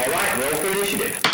All 0.00 0.06
right, 0.06 0.38
roll 0.38 0.54
for 0.62 0.68
initiative. 0.68 1.29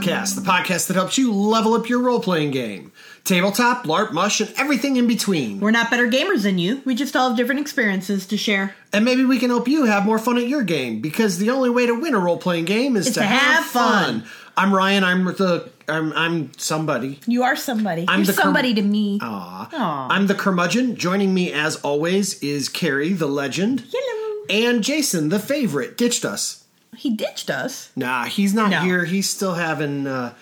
Podcast, 0.00 0.34
the 0.34 0.40
podcast 0.40 0.86
that 0.86 0.94
helps 0.94 1.18
you 1.18 1.30
level 1.30 1.74
up 1.74 1.86
your 1.88 2.00
role 2.00 2.20
playing 2.20 2.52
game. 2.52 2.90
Tabletop, 3.24 3.84
LARP, 3.84 4.12
mush, 4.12 4.40
and 4.40 4.50
everything 4.56 4.96
in 4.96 5.06
between. 5.06 5.60
We're 5.60 5.72
not 5.72 5.90
better 5.90 6.08
gamers 6.08 6.42
than 6.42 6.56
you. 6.58 6.80
We 6.86 6.94
just 6.94 7.14
all 7.14 7.28
have 7.28 7.36
different 7.36 7.60
experiences 7.60 8.26
to 8.28 8.38
share. 8.38 8.74
And 8.94 9.04
maybe 9.04 9.24
we 9.24 9.38
can 9.38 9.50
help 9.50 9.68
you 9.68 9.84
have 9.84 10.06
more 10.06 10.18
fun 10.18 10.38
at 10.38 10.48
your 10.48 10.62
game 10.62 11.02
because 11.02 11.36
the 11.36 11.50
only 11.50 11.68
way 11.68 11.84
to 11.86 11.92
win 11.92 12.14
a 12.14 12.18
role 12.18 12.38
playing 12.38 12.64
game 12.64 12.96
is, 12.96 13.08
to, 13.08 13.12
to 13.14 13.22
have 13.22 13.66
fun. 13.66 14.24
I'm 14.56 14.74
Ryan. 14.74 15.04
I'm 15.04 15.24
the 15.26 15.70
I'm 15.86 16.12
I'm 16.14 16.52
somebody. 16.56 17.20
You 17.26 17.42
are 17.42 17.54
somebody. 17.56 18.06
I'm 18.08 18.20
You're 18.20 18.26
the 18.28 18.32
cur- 18.32 18.42
somebody 18.42 18.72
to 18.74 18.82
me. 18.82 19.18
Aw. 19.20 19.68
Aw. 19.70 20.08
I'm 20.10 20.26
the 20.28 20.34
curmudgeon. 20.34 20.96
Joining 20.96 21.34
me 21.34 21.52
as 21.52 21.76
always 21.76 22.42
is 22.42 22.70
Carrie, 22.70 23.12
the 23.12 23.26
legend, 23.26 23.84
Hello. 23.92 24.44
and 24.48 24.82
Jason, 24.82 25.28
the 25.28 25.38
favorite. 25.38 25.98
Ditched 25.98 26.24
us. 26.24 26.59
He 26.96 27.10
ditched 27.14 27.50
us. 27.50 27.90
Nah, 27.96 28.24
he's 28.24 28.52
not 28.54 28.70
No. 28.70 28.80
here. 28.80 29.04
He's 29.04 29.28
still 29.30 29.54
having 29.54 30.06
uh, 30.06 30.34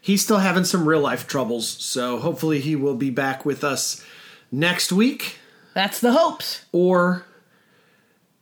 he's 0.00 0.22
still 0.22 0.38
having 0.38 0.64
some 0.64 0.88
real 0.88 1.00
life 1.00 1.26
troubles. 1.26 1.68
So 1.68 2.18
hopefully 2.18 2.60
he 2.60 2.76
will 2.76 2.94
be 2.94 3.10
back 3.10 3.44
with 3.44 3.64
us 3.64 4.04
next 4.52 4.92
week 4.92 5.36
That's 5.74 6.00
the 6.00 6.12
hopes. 6.12 6.64
or 6.72 7.24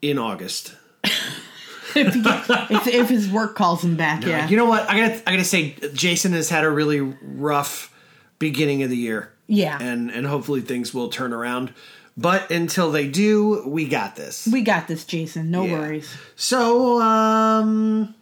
in 0.02 0.18
August. 0.18 0.74
If, 1.94 2.12
he 2.12 2.20
get, 2.20 2.44
if, 2.70 2.86
if 2.88 3.08
his 3.08 3.26
work 3.30 3.56
calls 3.56 3.82
him 3.82 3.96
back, 3.96 4.22
yeah. 4.22 4.46
You 4.48 4.58
know 4.58 4.66
what? 4.66 4.82
I 4.90 4.98
gotta 5.00 5.22
I 5.26 5.32
gotta 5.32 5.44
say 5.44 5.76
Jason 5.94 6.32
has 6.34 6.50
had 6.50 6.62
a 6.62 6.68
really 6.68 7.00
rough 7.00 7.90
beginning 8.38 8.82
of 8.82 8.90
the 8.90 8.98
year. 8.98 9.32
Yeah. 9.46 9.78
And 9.80 10.10
and 10.10 10.26
hopefully 10.26 10.60
things 10.60 10.92
will 10.92 11.08
turn 11.08 11.32
around. 11.32 11.72
But 12.16 12.50
until 12.50 12.90
they 12.90 13.08
do, 13.08 13.62
we 13.66 13.86
got 13.86 14.16
this. 14.16 14.46
we 14.50 14.62
got 14.62 14.88
this, 14.88 15.04
Jason. 15.04 15.50
No 15.50 15.64
Yeah. 15.66 15.72
worries. 15.72 16.08
So, 16.34 17.00
um, 17.02 18.14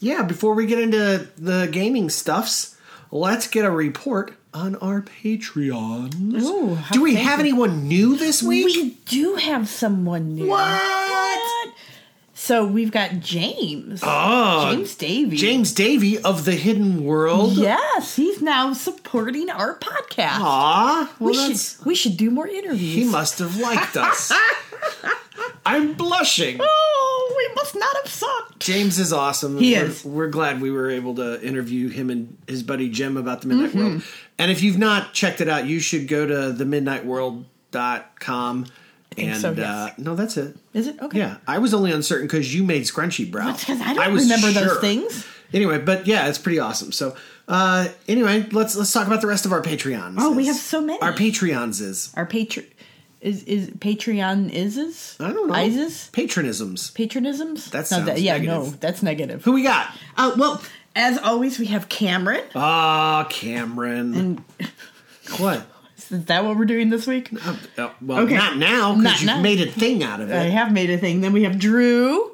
yeah, 0.00 0.22
before 0.22 0.54
we 0.54 0.66
get 0.66 0.80
into 0.80 1.28
the 1.38 1.68
gaming 1.70 2.10
stuffs, 2.10 2.76
let's 3.12 3.46
get 3.46 3.64
a 3.64 3.70
report 3.70 4.34
on 4.52 4.74
our 4.76 5.00
Patreons. 5.02 6.42
Ooh, 6.42 6.76
Do 6.90 7.00
we 7.02 7.14
have 7.14 7.38
anyone 7.40 7.86
new 7.88 8.16
this 8.16 8.42
week? 8.42 8.66
We 8.66 8.90
do 9.06 9.36
have 9.36 9.68
someone 9.68 10.34
new. 10.34 10.46
What? 10.48 11.61
So 12.42 12.66
we've 12.66 12.90
got 12.90 13.20
James. 13.20 14.00
Oh, 14.02 14.72
James 14.72 14.96
Davy. 14.96 15.36
James 15.36 15.72
Davy 15.72 16.18
of 16.18 16.44
the 16.44 16.56
Hidden 16.56 17.04
World. 17.04 17.52
Yes, 17.52 18.16
he's 18.16 18.42
now 18.42 18.72
supporting 18.72 19.48
our 19.48 19.78
podcast. 19.78 20.40
Aw, 20.40 21.14
well, 21.20 21.30
we 21.30 21.36
that's, 21.36 21.76
should 21.76 21.86
we 21.86 21.94
should 21.94 22.16
do 22.16 22.32
more 22.32 22.48
interviews. 22.48 22.96
he 22.96 23.04
must 23.04 23.38
have 23.38 23.58
liked 23.58 23.96
us. 23.96 24.32
I'm 25.64 25.92
blushing. 25.92 26.58
Oh, 26.60 27.34
we 27.36 27.48
must 27.54 27.76
not 27.76 27.96
have 28.02 28.10
sucked. 28.10 28.58
James 28.58 28.98
is 28.98 29.12
awesome. 29.12 29.58
He 29.58 29.74
we're, 29.74 29.84
is. 29.84 30.04
We're 30.04 30.26
glad 30.26 30.60
we 30.60 30.72
were 30.72 30.90
able 30.90 31.14
to 31.14 31.40
interview 31.46 31.90
him 31.90 32.10
and 32.10 32.36
his 32.48 32.64
buddy 32.64 32.88
Jim 32.88 33.16
about 33.16 33.42
the 33.42 33.46
Midnight 33.46 33.70
Mm-hmm. 33.70 33.78
World. 33.78 34.02
And 34.40 34.50
if 34.50 34.64
you've 34.64 34.78
not 34.78 35.14
checked 35.14 35.40
it 35.40 35.48
out, 35.48 35.66
you 35.66 35.78
should 35.78 36.08
go 36.08 36.26
to 36.26 36.52
themidnightworld.com. 36.52 38.66
And 39.18 39.40
so, 39.40 39.52
yes. 39.52 39.66
uh, 39.66 39.90
no, 39.98 40.14
that's 40.14 40.36
it. 40.36 40.56
Is 40.74 40.86
it 40.86 41.00
okay? 41.00 41.18
Yeah, 41.18 41.36
I 41.46 41.58
was 41.58 41.74
only 41.74 41.92
uncertain 41.92 42.26
because 42.26 42.54
you 42.54 42.64
made 42.64 42.82
scrunchy 42.82 43.30
brow. 43.30 43.46
That's 43.46 43.64
'cause 43.64 43.80
I 43.80 43.94
don't 43.94 44.12
was 44.12 44.24
remember 44.24 44.50
those 44.50 44.78
things. 44.80 45.26
Anyway, 45.52 45.78
but 45.78 46.06
yeah, 46.06 46.28
it's 46.28 46.38
pretty 46.38 46.58
awesome. 46.58 46.92
So 46.92 47.14
uh, 47.48 47.88
anyway, 48.08 48.46
let's 48.52 48.74
let's 48.76 48.92
talk 48.92 49.06
about 49.06 49.20
the 49.20 49.26
rest 49.26 49.44
of 49.44 49.52
our 49.52 49.60
Patreons. 49.62 50.14
Oh, 50.18 50.32
we 50.32 50.46
have 50.46 50.56
so 50.56 50.80
many. 50.80 51.00
Our 51.02 51.12
Patreons 51.12 51.80
is 51.80 52.10
Our 52.16 52.24
patron 52.26 52.66
is 53.20 53.42
is 53.44 53.68
Patreon 53.70 54.50
ises. 54.52 55.16
I 55.20 55.32
don't 55.32 55.46
know 55.48 55.54
Ises 55.54 56.10
patronisms. 56.12 56.92
patronisms. 56.94 57.70
That 57.70 57.78
No, 57.90 58.04
sounds 58.06 58.20
yeah, 58.20 58.32
negative. 58.38 58.54
no, 58.64 58.70
that's 58.80 59.02
negative. 59.02 59.44
Who 59.44 59.52
we 59.52 59.62
got? 59.62 59.88
Uh, 60.16 60.32
well, 60.38 60.62
as 60.96 61.18
always, 61.18 61.58
we 61.58 61.66
have 61.66 61.88
Cameron. 61.88 62.42
Ah, 62.54 63.26
Cameron. 63.30 64.14
And 64.14 64.44
what? 65.38 65.66
Is 66.10 66.24
that 66.24 66.44
what 66.44 66.56
we're 66.56 66.64
doing 66.64 66.88
this 66.90 67.06
week? 67.06 67.30
Uh, 67.78 67.90
well, 68.00 68.20
Okay. 68.20 68.34
not 68.34 68.56
now 68.56 68.96
because 68.96 69.20
you've 69.20 69.26
now. 69.26 69.40
made 69.40 69.60
a 69.60 69.70
thing 69.70 70.02
out 70.02 70.20
of 70.20 70.30
it. 70.30 70.34
I 70.36 70.44
have 70.44 70.72
made 70.72 70.90
a 70.90 70.98
thing. 70.98 71.20
Then 71.20 71.32
we 71.32 71.44
have 71.44 71.58
Drew. 71.58 72.32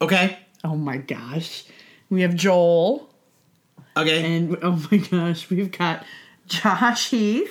Okay. 0.00 0.38
Oh 0.64 0.76
my 0.76 0.96
gosh, 0.98 1.64
we 2.10 2.22
have 2.22 2.34
Joel, 2.34 3.08
Okay. 3.96 4.36
and 4.36 4.56
oh 4.62 4.84
my 4.90 4.98
gosh, 4.98 5.48
we've 5.50 5.70
got 5.72 6.04
Josh 6.46 7.10
Heath. 7.10 7.50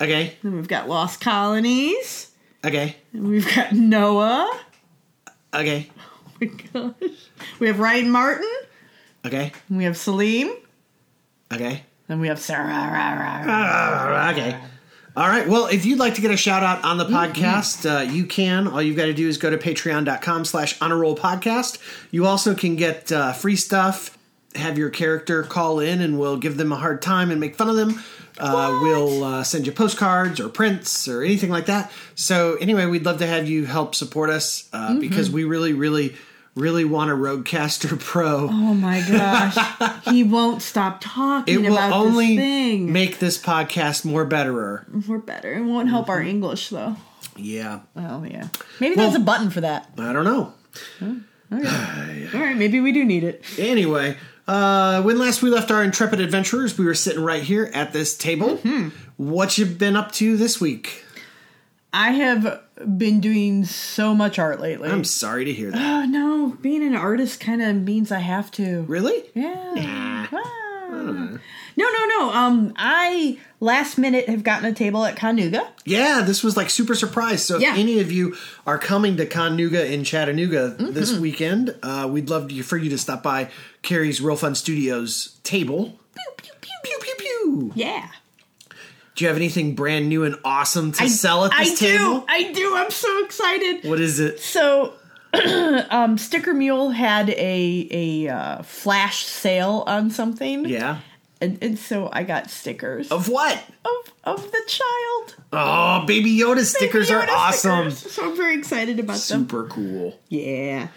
okay. 0.00 0.36
Then 0.42 0.56
we've 0.56 0.68
got 0.68 0.88
Lost 0.88 1.20
Colonies. 1.20 2.30
Okay. 2.64 2.96
And 3.12 3.28
we've 3.28 3.54
got 3.54 3.72
Noah. 3.72 4.50
Okay. 5.54 5.90
Oh 5.98 6.32
my 6.40 6.46
gosh. 7.00 7.30
We 7.60 7.66
have 7.68 7.78
Ryan 7.78 8.10
Martin. 8.10 8.50
Okay. 9.24 9.52
And 9.68 9.78
we 9.78 9.84
have 9.84 9.96
Salim. 9.96 10.50
Okay. 11.52 11.82
Then 12.08 12.20
we 12.20 12.28
have 12.28 12.38
Sarah. 12.38 12.66
Uh, 13.46 14.32
okay. 14.32 14.58
All 15.16 15.28
right. 15.28 15.48
Well, 15.48 15.66
if 15.66 15.86
you'd 15.86 15.98
like 15.98 16.14
to 16.14 16.20
get 16.20 16.30
a 16.30 16.36
shout 16.36 16.62
out 16.62 16.84
on 16.84 16.98
the 16.98 17.06
podcast, 17.06 17.90
uh, 17.90 18.02
you 18.02 18.26
can. 18.26 18.68
All 18.68 18.82
you've 18.82 18.96
got 18.96 19.06
to 19.06 19.14
do 19.14 19.26
is 19.26 19.38
go 19.38 19.48
to 19.48 19.56
patreon.com 19.56 20.44
slash 20.44 20.80
honor 20.80 20.98
roll 20.98 21.16
podcast. 21.16 21.78
You 22.10 22.26
also 22.26 22.54
can 22.54 22.76
get 22.76 23.10
uh, 23.10 23.32
free 23.32 23.56
stuff, 23.56 24.16
have 24.54 24.76
your 24.76 24.90
character 24.90 25.42
call 25.42 25.80
in, 25.80 26.02
and 26.02 26.18
we'll 26.18 26.36
give 26.36 26.58
them 26.58 26.70
a 26.70 26.76
hard 26.76 27.00
time 27.00 27.30
and 27.30 27.40
make 27.40 27.56
fun 27.56 27.70
of 27.70 27.76
them. 27.76 27.98
Uh, 28.38 28.78
we'll 28.82 29.24
uh, 29.24 29.42
send 29.42 29.66
you 29.66 29.72
postcards 29.72 30.38
or 30.38 30.50
prints 30.50 31.08
or 31.08 31.22
anything 31.22 31.48
like 31.48 31.66
that. 31.66 31.90
So, 32.14 32.56
anyway, 32.56 32.84
we'd 32.84 33.06
love 33.06 33.18
to 33.20 33.26
have 33.26 33.48
you 33.48 33.64
help 33.64 33.94
support 33.94 34.28
us 34.28 34.68
uh, 34.74 34.98
because 35.00 35.30
we 35.30 35.44
really, 35.44 35.72
really, 35.72 36.14
really 36.56 36.84
want 36.84 37.10
a 37.10 37.14
Rodecaster 37.14 37.96
Pro. 38.00 38.48
Oh 38.50 38.74
my 38.74 39.00
gosh. 39.08 40.02
he 40.10 40.24
won't 40.24 40.62
stop 40.62 40.98
talking 41.00 41.54
it 41.54 41.58
will 41.68 41.76
about 41.76 41.92
only 41.92 42.34
this 42.36 42.44
thing. 42.44 42.92
make 42.92 43.18
this 43.20 43.38
podcast 43.40 44.04
more 44.04 44.24
betterer. 44.24 44.84
We're 45.06 45.18
better. 45.18 45.54
It 45.54 45.62
won't 45.62 45.88
help 45.88 46.06
Mm-hmm. 46.06 46.10
our 46.12 46.22
English 46.22 46.70
though. 46.70 46.96
Yeah. 47.36 47.80
Oh 47.94 48.24
yeah. 48.24 48.48
Maybe 48.80 48.96
there's 48.96 49.14
a 49.14 49.20
button 49.20 49.50
for 49.50 49.60
that. 49.60 49.90
I 49.98 50.12
don't 50.12 50.24
know. 50.24 50.52
All 51.52 51.58
right, 52.40 52.56
maybe 52.56 52.80
we 52.80 52.90
do 52.92 53.04
need 53.04 53.22
it. 53.22 53.44
Anyway, 53.58 54.16
uh, 54.48 55.00
when 55.02 55.18
last 55.18 55.42
we 55.42 55.50
left 55.50 55.70
our 55.70 55.82
intrepid 55.84 56.20
adventurers, 56.20 56.76
we 56.76 56.84
were 56.84 56.94
sitting 56.94 57.22
right 57.22 57.42
here 57.42 57.70
at 57.72 57.92
this 57.92 58.16
table. 58.16 58.56
Mm-hmm. 58.58 58.88
What 59.16 59.56
you 59.58 59.64
been 59.66 59.94
up 59.96 60.10
to 60.12 60.36
this 60.36 60.60
week? 60.60 61.04
I 61.92 62.10
have 62.10 62.62
been 62.98 63.20
doing 63.20 63.64
so 63.64 64.14
much 64.14 64.38
art 64.38 64.60
lately. 64.60 64.88
I'm 64.90 65.04
sorry 65.04 65.44
to 65.46 65.52
hear 65.52 65.70
that. 65.70 65.80
oh 65.80 66.04
no, 66.06 66.56
being 66.60 66.82
an 66.86 66.94
artist 66.94 67.40
kind 67.40 67.62
of 67.62 67.76
means 67.76 68.12
I 68.12 68.18
have 68.18 68.50
to. 68.52 68.82
Really? 68.82 69.24
Yeah. 69.34 70.26
Ah. 70.32 71.38
No, 71.78 71.84
no, 71.90 72.06
no. 72.18 72.30
Um, 72.32 72.72
I 72.76 73.38
last 73.60 73.98
minute 73.98 74.28
have 74.30 74.42
gotten 74.42 74.64
a 74.66 74.72
table 74.72 75.04
at 75.04 75.16
ConNooga. 75.16 75.66
Yeah, 75.84 76.22
this 76.24 76.42
was 76.42 76.56
like 76.56 76.70
super 76.70 76.94
surprise. 76.94 77.44
So 77.44 77.58
Yeah. 77.58 77.72
if 77.72 77.78
any 77.78 78.00
of 78.00 78.10
you 78.10 78.34
are 78.66 78.78
coming 78.78 79.16
to 79.18 79.26
ConNooga 79.26 79.90
in 79.90 80.02
Chattanooga 80.04 80.70
this 80.78 81.12
Mm-hmm. 81.12 81.20
weekend, 81.20 81.74
uh, 81.82 82.08
we'd 82.10 82.30
love 82.30 82.48
to, 82.48 82.62
for 82.62 82.76
you 82.78 82.88
to 82.90 82.98
stop 82.98 83.22
by 83.22 83.50
Carrie's 83.82 84.20
Reel 84.22 84.36
Fun 84.36 84.54
Studios 84.54 85.38
table. 85.42 85.98
Pew 86.14 86.32
pew 86.38 86.52
pew. 86.60 86.72
Pew 86.82 86.98
pew 87.00 87.14
pew. 87.18 87.72
Yeah. 87.74 88.08
Do 89.16 89.24
you 89.24 89.28
have 89.28 89.36
anything 89.36 89.74
brand 89.74 90.08
new 90.08 90.24
and 90.24 90.36
awesome 90.44 90.92
to 90.92 91.08
sell 91.08 91.46
at 91.46 91.52
this 91.58 91.72
I 91.72 91.86
table? 91.86 92.24
I 92.28 92.42
do. 92.42 92.48
I 92.48 92.52
do. 92.52 92.76
I'm 92.76 92.90
so 92.90 93.24
excited. 93.24 93.84
What 93.88 93.98
is 94.00 94.20
it? 94.20 94.40
So, 94.40 94.92
um, 95.90 96.18
Sticker 96.18 96.52
Mule 96.52 96.90
had 96.90 97.30
a 97.30 97.88
a 97.90 98.28
uh, 98.28 98.62
flash 98.62 99.24
sale 99.24 99.84
on 99.86 100.10
something. 100.10 100.66
Yeah. 100.66 100.98
And, 101.40 101.58
and 101.62 101.78
so 101.78 102.08
I 102.10 102.22
got 102.22 102.48
stickers 102.50 103.10
Of 103.10 103.28
what? 103.28 103.62
of 103.84 104.12
of 104.24 104.52
the 104.52 104.62
child. 104.66 105.36
Oh, 105.52 106.04
Baby 106.06 106.38
Yoda 106.38 106.64
stickers 106.64 107.08
Baby 107.08 107.20
are 107.20 107.30
awesome. 107.30 107.90
stickers. 107.90 108.14
So 108.14 108.30
I'm 108.30 108.36
very 108.36 108.56
excited 108.58 108.98
about 108.98 109.18
them. 109.18 109.40
Super 109.40 109.64
cool. 109.64 110.18
Yeah. 110.28 110.88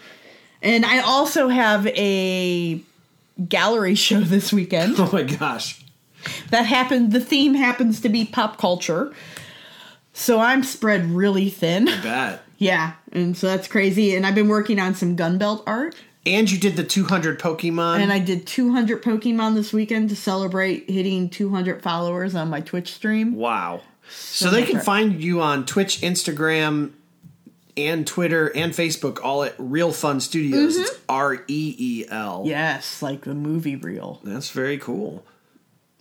And 0.62 0.84
I 0.86 1.00
also 1.00 1.48
have 1.48 1.86
a 1.88 2.80
gallery 3.48 3.94
show 4.06 4.20
this 4.20 4.52
weekend. 4.52 4.96
Oh 4.98 5.10
my 5.12 5.22
gosh. 5.22 5.79
That 6.50 6.66
happened 6.66 7.12
the 7.12 7.20
theme 7.20 7.54
happens 7.54 8.00
to 8.00 8.08
be 8.08 8.24
pop 8.24 8.58
culture. 8.58 9.12
So 10.12 10.40
I'm 10.40 10.62
spread 10.62 11.10
really 11.10 11.50
thin. 11.50 11.86
Bet. 11.86 12.42
Yeah, 12.58 12.92
and 13.12 13.36
so 13.36 13.46
that's 13.46 13.68
crazy. 13.68 14.14
And 14.14 14.26
I've 14.26 14.34
been 14.34 14.48
working 14.48 14.78
on 14.78 14.94
some 14.94 15.16
gunbelt 15.16 15.62
art. 15.66 15.94
And 16.26 16.50
you 16.50 16.58
did 16.58 16.76
the 16.76 16.84
200 16.84 17.40
Pokemon. 17.40 18.00
And 18.00 18.12
I 18.12 18.18
did 18.18 18.46
200 18.46 19.02
Pokemon 19.02 19.54
this 19.54 19.72
weekend 19.72 20.10
to 20.10 20.16
celebrate 20.16 20.90
hitting 20.90 21.30
200 21.30 21.82
followers 21.82 22.34
on 22.34 22.50
my 22.50 22.60
Twitch 22.60 22.92
stream. 22.92 23.34
wow. 23.34 23.80
So, 24.12 24.50
they 24.50 24.64
can 24.64 24.80
find 24.80 25.22
you 25.22 25.40
on 25.40 25.64
Twitch, 25.64 26.00
Instagram, 26.00 26.90
and 27.76 28.04
Twitter 28.04 28.48
and 28.56 28.72
Facebook, 28.72 29.22
all 29.22 29.44
at 29.44 29.54
Reel 29.56 29.92
Fun 29.92 30.20
Studios. 30.20 30.76
It's 30.76 30.98
R 31.08 31.34
E 31.46 31.74
E 31.78 32.04
L. 32.10 32.42
Yes, 32.44 33.02
like 33.02 33.22
the 33.22 33.34
movie 33.34 33.76
reel. 33.76 34.20
That's 34.24 34.50
very 34.50 34.78
cool. 34.78 35.24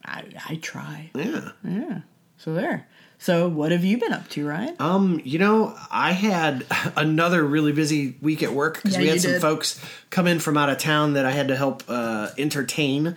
I, 0.10 0.24
I 0.50 0.56
try. 0.56 1.12
Yeah. 1.16 1.50
Yeah. 1.64 2.00
So 2.38 2.54
there. 2.54 2.88
So 3.22 3.50
what 3.50 3.72
have 3.74 3.84
you 3.84 3.98
been 3.98 4.14
up 4.14 4.30
to, 4.30 4.48
Ryan? 4.48 4.76
Um, 4.80 5.22
you 5.26 5.40
know, 5.40 5.76
I 5.92 6.14
had 6.14 6.66
another 6.96 7.44
really 7.46 7.74
busy 7.74 8.16
week 8.22 8.42
at 8.44 8.54
work 8.54 8.76
because 8.78 8.94
Yeah, 8.94 9.02
we 9.02 9.08
had 9.10 9.22
some 9.22 9.32
did. 9.34 9.42
folks 9.42 9.84
come 10.10 10.26
in 10.26 10.40
from 10.40 10.56
out 10.58 10.70
of 10.70 10.78
town 10.78 11.14
that 11.14 11.26
I 11.26 11.32
had 11.32 11.50
to 11.50 11.56
help 11.58 11.84
uh, 11.90 12.30
entertain, 12.38 13.16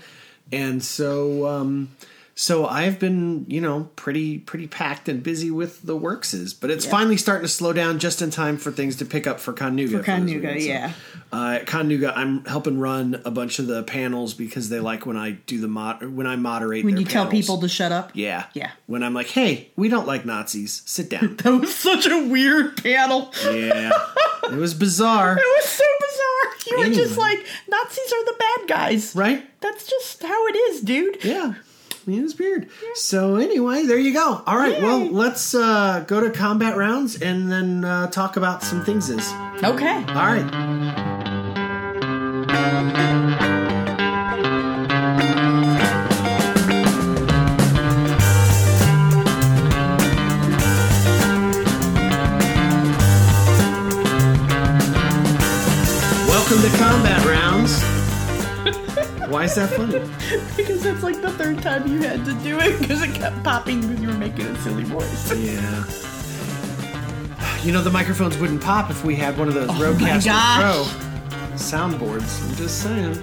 and 0.50 0.82
so 0.82 1.46
um, 1.46 1.90
so 2.42 2.66
I've 2.66 2.98
been 2.98 3.44
you 3.48 3.60
know 3.60 3.88
pretty 3.94 4.36
pretty 4.38 4.66
packed 4.66 5.08
and 5.08 5.22
busy 5.22 5.48
with 5.52 5.82
the 5.82 5.96
workses, 5.96 6.52
but 6.54 6.70
it's 6.70 6.84
Yeah. 6.84 6.90
finally 6.90 7.16
starting 7.16 7.44
to 7.44 7.48
slow 7.48 7.72
down 7.72 8.00
just 8.00 8.20
in 8.20 8.30
time 8.30 8.56
for 8.56 8.72
things 8.72 8.96
to 8.96 9.04
pick 9.04 9.28
up 9.28 9.38
for 9.38 9.52
ConNooga. 9.52 9.98
For 9.98 10.02
ConNooga, 10.02 10.34
weekend. 10.54 10.62
So, 10.62 10.66
yeah. 10.68 10.92
uh, 11.32 11.58
at 11.60 11.66
ConNooga, 11.66 12.12
I'm 12.16 12.44
helping 12.46 12.80
run 12.80 13.22
a 13.24 13.30
bunch 13.30 13.60
of 13.60 13.68
the 13.68 13.84
panels 13.84 14.34
because 14.34 14.70
they 14.70 14.80
like 14.80 15.06
when 15.06 15.16
I 15.16 15.32
do 15.46 15.60
the 15.60 15.68
mod 15.68 16.02
when 16.02 16.26
I 16.26 16.34
moderate. 16.34 16.84
When 16.84 16.96
you 16.96 17.04
tell 17.04 17.28
people 17.28 17.58
to 17.60 17.68
shut 17.68 17.92
up? 17.92 18.10
yeah, 18.14 18.46
Yeah. 18.54 18.72
When 18.86 19.04
I'm 19.04 19.14
like, 19.14 19.28
hey, 19.28 19.70
we 19.76 19.88
don't 19.88 20.08
like 20.08 20.24
Nazis, 20.26 20.82
sit 20.84 21.08
down. 21.08 21.36
That 21.44 21.60
was 21.60 21.72
such 21.74 22.06
a 22.06 22.26
weird 22.26 22.82
panel. 22.82 23.32
Yeah, 23.44 23.92
it 24.44 24.54
was 24.56 24.74
bizarre, 24.74 25.38
It 25.38 25.44
was 25.58 25.64
so 25.66 25.84
bizarre. 26.00 26.52
You 26.72 26.78
were 26.88 26.94
just 26.94 27.16
like, 27.16 27.38
Nazis 27.68 28.12
are 28.12 28.24
the 28.24 28.34
bad 28.38 28.68
guys. 28.68 29.14
right? 29.14 29.44
That's 29.60 29.88
just 29.88 30.22
how 30.24 30.46
it 30.48 30.56
is, 30.56 30.80
dude. 30.80 31.22
Yeah, 31.24 31.54
it 32.06 32.22
was 32.22 32.38
weird. 32.38 32.68
So 32.94 33.36
anyway, 33.36 33.86
there 33.86 33.98
you 33.98 34.12
go. 34.12 34.42
All 34.46 34.56
right, 34.56 34.80
well, 34.82 35.06
let's 35.06 35.54
uh, 35.54 36.04
go 36.06 36.20
to 36.20 36.30
combat 36.30 36.76
rounds 36.76 37.20
and 37.20 37.50
then 37.50 37.84
uh, 37.84 38.06
talk 38.08 38.36
about 38.36 38.62
some 38.62 38.84
things. 38.84 39.08
Is 39.10 39.32
Okay. 39.62 40.04
all 40.08 40.26
right. 40.26 41.62
Why 59.32 59.44
is 59.44 59.54
that 59.54 59.70
funny? 59.70 59.98
Because 60.56 60.82
that's 60.82 61.02
like 61.02 61.20
the 61.22 61.30
third 61.32 61.62
time 61.62 61.86
you 61.88 62.02
had 62.02 62.24
to 62.26 62.34
do 62.34 62.58
it 62.60 62.78
because 62.78 63.02
it 63.02 63.14
kept 63.14 63.42
popping 63.42 63.80
because 63.80 64.00
you 64.00 64.08
were 64.08 64.14
making 64.18 64.44
a 64.46 64.58
silly 64.60 64.84
voice. 64.84 65.32
Yeah. 65.34 65.84
You 67.64 67.72
know 67.72 67.80
the 67.82 67.90
microphones 67.90 68.36
wouldn't 68.38 68.62
pop 68.62 68.90
if 68.90 69.04
we 69.04 69.14
had 69.16 69.38
one 69.38 69.48
of 69.48 69.54
those 69.54 69.70
Oh 69.70 69.72
Rodecaster. 69.72 70.60
Pro 70.60 70.84
soundboards. 71.56 72.48
I'm 72.48 72.56
just 72.56 72.82
saying. 72.82 73.22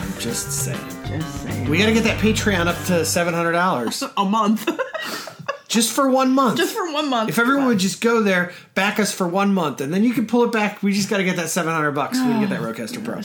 I'm 0.00 0.12
just 0.18 0.50
saying. 0.64 0.78
Just 1.06 1.42
saying. 1.42 1.68
We 1.70 1.78
got 1.78 1.86
to 1.86 1.92
get 1.92 2.04
that 2.04 2.18
Patreon 2.18 2.66
up 2.66 2.76
to 2.86 3.04
seven 3.04 3.34
hundred 3.34 3.52
dollars 3.52 4.02
a 4.16 4.24
month. 4.24 4.68
just 5.68 5.92
for 5.92 6.10
one 6.10 6.32
month. 6.32 6.56
just 6.58 6.74
for 6.74 6.92
one 6.92 7.08
month. 7.08 7.28
if 7.30 7.38
everyone 7.38 7.66
would 7.66 7.78
just 7.78 8.00
go 8.00 8.22
there, 8.22 8.52
back 8.74 8.98
us 8.98 9.12
for 9.12 9.28
one 9.28 9.54
month, 9.54 9.80
and 9.80 9.92
then 9.94 10.02
you 10.02 10.12
can 10.12 10.26
pull 10.26 10.42
it 10.44 10.52
back. 10.52 10.82
We 10.82 10.92
just 10.92 11.08
got 11.08 11.18
to 11.18 11.24
get 11.24 11.36
that 11.36 11.48
seven 11.48 11.72
hundred 11.72 11.92
bucks. 11.92 12.18
so 12.18 12.24
We 12.26 12.32
can 12.32 12.40
get 12.40 12.50
that 12.50 12.60
Rodecaster 12.62 13.04
Pro. 13.04 13.20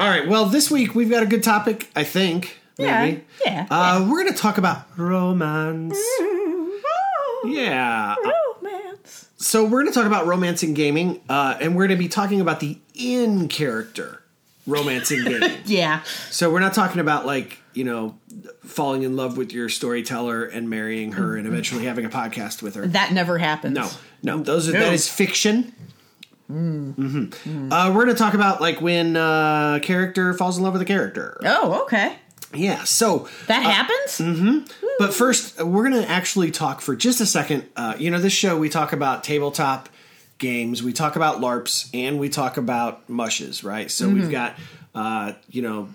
All 0.00 0.08
right. 0.08 0.26
Well, 0.26 0.46
this 0.46 0.70
week 0.70 0.94
we've 0.94 1.10
got 1.10 1.22
a 1.22 1.26
good 1.26 1.42
topic. 1.42 1.90
I 1.94 2.04
think. 2.04 2.58
Yeah, 2.78 3.04
Maybe. 3.04 3.24
yeah, 3.44 3.66
Uh, 3.70 4.06
We're 4.10 4.22
going 4.22 4.32
to 4.32 4.38
talk 4.40 4.56
about 4.56 4.86
romance. 4.98 5.98
Yeah. 7.44 8.14
Romance. 8.62 9.28
So 9.36 9.64
we're 9.64 9.82
going 9.82 9.88
to 9.88 9.92
talk 9.92 10.06
about 10.06 10.26
romance 10.26 10.62
in 10.62 10.72
gaming, 10.74 11.20
uh, 11.28 11.56
and 11.60 11.74
we're 11.76 11.86
going 11.88 11.98
to 11.98 12.02
be 12.02 12.08
talking 12.08 12.40
about 12.40 12.60
the 12.60 12.78
in 12.94 13.48
character 13.48 14.22
romance 14.66 15.10
in 15.10 15.24
gaming. 15.28 15.58
Yeah. 15.66 16.02
so 16.30 16.50
we're 16.50 16.60
not 16.60 16.72
talking 16.74 17.00
about 17.00 17.24
like 17.26 17.58
you 17.74 17.84
know 17.84 18.16
falling 18.64 19.02
in 19.02 19.16
love 19.16 19.36
with 19.36 19.52
your 19.52 19.68
storyteller 19.68 20.44
and 20.44 20.68
marrying 20.70 21.12
her 21.12 21.36
and 21.36 21.46
eventually 21.46 21.84
having 21.84 22.04
a 22.04 22.10
podcast 22.10 22.62
with 22.62 22.74
her. 22.76 22.86
That 22.86 23.12
never 23.12 23.36
happens. 23.38 23.74
No, 23.74 23.90
no, 24.22 24.42
those 24.42 24.68
are 24.68 24.72
No. 24.72 24.80
that 24.80 24.92
is 24.92 25.08
fiction. 25.08 25.74
Hmm 26.50 27.70
Uh, 27.72 27.92
we're 27.94 28.04
going 28.04 28.14
to 28.16 28.22
talk 28.22 28.34
about 28.34 28.60
like 28.60 28.80
when 28.80 29.16
uh, 29.16 29.78
character 29.82 30.34
falls 30.34 30.58
in 30.58 30.64
love 30.64 30.72
with 30.72 30.82
a 30.82 30.86
character. 30.86 31.40
Oh, 31.44 31.82
okay. 31.84 32.16
Yeah. 32.52 32.84
So 32.84 33.28
That 33.46 33.62
happens? 33.62 34.20
But 34.98 35.14
first, 35.14 35.62
we're 35.62 35.88
going 35.88 36.02
to 36.02 36.08
actually 36.10 36.50
talk 36.50 36.80
for 36.80 36.96
just 36.96 37.20
a 37.20 37.26
second. 37.26 37.66
Uh, 37.76 37.94
you 37.98 38.10
know, 38.10 38.18
this 38.18 38.32
show 38.32 38.58
we 38.58 38.68
talk 38.68 38.92
about 38.92 39.22
tabletop 39.24 39.88
games, 40.38 40.82
we 40.82 40.92
talk 40.92 41.16
about 41.16 41.40
LARPs, 41.40 41.88
and 41.94 42.18
we 42.18 42.28
talk 42.28 42.56
about 42.56 43.08
mushes, 43.08 43.62
right? 43.62 43.90
So 43.90 44.08
we've 44.08 44.30
got, 44.30 44.56
uh, 44.94 45.32
you 45.50 45.62
know, 45.62 45.88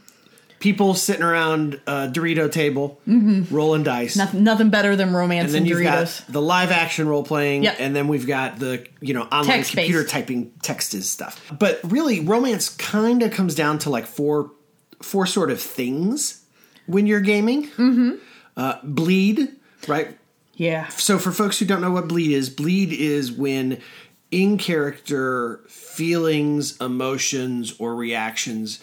people 0.60 0.94
sitting 0.96 1.22
around 1.24 1.76
a 1.86 2.08
Dorito 2.12 2.52
table, 2.52 3.00
rolling 3.06 3.84
dice. 3.84 4.16
Nothing, 4.16 4.44
nothing 4.44 4.70
better 4.70 4.96
than 4.96 5.14
romance 5.14 5.50
And 5.54 5.58
and, 5.58 5.68
you've 5.68 5.80
Doritos. 5.80 6.26
got 6.26 6.34
the 6.34 6.42
live 6.42 6.72
action 6.72 7.08
role 7.08 7.24
playing, 7.24 7.64
Yep. 7.64 7.76
and 7.80 7.96
then 7.96 8.08
we've 8.08 8.26
got 8.26 8.58
the 8.60 8.86
you 9.02 9.14
know 9.14 9.24
online 9.24 9.46
Text-based. 9.58 9.88
computer 9.88 10.04
typing 10.08 10.52
text 10.62 10.94
is 10.94 11.10
stuff. 11.10 11.52
But 11.58 11.80
really, 11.84 12.20
romance 12.22 12.70
kind 12.70 13.22
of 13.22 13.32
comes 13.32 13.54
down 13.56 13.80
to 13.80 13.90
like 13.90 14.06
four 14.08 14.52
four 15.02 15.26
sort 15.26 15.52
of 15.52 15.62
things 15.62 16.42
when 16.88 17.06
you're 17.06 17.22
gaming. 17.22 17.68
Mm-hmm. 17.70 18.12
Uh, 18.58 18.80
bleed, 18.84 19.50
right? 19.88 20.18
yeah. 20.56 20.88
So 20.88 21.20
for 21.20 21.32
folks 21.34 21.60
who 21.60 21.66
don't 21.66 21.82
know 21.82 21.92
what 21.92 22.08
bleed 22.08 22.32
is, 22.32 22.50
bleed 22.50 22.94
is 22.94 23.30
when 23.32 23.82
in 24.32 24.58
character 24.58 25.60
feelings, 25.68 26.78
emotions, 26.80 27.76
or 27.80 27.96
reactions 27.96 28.80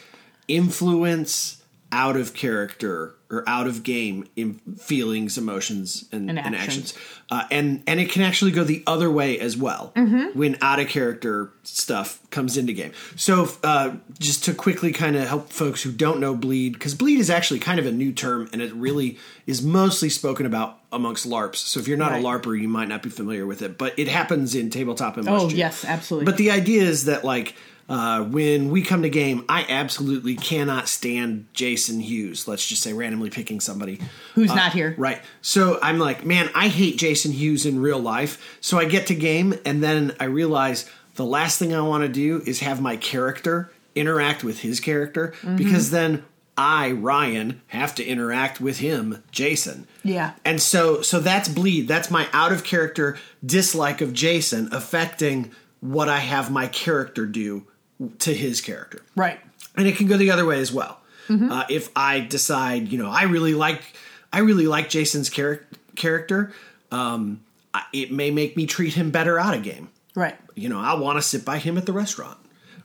influence 0.49 1.62
out 1.93 2.17
of 2.17 2.33
character 2.35 3.15
or 3.31 3.45
out 3.47 3.67
of 3.67 3.83
game 3.83 4.27
in 4.37 4.55
feelings, 4.79 5.39
emotions, 5.39 6.07
and, 6.13 6.29
And 6.29 6.39
and 6.39 6.55
actions. 6.55 6.93
actions. 6.93 6.95
Uh, 7.31 7.45
and 7.51 7.83
and 7.87 7.99
it 8.01 8.11
can 8.11 8.23
actually 8.23 8.51
go 8.51 8.63
the 8.65 8.83
other 8.87 9.11
way 9.11 9.39
as 9.39 9.57
well 9.57 9.93
when 10.35 10.57
out 10.61 10.81
of 10.81 10.89
character 10.89 11.51
stuff 11.63 12.19
comes 12.31 12.57
into 12.59 12.73
game. 12.75 12.93
So 13.17 13.49
uh, 13.63 13.93
just 14.19 14.45
to 14.45 14.55
quickly 14.55 14.93
kind 14.93 15.17
of 15.17 15.27
help 15.29 15.51
folks 15.51 15.83
who 15.83 15.93
don't 15.93 16.21
know 16.21 16.35
bleed, 16.35 16.75
because 16.75 16.95
bleed 16.95 17.19
is 17.21 17.31
actually 17.31 17.61
kind 17.61 17.79
of 17.79 17.87
a 17.87 17.93
new 17.93 18.13
term 18.13 18.49
and 18.53 18.61
it 18.61 18.73
really 18.75 19.19
is 19.47 19.63
mostly 19.63 20.11
spoken 20.11 20.45
about 20.45 20.79
amongst 20.93 21.27
LARPs. 21.27 21.57
So 21.57 21.81
if 21.81 21.89
you're 21.89 21.97
not 21.97 22.11
Right. 22.13 22.23
a 22.23 22.27
LARPer, 22.27 22.61
you 22.61 22.69
might 22.69 22.89
not 22.89 23.03
be 23.03 23.09
familiar 23.09 23.47
with 23.47 23.63
it, 23.63 23.79
but 23.79 23.99
it 23.99 24.09
happens 24.09 24.55
in 24.55 24.69
tabletop 24.69 25.17
and 25.17 25.27
Oh, 25.29 25.49
yes, 25.49 25.85
absolutely. 25.87 26.27
But 26.27 26.37
the 26.37 26.51
idea 26.51 26.83
is 26.83 27.07
that 27.07 27.25
like 27.25 27.55
uh, 27.89 28.23
when 28.25 28.71
we 28.71 28.83
come 28.83 29.03
to 29.03 29.11
game, 29.11 29.45
I 29.49 29.67
absolutely 29.69 30.35
cannot 30.37 30.89
stand 30.89 31.47
Jason 31.53 32.01
Hughes. 32.01 32.47
Let's 32.49 32.67
just 32.67 32.83
say 32.83 32.93
randomly 32.93 33.31
picking 33.31 33.61
somebody 33.61 34.01
Who's 34.35 34.55
not 34.55 34.73
here? 34.73 34.95
Right. 34.97 35.21
So 35.43 35.79
I'm 35.83 35.99
like, 35.99 36.25
man, 36.25 36.49
I 36.55 36.69
hate 36.69 36.97
Jason 36.99 37.33
Hughes 37.33 37.67
in 37.67 37.81
real 37.81 37.99
life. 38.01 38.59
So 38.61 38.79
I 38.79 38.85
get 38.87 39.09
to 39.09 39.15
game 39.15 39.55
and 39.67 39.83
then 39.83 40.15
I 40.21 40.25
realize 40.25 40.89
the 41.17 41.25
last 41.27 41.59
thing 41.59 41.75
I 41.75 41.83
want 41.83 42.03
to 42.05 42.09
do 42.09 42.43
is 42.47 42.61
have 42.61 42.81
my 42.81 42.97
character 42.97 43.71
interact 43.95 44.43
with 44.43 44.61
his 44.61 44.81
character 44.81 45.35
Mm-hmm. 45.43 45.57
because 45.57 45.91
then 45.91 46.25
I, 46.57 46.93
Ryan, 46.93 47.63
have 47.69 47.95
to 47.95 48.05
interact 48.05 48.61
with 48.61 48.79
him, 48.79 49.23
Jason. 49.31 49.87
Yeah. 50.05 50.33
And 50.45 50.61
so 50.61 51.01
so 51.03 51.19
that's 51.19 51.49
bleed. 51.49 51.89
That's 51.89 52.11
my 52.11 52.29
out 52.33 52.53
of 52.53 52.63
character 52.63 53.19
dislike 53.45 54.01
of 54.03 54.13
Jason 54.13 54.69
affecting 54.71 55.51
what 55.83 56.09
I 56.09 56.21
have 56.21 56.51
my 56.51 56.67
character 56.69 57.27
do 57.27 57.67
to 58.21 58.33
his 58.33 58.61
character 58.63 59.03
Right. 59.15 59.39
and 59.77 59.87
it 59.87 59.97
can 59.97 60.07
go 60.07 60.17
the 60.17 60.31
other 60.31 60.47
way 60.47 60.59
as 60.61 60.73
well. 60.73 60.99
Uh, 61.29 61.65
if 61.71 61.89
I 61.97 62.21
decide, 62.21 62.91
you 62.93 62.99
know, 62.99 63.09
I 63.11 63.23
really 63.25 63.55
like, 63.55 63.81
I 64.33 64.41
really 64.41 64.67
like 64.67 64.89
Jason's 64.91 65.31
char- 65.31 65.65
character, 65.97 66.53
um, 66.91 67.41
I, 67.73 67.85
it 67.93 68.11
may 68.13 68.31
make 68.31 68.55
me 68.57 68.67
treat 68.67 68.95
him 68.95 69.11
better 69.11 69.39
out 69.39 69.55
of 69.55 69.63
game. 69.63 69.89
Right. 70.15 70.37
You 70.55 70.69
know, 70.69 70.79
I 70.79 70.93
want 70.95 71.17
to 71.19 71.23
sit 71.23 71.45
by 71.45 71.57
him 71.59 71.79
at 71.79 71.87
the 71.87 71.93
restaurant, 71.95 72.37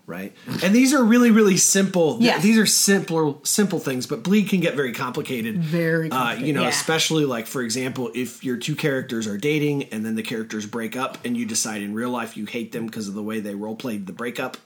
right? 0.08 0.34
And 0.64 0.74
these 0.74 0.94
are 0.94 1.04
really, 1.04 1.30
really 1.32 1.58
simple. 1.58 2.18
Yes. 2.20 2.42
These 2.42 2.58
are 2.58 2.66
simpler, 2.66 3.34
simple 3.44 3.80
things, 3.80 4.08
but 4.08 4.24
bleed 4.24 4.50
can 4.50 4.62
get 4.62 4.74
very 4.74 4.94
complicated. 4.94 5.58
Very 5.58 6.10
uh, 6.10 6.34
you 6.34 6.54
know, 6.54 6.64
yeah. 6.64 6.70
especially 6.70 7.26
like 7.26 7.46
for 7.46 7.62
example, 7.62 8.10
if 8.16 8.44
your 8.44 8.58
two 8.58 8.76
characters 8.76 9.28
are 9.28 9.38
dating 9.38 9.84
and 9.92 10.06
then 10.06 10.16
the 10.16 10.24
characters 10.24 10.66
break 10.66 10.96
up, 10.96 11.18
and 11.26 11.36
you 11.38 11.46
decide 11.46 11.82
in 11.82 11.94
real 11.94 12.10
life 12.10 12.38
you 12.38 12.46
hate 12.46 12.72
them 12.72 12.86
because 12.88 13.08
of 13.08 13.14
the 13.14 13.22
way 13.24 13.40
they 13.42 13.54
role 13.54 13.76
played 13.76 14.08
the 14.08 14.14
breakup. 14.14 14.58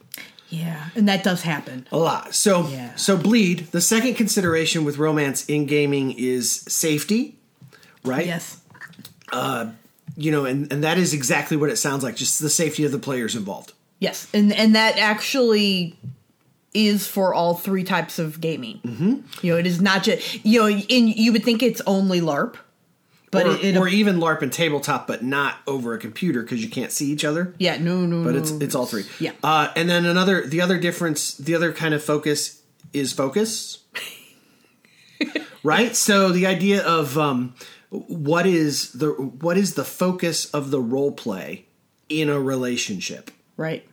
Yeah. 0.49 0.89
And 0.95 1.07
that 1.07 1.23
does 1.23 1.41
happen. 1.43 1.87
A 1.91 1.97
lot. 1.97 2.35
So 2.35 2.67
Yeah. 2.67 2.95
so 2.95 3.17
bleed. 3.17 3.67
The 3.71 3.81
second 3.81 4.15
consideration 4.15 4.83
with 4.85 4.97
romance 4.97 5.45
in 5.45 5.65
gaming 5.65 6.11
is 6.11 6.51
safety, 6.67 7.37
right? 8.03 8.25
Yes. 8.27 8.59
Uh, 9.31 9.71
You 10.17 10.29
know, 10.29 10.43
and 10.45 10.71
and 10.71 10.83
that 10.83 10.97
is 10.97 11.13
exactly 11.13 11.55
what 11.57 11.69
it 11.69 11.77
sounds 11.77 12.03
like. 12.03 12.17
Just 12.17 12.41
the 12.41 12.49
safety 12.49 12.83
of 12.83 12.91
the 12.91 12.99
players 12.99 13.33
involved. 13.35 13.71
Yes, 14.01 14.27
and 14.33 14.51
and 14.51 14.75
that 14.75 14.97
actually 14.97 15.95
is 16.73 17.07
for 17.07 17.33
all 17.35 17.53
three 17.53 17.83
types 17.83 18.17
of 18.17 18.41
gaming. 18.41 18.79
Mm-hmm. 18.83 19.45
You 19.45 19.53
know, 19.53 19.59
it 19.59 19.67
is 19.67 19.79
not 19.79 20.03
just 20.03 20.43
you 20.43 20.59
know, 20.59 20.69
in 20.69 21.07
you 21.07 21.31
would 21.31 21.43
think 21.43 21.61
it's 21.61 21.81
only 21.85 22.19
LARP, 22.19 22.55
but 23.29 23.45
or, 23.45 23.51
it, 23.51 23.63
it 23.63 23.77
or 23.77 23.87
even 23.87 24.17
LARP 24.17 24.41
and 24.41 24.51
tabletop, 24.51 25.05
but 25.05 25.23
not 25.23 25.59
over 25.67 25.93
a 25.93 25.99
computer 25.99 26.41
because 26.41 26.63
you 26.63 26.69
can't 26.69 26.91
see 26.91 27.11
each 27.11 27.23
other. 27.23 27.53
yeah, 27.59 27.77
no, 27.77 28.01
no, 28.07 28.17
no. 28.17 28.23
But 28.23 28.33
no. 28.33 28.39
it's 28.39 28.49
it's 28.51 28.73
all 28.73 28.87
three. 28.87 29.05
Yeah. 29.19 29.33
Uh, 29.43 29.71
and 29.75 29.87
then 29.87 30.05
another 30.05 30.47
the 30.47 30.61
other 30.61 30.79
difference, 30.79 31.37
the 31.37 31.53
other 31.53 31.71
kind 31.71 31.93
of 31.93 32.03
focus 32.03 32.63
is 32.93 33.13
focus. 33.13 33.83
right. 35.63 35.95
So 35.95 36.29
the 36.29 36.47
idea 36.47 36.83
of 36.83 37.19
um, 37.19 37.53
what 37.91 38.47
is 38.47 38.93
the 38.93 39.11
what 39.11 39.57
is 39.57 39.75
the 39.75 39.85
focus 39.85 40.49
of 40.51 40.71
the 40.71 40.81
role 40.81 41.11
play 41.11 41.67
in 42.09 42.29
a 42.29 42.39
relationship. 42.39 43.29
right. 43.57 43.87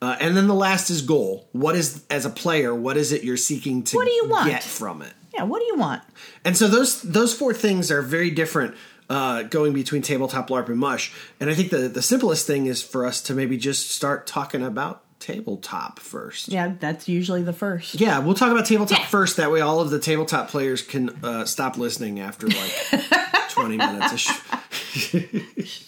Uh, 0.00 0.16
and 0.20 0.36
then 0.36 0.46
the 0.46 0.54
last 0.54 0.90
is 0.90 1.02
goal. 1.02 1.48
What 1.52 1.74
is 1.74 2.04
as 2.08 2.24
a 2.24 2.30
player? 2.30 2.74
What 2.74 2.96
is 2.96 3.12
it 3.12 3.24
you're 3.24 3.36
seeking 3.36 3.82
to 3.84 3.96
What 3.96 4.06
do 4.06 4.12
you 4.12 4.28
want? 4.28 4.48
get 4.48 4.62
from 4.62 5.02
it? 5.02 5.12
Yeah, 5.34 5.42
what 5.42 5.60
do 5.60 5.66
you 5.66 5.76
want? 5.76 6.02
And 6.44 6.56
so 6.56 6.68
those 6.68 7.02
those 7.02 7.34
four 7.34 7.52
things 7.52 7.90
are 7.90 8.00
very 8.02 8.30
different 8.30 8.76
uh, 9.10 9.42
going 9.42 9.72
between 9.72 10.02
tabletop, 10.02 10.50
LARP, 10.50 10.68
and 10.68 10.78
Mush. 10.78 11.12
And 11.40 11.50
I 11.50 11.54
think 11.54 11.70
the 11.70 11.88
the 11.88 12.02
simplest 12.02 12.46
thing 12.46 12.66
is 12.66 12.82
for 12.82 13.04
us 13.04 13.20
to 13.22 13.34
maybe 13.34 13.56
just 13.56 13.90
start 13.90 14.26
talking 14.26 14.62
about 14.62 15.02
tabletop 15.20 15.98
first. 15.98 16.48
Yeah, 16.48 16.74
that's 16.78 17.08
usually 17.08 17.42
the 17.42 17.52
first. 17.52 18.00
Yeah, 18.00 18.18
we'll 18.20 18.34
talk 18.34 18.50
about 18.52 18.66
tabletop 18.66 18.98
Yeah. 19.00 19.06
first. 19.06 19.36
That 19.36 19.50
way, 19.50 19.60
all 19.60 19.80
of 19.80 19.90
the 19.90 19.98
tabletop 19.98 20.48
players 20.48 20.82
can 20.82 21.10
uh, 21.24 21.44
stop 21.44 21.76
listening 21.78 22.20
after 22.20 22.46
like 22.46 22.72
twenty 23.50 23.76
minutes. 23.76 24.12
I 24.12 24.16
sh- 24.16 25.12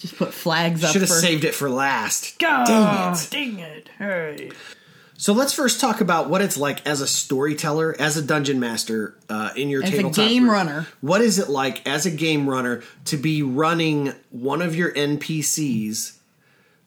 Just 0.01 0.17
put 0.17 0.33
flags 0.35 0.85
up. 0.85 0.93
should 0.93 1.01
have 1.03 1.11
saved 1.11 1.45
it 1.45 1.55
for 1.55 1.71
last. 1.71 2.35
Oh, 2.43 2.65
Dang 2.67 3.13
it. 3.13 3.29
Dang 3.31 3.59
it! 3.59 3.89
Hey. 3.99 4.51
So 5.17 5.35
let's 5.35 5.53
first 5.53 5.81
talk 5.83 6.01
about 6.01 6.31
what 6.31 6.41
it's 6.41 6.57
like 6.57 6.87
as 6.87 7.03
a 7.03 7.07
storyteller, 7.07 7.95
as 7.99 8.17
a 8.17 8.23
dungeon 8.23 8.59
master 8.59 9.15
uh, 9.29 9.51
in 9.55 9.69
your 9.69 9.83
As 9.83 9.91
a 9.91 9.97
tabletop 9.97 10.15
game 10.29 10.45
group. 10.45 10.53
runner. 10.55 10.87
What 11.03 11.21
is 11.21 11.39
it 11.39 11.51
like 11.51 11.87
as 11.87 12.07
a 12.07 12.11
game 12.11 12.49
runner 12.49 12.83
to 13.07 13.19
be 13.19 13.43
running 13.43 14.15
one 14.31 14.63
of 14.63 14.75
your 14.75 14.91
NPCs? 14.93 16.17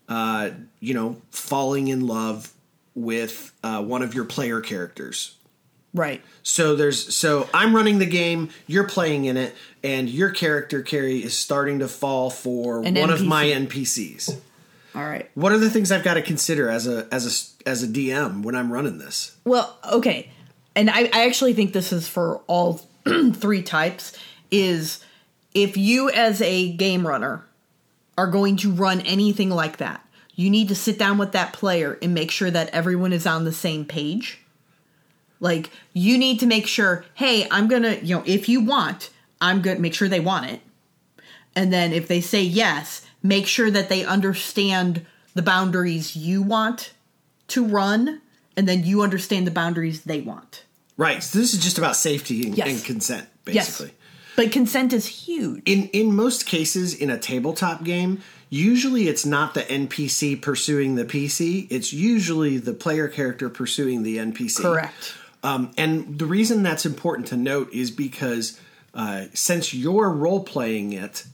Uh, 0.08 0.52
you 0.80 0.94
know, 0.94 1.18
falling 1.32 1.88
in 1.88 2.06
love 2.06 2.52
with 2.96 3.52
uh, 3.64 3.82
one 3.82 4.02
of 4.02 4.14
your 4.14 4.26
player 4.26 4.62
characters. 4.62 5.36
Right. 5.94 6.22
So 6.42 6.76
there's 6.76 7.16
so 7.16 7.48
I'm 7.54 7.76
running 7.76 8.00
the 8.00 8.08
game, 8.08 8.50
you're 8.66 8.88
playing 8.88 9.26
in 9.26 9.38
it, 9.38 9.56
and 9.84 10.10
your 10.10 10.32
character 10.32 10.82
Carrie 10.82 11.24
is 11.24 11.38
starting 11.38 11.80
to 11.80 11.88
fall 11.88 12.30
for 12.30 12.84
An 12.84 12.96
one 12.96 13.12
of 13.12 13.24
my 13.24 13.46
NPCs. 13.46 14.40
All 14.96 15.04
right. 15.04 15.30
What 15.36 15.52
are 15.52 15.58
the 15.58 15.70
things 15.70 15.92
I've 15.92 16.04
got 16.04 16.16
to 16.16 16.22
consider 16.22 16.70
as 16.70 16.88
a 16.88 17.08
as 17.12 17.56
a 17.66 17.70
as 17.70 17.84
a 17.84 17.88
DM 17.88 18.44
when 18.44 18.56
I'm 18.56 18.72
running 18.72 18.98
this? 18.98 19.38
Well, 19.46 19.78
okay. 19.92 20.30
And 20.76 20.90
I, 20.90 21.04
I 21.14 21.26
actually 21.26 21.54
think 21.54 21.74
this 21.74 21.94
is 21.94 22.08
for 22.08 22.42
all 22.48 22.82
three 23.34 23.62
types 23.62 24.18
is 24.50 25.04
if 25.54 25.78
you 25.78 26.10
as 26.10 26.42
a 26.42 26.72
game 26.74 27.06
runner 27.06 27.46
are 28.18 28.28
going 28.28 28.58
to 28.58 28.72
run 28.72 29.02
anything 29.02 29.50
like 29.50 29.78
that, 29.78 30.06
you 30.36 30.50
need 30.50 30.68
to 30.70 30.76
sit 30.76 30.98
down 30.98 31.18
with 31.18 31.32
that 31.32 31.54
player 31.54 31.98
and 32.02 32.14
make 32.14 32.32
sure 32.32 32.52
that 32.52 32.70
everyone 32.70 33.14
is 33.14 33.28
on 33.28 33.44
the 33.44 33.54
same 33.54 33.86
page. 33.86 34.40
Like 35.40 35.70
you 35.94 36.18
need 36.18 36.40
to 36.40 36.46
make 36.46 36.68
sure, 36.68 37.06
hey, 37.16 37.48
I'm 37.52 37.68
going 37.68 37.84
to, 37.84 38.04
you 38.04 38.16
know, 38.16 38.24
if 38.26 38.48
you 38.48 38.62
want, 38.62 39.10
I'm 39.42 39.62
going 39.62 39.76
to 39.78 39.82
make 39.82 39.94
sure 39.94 40.08
they 40.08 40.20
want 40.20 40.50
it. 40.50 40.62
And 41.56 41.72
then 41.72 41.94
if 41.94 42.08
they 42.08 42.22
say 42.22 42.42
yes, 42.42 43.06
make 43.22 43.46
sure 43.46 43.70
that 43.70 43.90
they 43.90 44.06
understand 44.06 45.06
the 45.36 45.42
boundaries 45.42 46.16
you 46.16 46.42
want 46.42 46.94
to 47.50 47.66
run 47.66 48.22
and 48.56 48.68
then 48.68 48.84
you 48.84 49.02
understand 49.02 49.46
the 49.46 49.52
boundaries 49.52 50.04
they 50.04 50.22
want. 50.22 50.64
Right. 50.98 51.22
So 51.22 51.40
this 51.40 51.54
is 51.54 51.64
just 51.64 51.78
about 51.78 51.96
safety 51.96 52.46
and, 52.46 52.58
Yes. 52.58 52.68
and 52.70 52.84
consent, 52.84 53.28
basically. 53.46 53.88
Yes. 53.88 53.96
But 54.36 54.52
consent 54.52 54.94
is 54.94 55.06
huge. 55.06 55.62
In 55.66 55.90
in 55.90 56.16
most 56.16 56.46
cases 56.46 56.94
in 56.94 57.10
a 57.10 57.20
tabletop 57.20 57.84
game, 57.84 58.22
usually 58.50 59.08
it's 59.08 59.26
not 59.26 59.54
the 59.54 59.62
NPC 59.62 60.42
pursuing 60.42 60.96
the 60.96 61.06
PC. 61.06 61.68
It's 61.70 61.94
usually 61.94 62.58
the 62.58 62.74
player 62.74 63.08
character 63.08 63.50
pursuing 63.50 64.04
the 64.04 64.18
NPC. 64.18 64.62
Correct. 64.62 65.16
Um, 65.44 65.72
and 65.78 66.18
the 66.18 66.26
reason 66.26 66.64
that's 66.64 66.86
important 66.86 67.28
to 67.28 67.38
note 67.38 67.74
is 67.74 67.92
because 67.92 68.60
uh, 68.94 69.26
since 69.34 69.74
you're 69.74 70.10
role 70.10 70.44
playing 70.44 70.94
it 70.94 71.26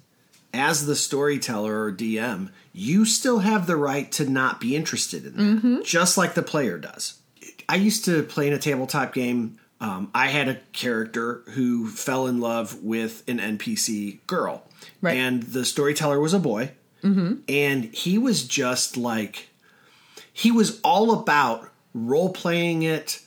as 0.54 0.86
the 0.86 0.96
storyteller 0.96 1.84
or 1.84 1.92
DM, 1.92 2.50
you 2.74 3.06
still 3.06 3.40
have 3.40 3.68
the 3.68 3.76
right 3.76 4.12
to 4.14 4.28
not 4.28 4.60
be 4.60 4.76
interested 4.76 5.26
in 5.26 5.36
that, 5.36 5.86
just 5.86 6.18
like 6.18 6.34
the 6.34 6.42
player 6.42 6.78
does. 6.78 7.20
I 7.68 7.76
used 7.76 8.06
to 8.06 8.24
play 8.24 8.48
in 8.48 8.54
a 8.54 8.58
tabletop 8.58 9.14
game. 9.14 9.60
Um, 9.82 10.12
I 10.14 10.28
had 10.28 10.48
a 10.50 10.56
character 10.74 11.42
who 11.52 11.88
fell 11.88 12.28
in 12.28 12.40
love 12.42 12.82
with 12.84 13.24
an 13.30 13.40
NPC 13.40 14.20
girl, 14.28 14.64
Right. 15.02 15.16
and 15.18 15.44
the 15.44 15.64
storyteller 15.64 16.20
was 16.20 16.34
a 16.34 16.40
boy, 16.40 16.72
and 17.02 17.86
he 17.94 18.18
was 18.18 18.44
just 18.46 18.98
like 18.98 19.50
he 20.34 20.52
was 20.52 20.82
all 20.82 21.14
about 21.22 21.70
role 21.94 22.30
playing 22.34 22.84
it 22.84 23.22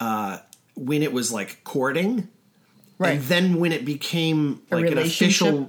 uh, 0.00 0.38
when 0.76 1.02
it 1.02 1.12
was 1.12 1.32
like 1.32 1.62
courting. 1.64 2.28
Right. 2.98 3.16
And 3.18 3.22
then 3.24 3.56
when 3.60 3.72
it 3.72 3.84
became 3.84 4.62
like 4.70 4.86
an 4.90 4.96
official 4.98 5.64
relationship? 5.66 5.68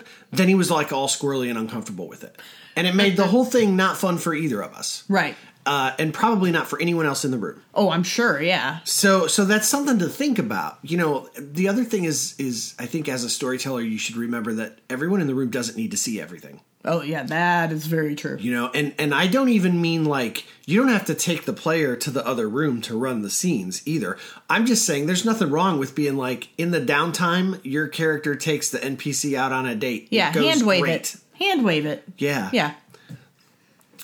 relationship, 0.00 0.02
then 0.32 0.48
he 0.48 0.54
was 0.54 0.70
like 0.70 0.92
all 0.92 1.08
squirrely 1.08 1.48
and 1.48 1.56
uncomfortable 1.58 2.06
with 2.06 2.22
it. 2.24 2.36
And 2.76 2.86
it 2.86 2.94
made 2.94 3.16
the 3.16 3.26
whole 3.26 3.44
thing 3.46 3.76
not 3.76 3.96
fun 3.96 4.18
for 4.18 4.34
either 4.34 4.60
of 4.62 4.74
us. 4.74 5.04
right. 5.08 5.36
Uh, 5.68 5.94
and 5.98 6.14
probably 6.14 6.50
not 6.50 6.66
for 6.66 6.80
anyone 6.80 7.04
else 7.04 7.26
in 7.26 7.30
the 7.30 7.36
room. 7.36 7.62
Oh, 7.74 7.90
I'm 7.90 8.02
sure, 8.02 8.40
yeah. 8.40 8.78
So 8.84 9.26
so 9.26 9.44
that's 9.44 9.68
something 9.68 9.98
to 9.98 10.08
think 10.08 10.38
about. 10.38 10.78
You 10.82 10.96
know, 10.96 11.28
the 11.36 11.68
other 11.68 11.84
thing 11.84 12.04
is 12.04 12.34
is 12.38 12.74
I 12.78 12.86
think 12.86 13.06
as 13.06 13.22
a 13.22 13.28
storyteller 13.28 13.82
you 13.82 13.98
should 13.98 14.16
remember 14.16 14.54
that 14.54 14.78
everyone 14.88 15.20
in 15.20 15.26
the 15.26 15.34
room 15.34 15.50
doesn't 15.50 15.76
need 15.76 15.90
to 15.90 15.98
see 15.98 16.22
everything. 16.22 16.60
Oh, 16.86 17.02
yeah, 17.02 17.24
that 17.24 17.70
is 17.70 17.86
very 17.86 18.14
true. 18.14 18.38
You 18.40 18.52
know, 18.54 18.70
and 18.72 18.94
and 18.98 19.14
I 19.14 19.26
don't 19.26 19.50
even 19.50 19.82
mean 19.82 20.06
like 20.06 20.46
you 20.64 20.80
don't 20.80 20.88
have 20.90 21.04
to 21.06 21.14
take 21.14 21.44
the 21.44 21.52
player 21.52 21.96
to 21.96 22.10
the 22.10 22.26
other 22.26 22.48
room 22.48 22.80
to 22.82 22.96
run 22.96 23.20
the 23.20 23.28
scenes 23.28 23.86
either. 23.86 24.16
I'm 24.48 24.64
just 24.64 24.86
saying 24.86 25.04
there's 25.04 25.24
nothing 25.24 25.50
wrong 25.50 25.78
with 25.78 25.94
being 25.94 26.16
like 26.16 26.48
in 26.56 26.70
the 26.70 26.80
downtime 26.80 27.60
your 27.62 27.88
character 27.88 28.34
takes 28.36 28.70
the 28.70 28.78
NPC 28.78 29.36
out 29.36 29.52
on 29.52 29.66
a 29.66 29.74
date. 29.74 30.08
Yeah, 30.10 30.32
hand 30.32 30.66
wave 30.66 30.82
great. 30.82 31.14
it. 31.14 31.16
Hand 31.38 31.62
wave 31.62 31.84
it. 31.84 32.04
Yeah. 32.16 32.48
Yeah. 32.54 32.74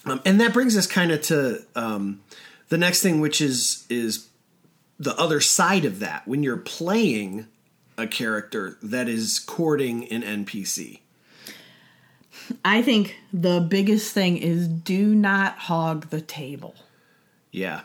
Um, 0.06 0.20
and 0.24 0.40
that 0.40 0.52
brings 0.52 0.76
us 0.76 0.86
kind 0.86 1.10
of 1.10 1.22
to 1.22 1.62
um, 1.74 2.20
the 2.68 2.78
next 2.78 3.02
thing, 3.02 3.20
which 3.20 3.40
is 3.40 3.86
is 3.88 4.28
the 4.98 5.16
other 5.16 5.40
side 5.40 5.84
of 5.84 5.98
that 6.00 6.26
when 6.26 6.42
you're 6.42 6.56
playing 6.56 7.46
a 7.96 8.06
character 8.06 8.76
that 8.82 9.08
is 9.08 9.38
courting 9.38 10.08
an 10.08 10.22
NPC. 10.22 11.00
I 12.64 12.82
think 12.82 13.16
the 13.32 13.60
biggest 13.60 14.12
thing 14.12 14.36
is 14.36 14.68
do 14.68 15.14
not 15.14 15.56
hog 15.56 16.10
the 16.10 16.20
table. 16.20 16.74
Yeah, 17.50 17.82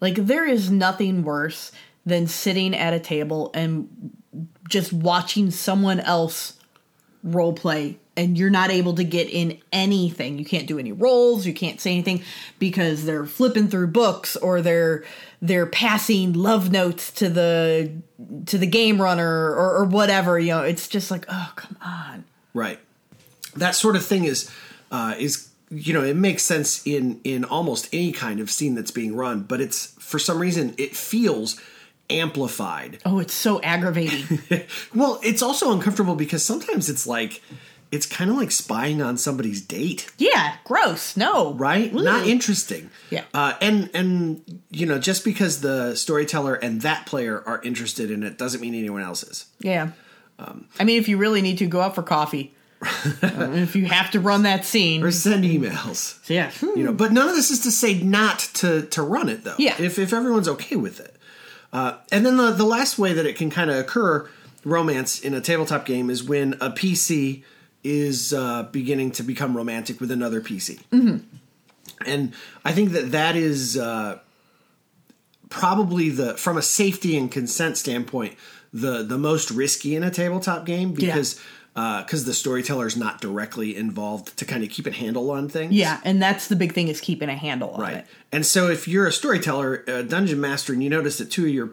Like 0.00 0.16
there 0.16 0.46
is 0.46 0.70
nothing 0.70 1.22
worse 1.22 1.70
than 2.06 2.26
sitting 2.26 2.74
at 2.74 2.94
a 2.94 2.98
table 2.98 3.50
and 3.54 4.16
just 4.68 4.92
watching 4.92 5.50
someone 5.50 6.00
else 6.00 6.54
role 7.22 7.52
play 7.52 7.98
and 8.16 8.36
you're 8.36 8.50
not 8.50 8.70
able 8.70 8.94
to 8.94 9.04
get 9.04 9.28
in 9.30 9.58
anything. 9.72 10.38
You 10.38 10.44
can't 10.44 10.66
do 10.66 10.78
any 10.78 10.92
roles, 10.92 11.46
you 11.46 11.54
can't 11.54 11.80
say 11.80 11.92
anything 11.92 12.22
because 12.58 13.04
they're 13.04 13.26
flipping 13.26 13.68
through 13.68 13.88
books 13.88 14.36
or 14.36 14.60
they're 14.60 15.04
they're 15.42 15.66
passing 15.66 16.34
love 16.34 16.70
notes 16.70 17.10
to 17.12 17.28
the 17.28 17.90
to 18.46 18.58
the 18.58 18.66
game 18.66 19.00
runner 19.00 19.50
or, 19.52 19.78
or 19.78 19.84
whatever, 19.84 20.38
you 20.38 20.50
know. 20.50 20.62
It's 20.62 20.88
just 20.88 21.10
like, 21.10 21.24
oh 21.28 21.52
come 21.56 21.76
on. 21.82 22.24
right. 22.52 22.78
That 23.56 23.74
sort 23.74 23.96
of 23.96 24.04
thing 24.04 24.24
is 24.24 24.50
uh, 24.90 25.14
is 25.18 25.48
you 25.70 25.92
know 25.92 26.02
it 26.02 26.16
makes 26.16 26.42
sense 26.42 26.86
in 26.86 27.20
in 27.24 27.44
almost 27.44 27.88
any 27.92 28.12
kind 28.12 28.40
of 28.40 28.50
scene 28.50 28.74
that's 28.74 28.90
being 28.90 29.14
run, 29.14 29.42
but 29.42 29.60
it's 29.60 29.86
for 29.98 30.18
some 30.18 30.38
reason 30.38 30.74
it 30.78 30.96
feels 30.96 31.60
amplified. 32.10 32.98
Oh, 33.06 33.20
it's 33.20 33.34
so 33.34 33.60
aggravating. 33.62 34.40
Well, 34.94 35.20
it's 35.22 35.42
also 35.42 35.72
uncomfortable 35.72 36.16
because 36.16 36.44
sometimes 36.44 36.90
it's 36.90 37.06
like 37.06 37.40
it's 37.92 38.06
kind 38.06 38.30
of 38.30 38.36
like 38.36 38.50
spying 38.50 39.02
on 39.02 39.16
somebody's 39.16 39.60
date. 39.60 40.10
yeah, 40.18 40.56
gross. 40.64 41.16
No. 41.16 41.54
right? 41.54 41.92
Ugh. 41.94 42.02
Not 42.02 42.26
interesting. 42.26 42.90
Yeah. 43.10 43.24
Uh, 43.34 43.54
and 43.60 43.90
and 43.94 44.62
you 44.70 44.86
know, 44.86 44.98
just 44.98 45.24
because 45.24 45.60
the 45.60 45.94
storyteller 45.96 46.54
and 46.54 46.82
that 46.82 47.06
player 47.06 47.42
are 47.46 47.60
interested 47.62 48.10
in 48.10 48.22
it 48.22 48.38
doesn't 48.38 48.60
mean 48.60 48.74
anyone 48.74 49.02
else 49.02 49.22
is. 49.22 49.46
Yeah. 49.58 49.90
I 50.78 50.84
mean, 50.84 50.98
if 50.98 51.08
you 51.08 51.18
really 51.18 51.42
need 51.42 51.58
to, 51.58 51.66
go 51.66 51.80
out 51.80 51.94
for 51.94 52.02
coffee. 52.02 52.54
Uh, 53.22 53.52
if 53.52 53.76
you 53.76 53.84
have 53.84 54.10
to 54.10 54.20
run 54.20 54.44
that 54.44 54.64
scene. 54.64 55.04
Or 55.04 55.10
send 55.10 55.44
emails. 55.44 56.18
yeah. 56.30 56.50
You 56.62 56.84
know, 56.84 56.92
but 56.92 57.12
none 57.12 57.28
of 57.28 57.34
this 57.34 57.50
is 57.50 57.60
to 57.60 57.70
say 57.70 58.02
not 58.02 58.38
to 58.54 58.82
to 58.86 59.02
run 59.02 59.28
it 59.28 59.44
though. 59.44 59.54
Yeah. 59.58 59.76
If 59.78 59.98
if 59.98 60.14
everyone's 60.14 60.48
okay 60.48 60.76
with 60.76 60.98
it. 61.00 61.14
Uh, 61.72 61.98
and 62.10 62.24
then 62.24 62.38
the 62.38 62.50
the 62.52 62.64
last 62.64 62.98
way 62.98 63.12
that 63.12 63.26
it 63.26 63.36
can 63.36 63.50
kind 63.50 63.70
of 63.70 63.76
occur 63.76 64.28
romance 64.64 65.20
in 65.20 65.34
a 65.34 65.40
tabletop 65.42 65.84
game 65.84 66.08
is 66.08 66.24
when 66.24 66.54
a 66.54 66.70
PC 66.70 67.42
is 67.84 68.32
uh, 68.32 68.64
beginning 68.64 69.10
to 69.12 69.22
become 69.22 69.56
romantic 69.56 70.00
with 70.00 70.10
another 70.10 70.40
PC. 70.40 70.80
and 72.06 72.32
I 72.64 72.72
think 72.72 72.90
that 72.92 73.12
that 73.12 73.36
is 73.36 73.76
uh, 73.76 74.18
probably 75.48 76.10
the 76.10 76.34
from 76.36 76.56
a 76.56 76.62
safety 76.62 77.16
and 77.16 77.30
consent 77.30 77.76
standpoint 77.76 78.36
the 78.72 79.02
the 79.02 79.18
most 79.18 79.50
risky 79.50 79.96
in 79.96 80.02
a 80.04 80.10
tabletop 80.10 80.64
game 80.64 80.92
because 80.92 81.40
because 81.74 82.24
the 82.24 82.34
storyteller 82.34 82.86
is 82.86 82.96
not 82.96 83.20
directly 83.20 83.74
involved 83.74 84.36
to 84.36 84.44
kind 84.44 84.62
of 84.62 84.68
keep 84.70 84.86
a 84.86 84.90
handle 84.92 85.30
on 85.30 85.48
things. 85.48 85.72
Yeah, 85.72 86.00
and 86.04 86.20
that's 86.20 86.48
the 86.48 86.56
big 86.56 86.72
thing 86.74 86.88
is 86.88 87.00
keeping 87.00 87.28
a 87.30 87.34
handle 87.36 87.70
on 87.70 87.80
Right. 87.80 87.96
it. 87.98 88.06
And 88.32 88.44
so 88.44 88.68
if 88.68 88.86
you're 88.86 89.06
a 89.06 89.12
storyteller, 89.12 89.84
a 89.86 90.02
dungeon 90.02 90.40
master, 90.40 90.72
and 90.74 90.82
you 90.84 90.90
notice 90.90 91.18
that 91.18 91.30
two 91.30 91.44
of 91.46 91.50
your 91.50 91.70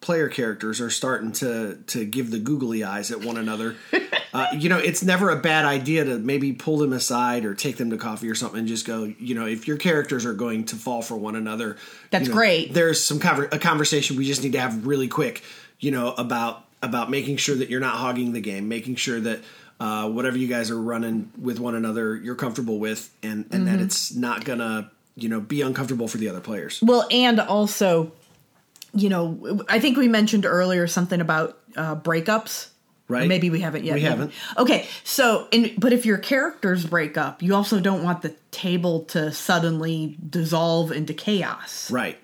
player 0.00 0.28
characters 0.28 0.80
are 0.80 0.90
starting 0.90 1.32
to 1.32 1.76
to 1.88 2.04
give 2.04 2.30
the 2.30 2.38
googly 2.38 2.82
eyes 2.84 3.10
at 3.10 3.22
one 3.24 3.36
another, 3.36 3.76
uh, 4.32 4.46
you 4.52 4.68
know, 4.68 4.78
it's 4.78 5.02
never 5.02 5.30
a 5.30 5.36
bad 5.36 5.64
idea 5.66 6.04
to 6.04 6.18
maybe 6.18 6.52
pull 6.52 6.78
them 6.78 6.92
aside 6.92 7.44
or 7.44 7.54
take 7.54 7.76
them 7.76 7.90
to 7.90 7.96
coffee 7.96 8.28
or 8.30 8.34
something 8.34 8.60
and 8.60 8.68
just 8.68 8.86
go, 8.86 9.04
you 9.18 9.34
know, 9.34 9.46
if 9.46 9.68
your 9.68 9.76
characters 9.76 10.24
are 10.24 10.32
going 10.32 10.64
to 10.64 10.76
fall 10.76 11.02
for 11.02 11.16
one 11.16 11.36
another, 11.36 11.76
That's 12.10 12.24
you 12.24 12.28
know, 12.30 12.34
great. 12.36 12.72
There's 12.72 13.02
some 13.02 13.18
conver- 13.20 13.52
a 13.52 13.58
conversation 13.58 14.16
we 14.16 14.24
just 14.26 14.42
need 14.42 14.52
to 14.52 14.60
have 14.60 14.86
really 14.86 15.08
quick, 15.08 15.42
you 15.78 15.90
know, 15.90 16.12
about 16.12 16.64
about 16.82 17.10
making 17.10 17.36
sure 17.36 17.54
that 17.56 17.68
you're 17.68 17.80
not 17.80 17.96
hogging 17.96 18.32
the 18.32 18.40
game, 18.40 18.68
making 18.68 18.94
sure 18.96 19.20
that 19.20 19.40
uh, 19.78 20.08
whatever 20.08 20.38
you 20.38 20.46
guys 20.48 20.70
are 20.70 20.80
running 20.80 21.30
with 21.38 21.58
one 21.58 21.74
another, 21.74 22.16
you're 22.16 22.34
comfortable 22.34 22.78
with, 22.78 23.14
and 23.22 23.44
and 23.50 23.52
Mm-hmm. 23.52 23.64
that 23.66 23.80
it's 23.80 24.14
not 24.14 24.44
gonna 24.46 24.90
you 25.14 25.28
know 25.28 25.40
be 25.40 25.60
uncomfortable 25.60 26.08
for 26.08 26.16
the 26.16 26.28
other 26.28 26.40
players. 26.40 26.80
Well, 26.82 27.06
and 27.10 27.38
also, 27.40 28.12
you 28.94 29.08
know, 29.08 29.60
I 29.68 29.78
think 29.80 29.96
we 29.96 30.08
mentioned 30.08 30.44
earlier 30.46 30.86
something 30.86 31.20
about 31.20 31.58
uh, 31.76 31.96
breakups. 31.96 32.68
Right. 33.08 33.24
Or 33.24 33.26
maybe 33.26 33.50
we 33.50 33.60
haven't 33.60 33.84
yet. 33.84 33.94
We 33.96 34.02
maybe. 34.02 34.10
haven't. 34.10 34.32
Okay, 34.56 34.86
so 35.02 35.48
and 35.52 35.72
but 35.78 35.92
if 35.92 36.06
your 36.06 36.16
characters 36.18 36.86
break 36.86 37.18
up, 37.18 37.42
you 37.42 37.56
also 37.56 37.80
don't 37.80 38.04
want 38.04 38.22
the 38.22 38.36
table 38.52 39.00
to 39.06 39.32
suddenly 39.32 40.16
dissolve 40.28 40.92
into 40.92 41.12
chaos. 41.12 41.90
Right. 41.90 42.18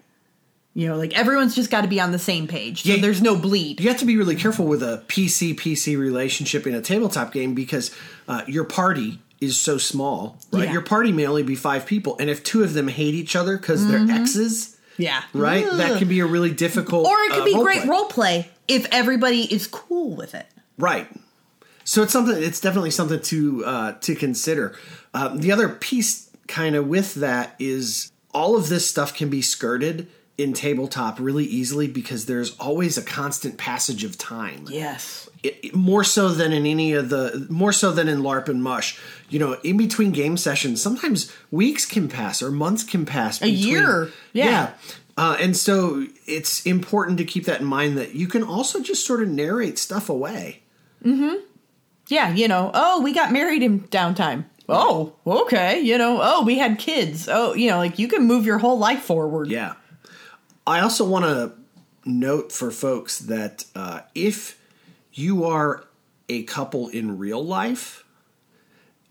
You 0.75 0.87
know, 0.89 0.97
like 0.97 1.13
everyone's 1.19 1.57
just 1.57 1.71
got 1.73 1.81
to 1.81 1.89
be 1.89 2.01
on 2.01 2.13
the 2.13 2.19
same 2.21 2.47
page, 2.47 2.83
so 2.85 2.91
Yeah. 2.91 3.01
there's 3.01 3.21
no 3.21 3.35
bleed. 3.35 3.81
You 3.81 3.89
have 3.89 3.99
to 3.99 4.05
be 4.05 4.17
really 4.17 4.37
careful 4.37 4.67
with 4.67 4.83
a 4.83 5.03
PC 5.09 5.55
PC 5.57 5.99
relationship 5.99 6.67
in 6.69 6.75
a 6.75 6.81
tabletop 6.83 7.33
game 7.33 7.55
because 7.55 7.91
uh, 8.29 8.43
your 8.47 8.65
party 8.65 9.19
is 9.41 9.59
so 9.59 9.79
small, 9.79 10.39
right? 10.53 10.67
Yeah. 10.67 10.73
Your 10.75 10.83
party 10.83 11.11
may 11.11 11.27
only 11.27 11.43
be 11.43 11.57
five 11.57 11.85
people, 11.85 12.17
and 12.21 12.31
if 12.31 12.45
two 12.45 12.63
of 12.63 12.75
them 12.75 12.87
hate 12.89 13.15
each 13.15 13.35
other 13.35 13.57
because 13.57 13.89
they're 13.89 14.09
exes, 14.09 14.76
Yeah, 14.99 15.23
right? 15.33 15.65
That 15.65 15.93
Ugh. 15.93 15.99
can 15.99 16.09
be 16.09 16.21
a 16.21 16.27
really 16.27 16.53
difficult. 16.53 17.07
or 17.07 17.19
it 17.21 17.33
could 17.33 17.43
uh, 17.43 17.45
be 17.45 17.55
role 17.55 17.65
great 17.65 17.81
play. 17.83 17.89
role 17.89 18.05
play 18.07 18.51
if 18.69 18.87
everybody 18.93 19.43
is 19.53 19.67
cool 19.67 20.17
with 20.17 20.35
it. 20.35 20.47
Right. 20.79 21.09
So 21.85 22.03
it's 22.03 22.13
something. 22.13 22.43
It's 22.43 22.61
definitely 22.61 22.91
something 22.91 23.21
to 23.21 23.65
uh, 23.65 23.93
to 23.93 24.15
consider. 24.15 24.77
Um, 25.15 25.41
the 25.41 25.53
other 25.53 25.69
piece, 25.69 26.31
kind 26.49 26.75
of 26.75 26.87
with 26.89 27.15
that, 27.15 27.55
is 27.59 28.11
all 28.35 28.57
of 28.57 28.69
this 28.69 28.89
stuff 28.89 29.15
can 29.15 29.31
be 29.31 29.41
skirted 29.41 30.09
in 30.39 30.53
tabletop 30.53 31.19
really 31.19 31.45
easily 31.45 31.87
because 31.89 32.27
there's 32.27 32.57
always 32.59 32.99
a 32.99 33.03
constant 33.03 33.57
passage 33.57 34.05
of 34.05 34.19
time. 34.19 34.67
Yes. 34.69 35.29
It- 35.43 35.59
it- 35.63 35.75
more 35.75 36.05
so 36.05 36.29
than 36.29 36.53
in 36.53 36.67
any 36.67 36.93
of 36.93 37.09
the 37.09 37.47
more 37.49 37.73
so 37.73 37.91
than 37.93 38.07
in 38.09 38.23
LARP 38.23 38.49
and 38.49 38.63
Mush. 38.63 38.99
You 39.31 39.39
know, 39.39 39.55
in 39.63 39.77
between 39.77 40.11
game 40.13 40.37
sessions, 40.37 40.81
sometimes 40.83 41.33
weeks 41.51 41.87
can 41.87 42.09
pass 42.09 42.43
or 42.43 42.51
months 42.51 42.83
can 42.83 43.07
pass. 43.07 43.41
A 43.41 43.49
year. 43.49 44.11
Yeah. 44.33 44.71
Uh, 45.17 45.37
and 45.41 45.57
so 45.57 46.07
it's 46.27 46.65
important 46.67 47.17
to 47.19 47.25
keep 47.25 47.47
that 47.47 47.61
in 47.61 47.67
mind 47.67 47.97
that 47.97 48.15
you 48.15 48.27
can 48.27 48.43
also 48.43 48.81
just 48.83 49.07
sort 49.07 49.23
of 49.23 49.29
narrate 49.29 49.79
stuff 49.79 50.11
away. 50.11 50.61
Mm-hmm. 51.03 51.37
Yeah, 52.09 52.35
you 52.35 52.47
know, 52.49 52.71
oh, 52.75 53.01
we 53.03 53.15
got 53.15 53.33
married 53.33 53.63
in 53.63 53.81
downtime. 53.89 54.45
Oh, 54.69 55.15
okay. 55.27 55.81
You 55.81 55.97
know, 55.97 56.19
oh, 56.23 56.45
we 56.45 56.59
had 56.59 56.79
kids. 56.79 57.29
Oh, 57.31 57.55
you 57.55 57.71
know, 57.71 57.79
like 57.79 57.99
you 57.99 58.09
can 58.09 58.25
move 58.27 58.45
your 58.45 58.59
whole 58.59 58.79
life 58.79 59.03
forward. 59.03 59.49
Yeah. 59.49 59.75
I 60.67 60.81
also 60.81 61.05
want 61.05 61.25
to 61.25 61.53
note 62.05 62.53
for 62.53 62.71
folks 62.71 63.19
that 63.21 63.65
uh, 63.75 64.01
if 64.15 64.61
you 65.13 65.45
are 65.45 65.85
a 66.29 66.43
couple 66.45 66.89
in 66.89 67.19
real 67.19 67.45
life, 67.45 68.05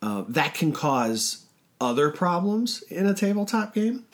uh, 0.01 0.25
that 0.29 0.53
can 0.53 0.71
cause 0.71 1.45
other 1.79 2.09
problems 2.09 2.83
in 2.83 3.05
a 3.05 3.13
tabletop 3.13 3.73
game. 3.73 4.05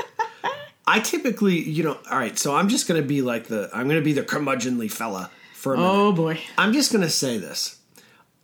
I 0.86 1.00
typically, 1.00 1.58
you 1.58 1.82
know, 1.82 1.98
all 2.10 2.18
right, 2.18 2.38
so 2.38 2.54
I'm 2.54 2.68
just 2.68 2.86
going 2.86 3.00
to 3.00 3.06
be 3.06 3.22
like 3.22 3.46
the, 3.46 3.70
I'm 3.72 3.88
going 3.88 4.00
to 4.00 4.04
be 4.04 4.12
the 4.12 4.22
curmudgeonly 4.22 4.90
fella 4.90 5.30
for 5.54 5.74
a 5.74 5.76
minute. 5.76 5.90
Oh 5.90 6.12
boy. 6.12 6.40
I'm 6.58 6.72
just 6.72 6.92
going 6.92 7.02
to 7.02 7.10
say 7.10 7.38
this. 7.38 7.80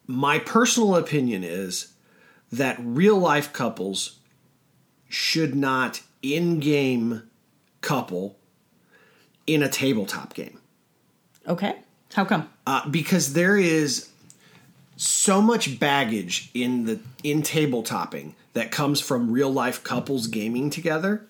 My 0.07 0.39
personal 0.39 0.97
opinion 0.97 1.45
is 1.45 1.93
that 2.51 2.77
real 2.81 3.17
life 3.17 3.53
couples 3.53 4.19
should 5.09 5.55
not 5.55 6.03
in 6.21 6.59
game 6.59 7.23
couple 7.83 8.39
in 9.47 9.63
a 9.63 9.69
tabletop 9.69 10.33
game 10.35 10.59
Okay. 11.47 11.75
How 12.15 12.25
come? 12.25 12.49
uh, 12.67 12.89
because 12.89 13.33
there 13.33 13.57
is 13.57 14.09
so 14.97 15.43
much 15.43 15.81
baggage 15.81 16.51
in 16.55 16.85
the 16.85 17.01
in 17.25 17.43
tabletoping 17.43 18.35
that 18.53 18.71
comes 18.71 19.01
from 19.01 19.31
real 19.33 19.51
life 19.51 19.83
couples 19.83 20.27
gaming 20.29 20.71
together 20.71 21.27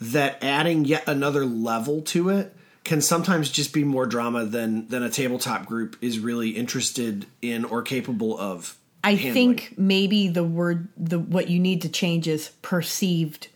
that 0.00 0.42
adding 0.42 0.84
yet 0.84 1.06
another 1.06 1.44
level 1.44 2.00
to 2.02 2.28
it 2.30 2.54
can 2.84 3.00
sometimes 3.00 3.50
just 3.50 3.72
be 3.74 3.84
more 3.84 4.06
drama 4.06 4.44
than 4.44 4.88
than 4.88 5.02
a 5.02 5.10
tabletop 5.10 5.66
group 5.66 5.96
is 6.00 6.18
really 6.18 6.50
interested 6.50 7.26
in 7.42 7.64
or 7.64 7.82
capable 7.82 8.38
of 8.38 8.76
I 9.04 9.14
handling. 9.14 9.56
think 9.58 9.74
maybe 9.76 10.28
the 10.28 10.44
word 10.44 10.88
the 10.96 11.18
what 11.18 11.48
you 11.50 11.58
need 11.58 11.82
to 11.82 11.88
change 11.88 12.26
is 12.28 12.50
perceived 12.62 13.48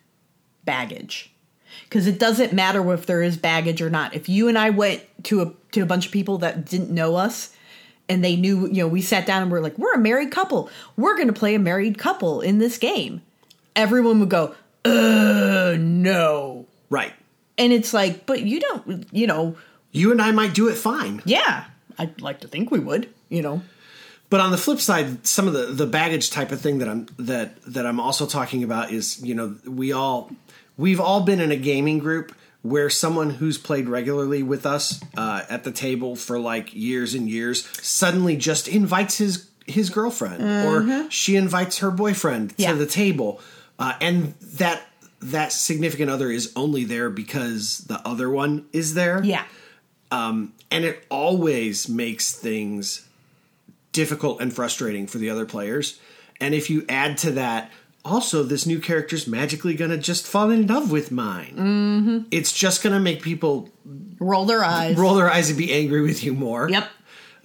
baggage. 0.64 1.32
Cuz 1.90 2.06
it 2.06 2.18
doesn't 2.18 2.52
matter 2.52 2.92
if 2.92 3.06
there 3.06 3.22
is 3.22 3.36
baggage 3.36 3.80
or 3.80 3.90
not. 3.90 4.14
If 4.14 4.28
you 4.28 4.48
and 4.48 4.58
I 4.58 4.70
went 4.70 5.02
to 5.24 5.42
a 5.42 5.52
to 5.72 5.82
a 5.82 5.86
bunch 5.86 6.06
of 6.06 6.12
people 6.12 6.38
that 6.38 6.66
didn't 6.66 6.90
know 6.90 7.16
us 7.16 7.50
and 8.08 8.24
they 8.24 8.36
knew, 8.36 8.66
you 8.68 8.82
know, 8.82 8.88
we 8.88 9.02
sat 9.02 9.26
down 9.26 9.42
and 9.42 9.50
we're 9.50 9.60
like, 9.60 9.78
"We're 9.78 9.94
a 9.94 9.98
married 9.98 10.30
couple. 10.30 10.70
We're 10.96 11.16
going 11.16 11.28
to 11.28 11.32
play 11.32 11.54
a 11.54 11.58
married 11.58 11.98
couple 11.98 12.40
in 12.40 12.58
this 12.58 12.78
game." 12.78 13.22
Everyone 13.74 14.20
would 14.20 14.30
go, 14.30 14.54
"Uh, 14.84 15.76
no." 15.78 16.66
right 16.88 17.12
And 17.58 17.72
it's 17.72 17.92
like, 17.92 18.26
"But 18.26 18.42
you 18.42 18.60
don't, 18.60 19.06
you 19.12 19.26
know, 19.26 19.56
you 19.92 20.12
and 20.12 20.20
I 20.22 20.30
might 20.32 20.54
do 20.54 20.68
it 20.68 20.76
fine 20.76 21.22
yeah, 21.24 21.64
I'd 21.98 22.20
like 22.20 22.40
to 22.40 22.48
think 22.48 22.70
we 22.70 22.78
would, 22.78 23.08
you 23.28 23.42
know." 23.42 23.62
But 24.28 24.40
on 24.40 24.50
the 24.50 24.58
flip 24.58 24.80
side, 24.80 25.24
some 25.26 25.46
of 25.46 25.54
the, 25.54 25.66
the 25.66 25.86
baggage 25.86 26.30
type 26.30 26.50
of 26.50 26.60
thing 26.60 26.78
that 26.78 26.88
I'm 26.88 27.06
that 27.18 27.62
that 27.62 27.86
I'm 27.86 28.00
also 28.00 28.26
talking 28.26 28.64
about 28.64 28.92
is 28.92 29.22
you 29.22 29.34
know 29.34 29.56
we 29.64 29.92
all 29.92 30.30
we've 30.76 31.00
all 31.00 31.22
been 31.22 31.40
in 31.40 31.50
a 31.50 31.56
gaming 31.56 31.98
group 31.98 32.34
where 32.62 32.90
someone 32.90 33.30
who's 33.30 33.58
played 33.58 33.88
regularly 33.88 34.42
with 34.42 34.66
us 34.66 35.00
uh, 35.16 35.42
at 35.48 35.62
the 35.64 35.70
table 35.70 36.16
for 36.16 36.38
like 36.38 36.74
years 36.74 37.14
and 37.14 37.28
years 37.30 37.64
suddenly 37.86 38.36
just 38.36 38.66
invites 38.68 39.18
his 39.18 39.48
his 39.66 39.90
girlfriend 39.90 40.42
or 40.66 41.10
she 41.10 41.34
invites 41.36 41.78
her 41.78 41.90
boyfriend 41.90 42.54
Yeah. 42.56 42.70
to 42.72 42.76
the 42.78 42.86
table, 42.86 43.40
uh, 43.80 43.94
and 44.00 44.34
that 44.58 44.82
that 45.20 45.50
significant 45.52 46.08
other 46.10 46.30
is 46.30 46.52
only 46.54 46.84
there 46.84 47.10
because 47.10 47.78
the 47.88 48.00
other 48.06 48.30
one 48.30 48.66
is 48.72 48.94
there 48.94 49.22
Yeah. 49.24 49.44
and 50.10 50.52
it 50.70 51.04
always 51.10 51.88
makes 51.88 52.32
things 52.32 53.06
difficult 53.92 54.40
and 54.40 54.52
frustrating 54.54 55.06
for 55.06 55.18
the 55.18 55.30
other 55.30 55.46
players. 55.46 55.98
And 56.40 56.54
if 56.54 56.68
you 56.70 56.84
add 56.88 57.16
to 57.18 57.32
that, 57.32 57.70
also 58.06 58.42
this 58.42 58.66
new 58.66 58.78
character's 58.80 59.26
magically 59.26 59.74
gonna 59.74 59.98
just 59.98 60.26
fall 60.26 60.50
in 60.50 60.66
love 60.66 60.90
with 60.90 61.10
mine. 61.10 61.54
Mm-hmm. 61.56 62.18
It's 62.30 62.52
just 62.52 62.82
gonna 62.82 63.00
make 63.00 63.22
people 63.22 63.68
Roll 64.18 64.46
their 64.46 64.64
eyes. 64.64 64.96
roll 64.96 65.14
their 65.14 65.30
eyes 65.30 65.48
and 65.50 65.58
be 65.58 65.72
angry 65.72 66.00
with 66.02 66.24
you 66.24 66.32
more. 66.32 66.68
Yep. 66.70 66.88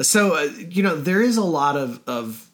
So 0.01 0.35
uh, 0.35 0.41
you 0.69 0.83
know 0.83 0.95
there 0.95 1.21
is 1.21 1.37
a 1.37 1.43
lot 1.43 1.75
of 1.77 1.99
of 2.07 2.47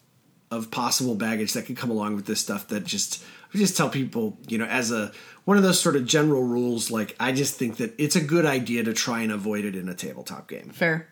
of 0.50 0.70
possible 0.70 1.14
baggage 1.14 1.52
that 1.52 1.66
could 1.66 1.76
come 1.76 1.90
along 1.90 2.16
with 2.16 2.26
this 2.26 2.40
stuff. 2.40 2.68
That 2.68 2.84
just 2.84 3.22
I 3.54 3.58
just 3.58 3.76
tell 3.76 3.88
people 3.88 4.36
you 4.48 4.58
know 4.58 4.66
as 4.66 4.90
a 4.90 5.12
one 5.44 5.56
of 5.56 5.62
those 5.62 5.80
sort 5.80 5.96
of 5.96 6.04
general 6.04 6.42
rules. 6.42 6.90
Like 6.90 7.14
I 7.20 7.32
just 7.32 7.54
think 7.54 7.76
that 7.76 7.94
it's 7.98 8.16
a 8.16 8.20
good 8.20 8.44
idea 8.44 8.82
to 8.84 8.92
try 8.92 9.20
and 9.22 9.32
avoid 9.32 9.64
it 9.64 9.76
in 9.76 9.88
a 9.88 9.94
tabletop 9.94 10.48
game 10.48 10.70
Fair. 10.70 11.08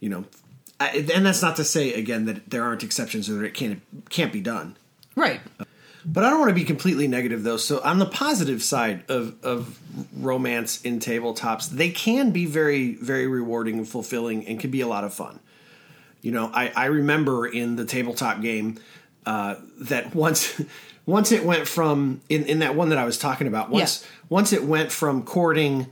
you 0.00 0.08
know 0.08 0.24
I, 0.80 1.06
and 1.14 1.24
that's 1.26 1.42
not 1.42 1.56
to 1.56 1.64
say 1.64 1.92
again 1.92 2.24
that 2.26 2.48
there 2.50 2.62
aren't 2.64 2.82
exceptions 2.82 3.28
or 3.28 3.34
that 3.34 3.44
it 3.44 3.54
can't 3.54 3.82
can't 4.10 4.32
be 4.32 4.40
done 4.40 4.76
Right. 5.16 5.40
But 6.04 6.24
i 6.24 6.30
don't 6.30 6.38
want 6.40 6.50
to 6.50 6.54
be 6.54 6.64
completely 6.64 7.08
negative 7.08 7.42
though 7.42 7.56
so 7.56 7.80
on 7.82 7.98
the 7.98 8.06
positive 8.06 8.62
side 8.62 9.02
of 9.08 9.34
of 9.44 9.78
romance 10.20 10.80
in 10.82 10.98
tabletops 10.98 11.68
they 11.70 11.90
can 11.90 12.30
be 12.30 12.46
very 12.46 12.94
very 12.94 13.26
rewarding 13.26 13.78
and 13.78 13.88
fulfilling 13.88 14.46
and 14.46 14.60
can 14.60 14.70
be 14.70 14.80
a 14.80 14.86
lot 14.86 15.04
of 15.04 15.12
fun 15.14 15.38
you 16.22 16.30
know 16.32 16.50
i 16.54 16.70
i 16.76 16.86
remember 16.86 17.46
in 17.46 17.76
the 17.76 17.84
tabletop 17.84 18.40
game 18.40 18.78
uh 19.26 19.54
that 19.80 20.14
once 20.14 20.60
once 21.06 21.32
it 21.32 21.44
went 21.44 21.66
from 21.68 22.20
in 22.28 22.44
in 22.44 22.58
that 22.60 22.74
one 22.74 22.88
that 22.90 22.98
i 22.98 23.04
was 23.04 23.18
talking 23.18 23.46
about 23.46 23.70
once 23.70 24.02
Yeah. 24.02 24.08
once 24.28 24.52
it 24.52 24.64
went 24.64 24.90
from 24.92 25.22
courting 25.22 25.86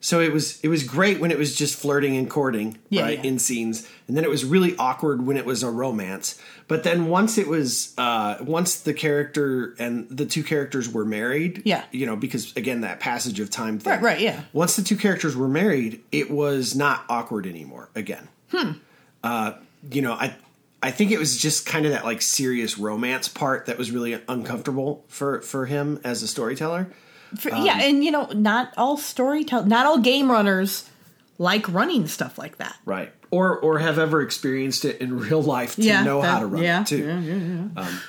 so 0.00 0.20
it 0.20 0.32
was 0.32 0.60
it 0.62 0.68
was 0.68 0.82
great 0.82 1.20
when 1.20 1.30
it 1.30 1.38
was 1.38 1.54
just 1.54 1.78
flirting 1.78 2.16
and 2.16 2.30
courting 2.30 2.78
Yeah, 2.90 3.02
right 3.02 3.18
yeah. 3.18 3.30
in 3.30 3.38
scenes 3.38 3.88
and 4.08 4.16
then 4.16 4.24
it 4.24 4.30
was 4.30 4.44
really 4.44 4.76
awkward 4.76 5.26
when 5.26 5.36
it 5.36 5.44
was 5.46 5.62
a 5.62 5.70
romance 5.70 6.40
but 6.68 6.82
then 6.84 7.06
once 7.06 7.38
it 7.38 7.48
was 7.48 7.94
uh 7.98 8.36
once 8.40 8.80
the 8.80 8.92
character 8.94 9.74
and 9.78 10.06
the 10.10 10.26
two 10.26 10.42
characters 10.44 10.88
were 10.88 11.04
married 11.04 11.62
Yeah. 11.64 11.84
you 11.92 12.06
know 12.06 12.16
because 12.16 12.54
again 12.56 12.82
that 12.82 13.00
passage 13.00 13.40
of 13.40 13.50
time 13.50 13.78
thing 13.78 13.92
Right, 13.94 14.02
right, 14.02 14.20
yeah. 14.20 14.42
once 14.52 14.76
the 14.76 14.82
two 14.82 14.96
characters 14.96 15.34
were 15.36 15.48
married 15.48 16.02
it 16.12 16.30
was 16.30 16.74
not 16.74 17.04
awkward 17.08 17.46
anymore 17.46 17.88
again 17.94 18.28
hmm 18.52 18.72
uh 19.24 19.52
you 19.90 20.02
know 20.02 20.12
i 20.12 20.36
I 20.82 20.90
think 20.92 21.10
it 21.10 21.18
was 21.18 21.36
just 21.38 21.66
kind 21.66 21.84
of 21.86 21.92
that 21.92 22.04
like 22.04 22.20
serious 22.22 22.78
romance 22.78 23.26
part 23.28 23.66
that 23.66 23.76
was 23.78 23.90
really 23.90 24.20
uncomfortable 24.28 25.04
for 25.08 25.40
for 25.40 25.66
him 25.66 25.98
as 26.04 26.22
a 26.22 26.28
storyteller. 26.28 26.86
For- 27.38 27.52
Um, 27.54 27.66
yeah, 27.66 27.80
and 27.82 28.04
you 28.04 28.10
know, 28.10 28.26
not 28.34 28.72
all 28.76 28.96
storytell, 28.96 29.66
not 29.66 29.86
all 29.86 29.98
game 29.98 30.30
runners 30.30 30.88
like 31.38 31.68
running 31.72 32.06
stuff 32.06 32.38
like 32.38 32.58
that. 32.58 32.76
Right. 32.84 33.12
Or 33.30 33.58
or 33.58 33.78
have 33.78 33.98
ever 33.98 34.22
experienced 34.22 34.84
it 34.84 35.00
in 35.00 35.18
real 35.28 35.42
life 35.42 35.76
to 35.76 35.82
Yeah, 35.82 36.02
know 36.04 36.22
how 36.22 36.40
to 36.40 36.46
run 36.46 36.62
yeah, 36.62 36.80
it 36.82 36.86
too. 36.86 36.98
yeah, 37.06 37.20
yeah, 37.20 37.82
Um, 37.88 38.00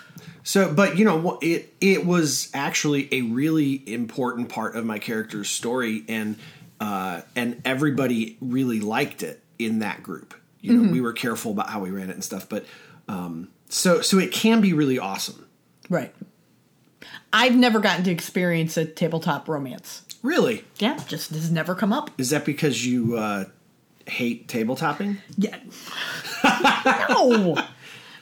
so, 0.43 0.73
but 0.73 0.97
you 0.97 1.03
know, 1.03 1.37
it 1.41 1.73
it 1.81 2.05
was 2.05 2.49
actually 2.53 3.09
a 3.13 3.21
really 3.23 3.83
important 3.91 4.47
part 4.49 4.75
of 4.77 4.85
my 4.85 4.97
character's 4.99 5.49
story, 5.49 6.03
and 6.07 6.37
uh, 6.79 7.21
and 7.35 7.61
everybody 7.65 8.37
really 8.39 8.79
liked 8.79 9.23
it 9.23 9.43
in 9.59 9.79
that 9.79 10.03
group. 10.03 10.33
You 10.61 10.73
know, 10.73 10.91
we 10.91 11.01
were 11.01 11.13
careful 11.13 11.51
about 11.51 11.69
how 11.69 11.79
we 11.81 11.89
ran 11.91 12.09
it 12.09 12.13
and 12.13 12.23
stuff, 12.23 12.47
but 12.47 12.65
um, 13.09 13.49
so 13.69 13.99
so 14.01 14.19
it 14.19 14.31
can 14.31 14.61
be 14.61 14.71
really 14.73 14.99
awesome. 14.99 15.47
Right. 15.89 16.13
I've 17.33 17.55
never 17.55 17.79
gotten 17.79 18.03
to 18.05 18.11
experience 18.11 18.77
a 18.77 18.85
tabletop 18.85 19.47
romance. 19.47 20.03
Really, 20.23 20.63
Yeah, 20.79 20.97
just 21.07 21.29
has 21.31 21.51
never 21.51 21.75
come 21.75 21.93
up. 21.93 22.09
is 22.17 22.31
that 22.31 22.45
because 22.45 22.85
you 22.85 23.17
uh, 23.17 23.45
hate 24.07 24.47
tabletopping? 24.47 25.17
Yeah. 25.37 25.57
no. 27.09 27.57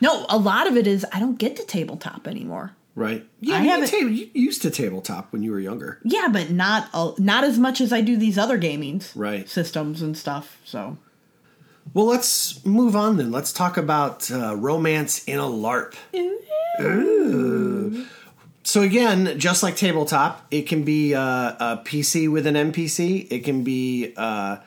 No, 0.02 0.26
a 0.30 0.38
lot 0.38 0.68
of 0.68 0.76
it 0.76 0.88
is 0.88 1.06
I 1.14 1.20
don't 1.20 1.38
get 1.38 1.56
to 1.56 1.64
tabletop 1.66 2.28
anymore. 2.28 2.72
Right? 2.96 3.26
Yeah, 3.42 3.58
I 3.58 3.62
you, 3.62 3.70
haven't- 3.70 3.90
tab- 3.90 4.10
you 4.10 4.30
used 4.34 4.62
to 4.64 4.70
tabletop 4.70 5.32
when 5.34 5.42
you 5.44 5.52
were 5.52 5.60
younger. 5.60 6.00
Yeah, 6.04 6.28
but 6.32 6.50
not 6.52 6.90
a, 6.94 7.14
not 7.18 7.44
as 7.44 7.58
much 7.60 7.82
as 7.82 7.92
I 7.94 8.02
do 8.02 8.16
these 8.18 8.38
other 8.38 8.58
gamings 8.58 9.12
Right. 9.16 9.48
systems 9.50 10.02
and 10.02 10.18
stuff. 10.18 10.60
So 10.66 10.98
Well, 11.94 12.06
let's 12.06 12.66
move 12.66 12.96
on 12.96 13.18
then. 13.18 13.32
Let's 13.32 13.52
talk 13.54 13.78
about 13.78 14.30
uh, 14.32 14.56
romance 14.56 15.24
in 15.26 15.40
a 15.40 15.44
LARP. 15.44 15.96
Ooh. 16.82 18.06
So 18.66 18.82
again, 18.82 19.38
just 19.38 19.62
like 19.62 19.76
tabletop, 19.76 20.44
it 20.50 20.64
can 20.64 20.84
be 20.84 21.14
uh, 21.14 21.22
a 21.22 21.82
PC 21.86 22.30
with 22.32 22.48
an 22.48 22.56
NPC. 22.56 23.32
It 23.32 23.44
can 23.44 23.64
be 23.64 24.12
uh, 24.18 24.58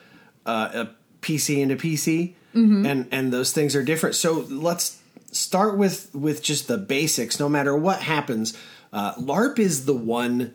uh, 0.47 0.71
a 0.87 0.89
PC 1.21 1.61
and 1.63 1.73
a 1.73 1.77
PC, 1.77 2.35
and 2.55 3.09
and 3.11 3.33
those 3.33 3.53
things 3.53 3.75
are 3.75 3.83
different. 3.83 4.15
So 4.15 4.47
let's 4.49 5.01
start 5.33 5.77
with 5.77 6.15
with 6.15 6.43
just 6.45 6.69
the 6.69 6.79
basics. 6.79 7.41
No 7.41 7.49
matter 7.49 7.77
what 7.77 8.01
happens, 8.01 8.57
uh, 8.93 9.15
LARP 9.17 9.59
is 9.59 9.85
the 9.85 9.95
one 9.95 10.55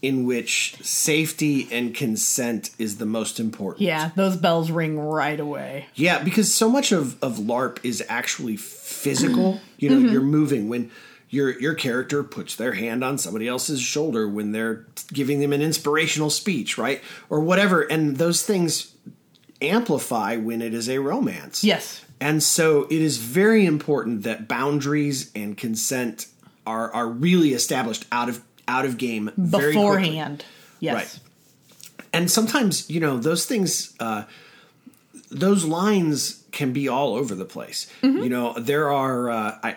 in 0.00 0.24
which 0.24 0.76
safety 0.82 1.68
and 1.70 1.94
consent 1.94 2.70
is 2.78 2.96
the 2.98 3.06
most 3.06 3.38
important. 3.40 3.82
yeah, 3.82 4.12
those 4.16 4.36
bells 4.36 4.70
ring 4.70 4.98
right 4.98 5.40
away. 5.40 5.86
Yeah, 5.94 6.22
because 6.22 6.54
so 6.54 6.70
much 6.70 6.92
of, 6.92 7.22
of 7.22 7.36
LARP 7.38 7.80
is 7.82 8.02
actually 8.08 8.56
physical. 8.56 9.60
You 9.78 9.90
know, 9.90 10.10
you're 10.10 10.22
moving 10.22 10.68
when 10.68 10.90
your 11.30 11.58
your 11.60 11.74
character 11.74 12.22
puts 12.24 12.56
their 12.56 12.72
hand 12.72 13.04
on 13.04 13.18
somebody 13.18 13.46
else's 13.46 13.80
shoulder 13.80 14.28
when 14.28 14.52
they're 14.52 14.86
giving 15.12 15.40
them 15.40 15.52
an 15.52 15.60
inspirational 15.62 16.30
speech, 16.30 16.78
right? 16.78 17.02
Or 17.28 17.40
whatever. 17.40 17.82
And 17.82 18.16
those 18.16 18.42
things 18.42 18.94
amplify 19.60 20.36
when 20.36 20.62
it 20.62 20.72
is 20.74 20.88
a 20.88 20.98
romance. 20.98 21.64
Yes. 21.64 22.04
And 22.20 22.42
so 22.42 22.84
it 22.84 23.00
is 23.00 23.18
very 23.18 23.64
important 23.66 24.22
that 24.24 24.48
boundaries 24.48 25.30
and 25.34 25.56
consent 25.56 26.26
are 26.66 26.92
are 26.92 27.08
really 27.08 27.52
established 27.54 28.06
out 28.10 28.28
of 28.28 28.42
out 28.66 28.84
of 28.84 28.98
game 28.98 29.30
Beforehand. 29.50 30.44
Yes. 30.80 30.94
Right. 30.94 31.20
and 32.12 32.30
sometimes 32.30 32.88
you 32.88 33.00
know 33.00 33.18
those 33.18 33.46
things 33.46 33.94
uh 34.00 34.24
those 35.30 35.64
lines 35.64 36.44
can 36.52 36.72
be 36.72 36.88
all 36.88 37.14
over 37.16 37.34
the 37.34 37.44
place 37.44 37.90
you 38.02 38.28
know 38.28 38.52
there 38.58 38.92
are 38.92 39.28
uh 39.30 39.58
I, 39.62 39.76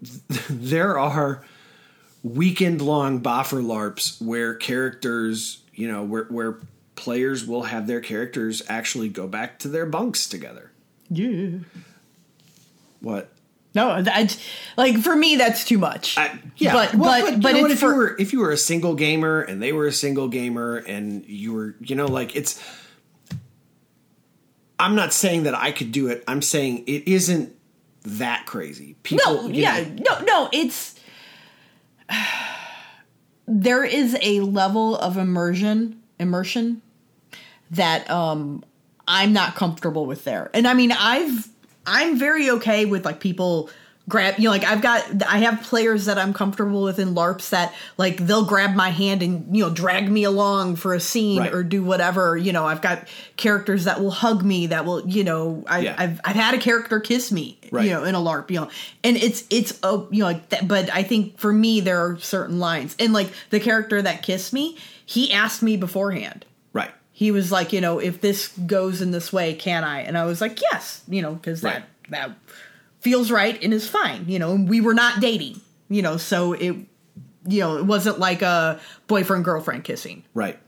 there 0.50 0.98
are 0.98 1.44
weekend 2.22 2.80
long 2.82 3.20
boffer 3.20 3.64
larps 3.64 4.20
where 4.20 4.54
characters 4.54 5.62
you 5.72 5.90
know 5.90 6.02
where 6.02 6.24
where 6.24 6.58
players 6.96 7.46
will 7.46 7.62
have 7.62 7.86
their 7.86 8.00
characters 8.00 8.62
actually 8.68 9.08
go 9.08 9.26
back 9.28 9.58
to 9.60 9.68
their 9.68 9.86
bunks 9.86 10.28
together 10.28 10.70
Yeah. 11.10 11.58
what 13.00 13.30
No, 13.74 14.02
that, 14.02 14.36
like 14.76 14.98
for 14.98 15.14
me, 15.14 15.36
that's 15.36 15.64
too 15.64 15.78
much. 15.78 16.18
I, 16.18 16.38
yeah, 16.56 16.72
but 16.72 16.94
well, 16.96 17.22
but 17.22 17.40
but 17.40 17.54
what, 17.54 17.70
it's 17.70 17.74
if 17.74 17.82
you 17.82 17.94
were 17.94 18.16
if 18.18 18.32
you 18.32 18.40
were 18.40 18.50
a 18.50 18.56
single 18.56 18.94
gamer 18.94 19.42
and 19.42 19.62
they 19.62 19.72
were 19.72 19.86
a 19.86 19.92
single 19.92 20.26
gamer 20.26 20.78
and 20.78 21.24
you 21.26 21.52
were 21.52 21.76
you 21.80 21.94
know 21.94 22.06
like 22.06 22.34
it's. 22.34 22.60
I'm 24.80 24.94
not 24.94 25.12
saying 25.12 25.42
that 25.44 25.54
I 25.54 25.70
could 25.72 25.92
do 25.92 26.08
it. 26.08 26.24
I'm 26.26 26.40
saying 26.40 26.84
it 26.86 27.06
isn't 27.06 27.54
that 28.02 28.46
crazy. 28.46 28.96
People, 29.02 29.44
no, 29.44 29.48
yeah, 29.48 29.80
know, 29.80 30.18
no, 30.18 30.24
no. 30.24 30.48
It's 30.52 30.98
there 33.46 33.84
is 33.84 34.16
a 34.22 34.40
level 34.40 34.96
of 34.96 35.16
immersion 35.16 36.02
immersion 36.18 36.82
that 37.70 38.08
um 38.10 38.64
I'm 39.06 39.32
not 39.32 39.54
comfortable 39.54 40.06
with 40.06 40.24
there. 40.24 40.50
And 40.52 40.68
I 40.68 40.74
mean, 40.74 40.92
I've 40.92 41.48
I'm 41.86 42.18
very 42.18 42.50
okay 42.50 42.84
with 42.84 43.04
like 43.04 43.20
people 43.20 43.70
grab 44.08 44.38
you 44.38 44.44
know 44.44 44.50
like 44.50 44.64
I've 44.64 44.80
got 44.80 45.04
I 45.28 45.38
have 45.38 45.62
players 45.62 46.06
that 46.06 46.16
I'm 46.18 46.32
comfortable 46.32 46.82
with 46.82 46.98
in 46.98 47.14
LARPs 47.14 47.50
that 47.50 47.74
like 47.98 48.16
they'll 48.16 48.44
grab 48.46 48.74
my 48.74 48.88
hand 48.88 49.22
and 49.22 49.54
you 49.54 49.62
know 49.64 49.70
drag 49.70 50.10
me 50.10 50.24
along 50.24 50.76
for 50.76 50.94
a 50.94 51.00
scene 51.00 51.40
Right. 51.40 51.52
or 51.52 51.62
do 51.62 51.84
whatever. 51.84 52.36
You 52.36 52.52
know, 52.52 52.64
I've 52.64 52.80
got 52.80 53.06
characters 53.36 53.84
that 53.84 54.00
will 54.00 54.10
hug 54.10 54.42
me 54.44 54.68
that 54.68 54.84
will, 54.86 55.06
you 55.06 55.24
know, 55.24 55.62
I 55.66 55.80
Yeah. 55.80 55.94
I've 55.98 56.20
I've 56.24 56.36
had 56.36 56.54
a 56.54 56.58
character 56.58 57.00
kiss 57.00 57.30
me, 57.30 57.58
Right. 57.70 57.84
you 57.84 57.90
know, 57.92 58.04
in 58.04 58.14
a 58.14 58.18
LARP, 58.18 58.50
you 58.50 58.60
know. 58.60 58.70
And 59.04 59.16
it's 59.16 59.44
it's 59.50 59.78
a 59.82 60.02
you 60.10 60.20
know 60.20 60.26
like 60.26 60.48
that 60.48 60.66
but 60.66 60.88
I 60.94 61.02
think 61.02 61.38
for 61.38 61.52
me 61.52 61.80
there 61.80 62.00
are 62.04 62.18
certain 62.18 62.58
lines. 62.58 62.96
And 62.98 63.12
like 63.12 63.28
the 63.50 63.60
character 63.60 64.00
that 64.00 64.22
kissed 64.22 64.52
me, 64.52 64.78
he 65.04 65.32
asked 65.32 65.62
me 65.62 65.76
beforehand 65.76 66.46
right, 66.72 66.90
he 67.12 67.30
was 67.30 67.52
like, 67.52 67.72
you 67.72 67.80
know, 67.80 67.98
if 67.98 68.20
this 68.20 68.48
goes 68.66 69.02
in 69.02 69.10
this 69.10 69.32
way, 69.32 69.52
can 69.54 69.84
I? 69.84 70.00
And 70.02 70.16
I 70.16 70.24
was 70.24 70.40
like, 70.40 70.60
yes, 70.72 71.02
you 71.08 71.20
know, 71.20 71.34
because 71.34 71.62
Right. 71.62 71.74
that 71.74 71.88
that 72.10 72.30
feels 73.00 73.30
right 73.30 73.62
and 73.62 73.72
is 73.72 73.88
fine, 73.88 74.24
you 74.28 74.38
know. 74.38 74.52
And 74.52 74.68
we 74.68 74.80
were 74.80 74.94
not 74.94 75.20
dating, 75.20 75.60
you 75.88 76.02
know, 76.02 76.16
so 76.16 76.52
it, 76.52 76.76
you 77.46 77.60
know, 77.60 77.78
it 77.78 77.86
wasn't 77.86 78.18
like 78.18 78.42
a 78.42 78.80
boyfriend 79.06 79.44
girlfriend 79.44 79.84
kissing. 79.84 80.24
right. 80.34 80.58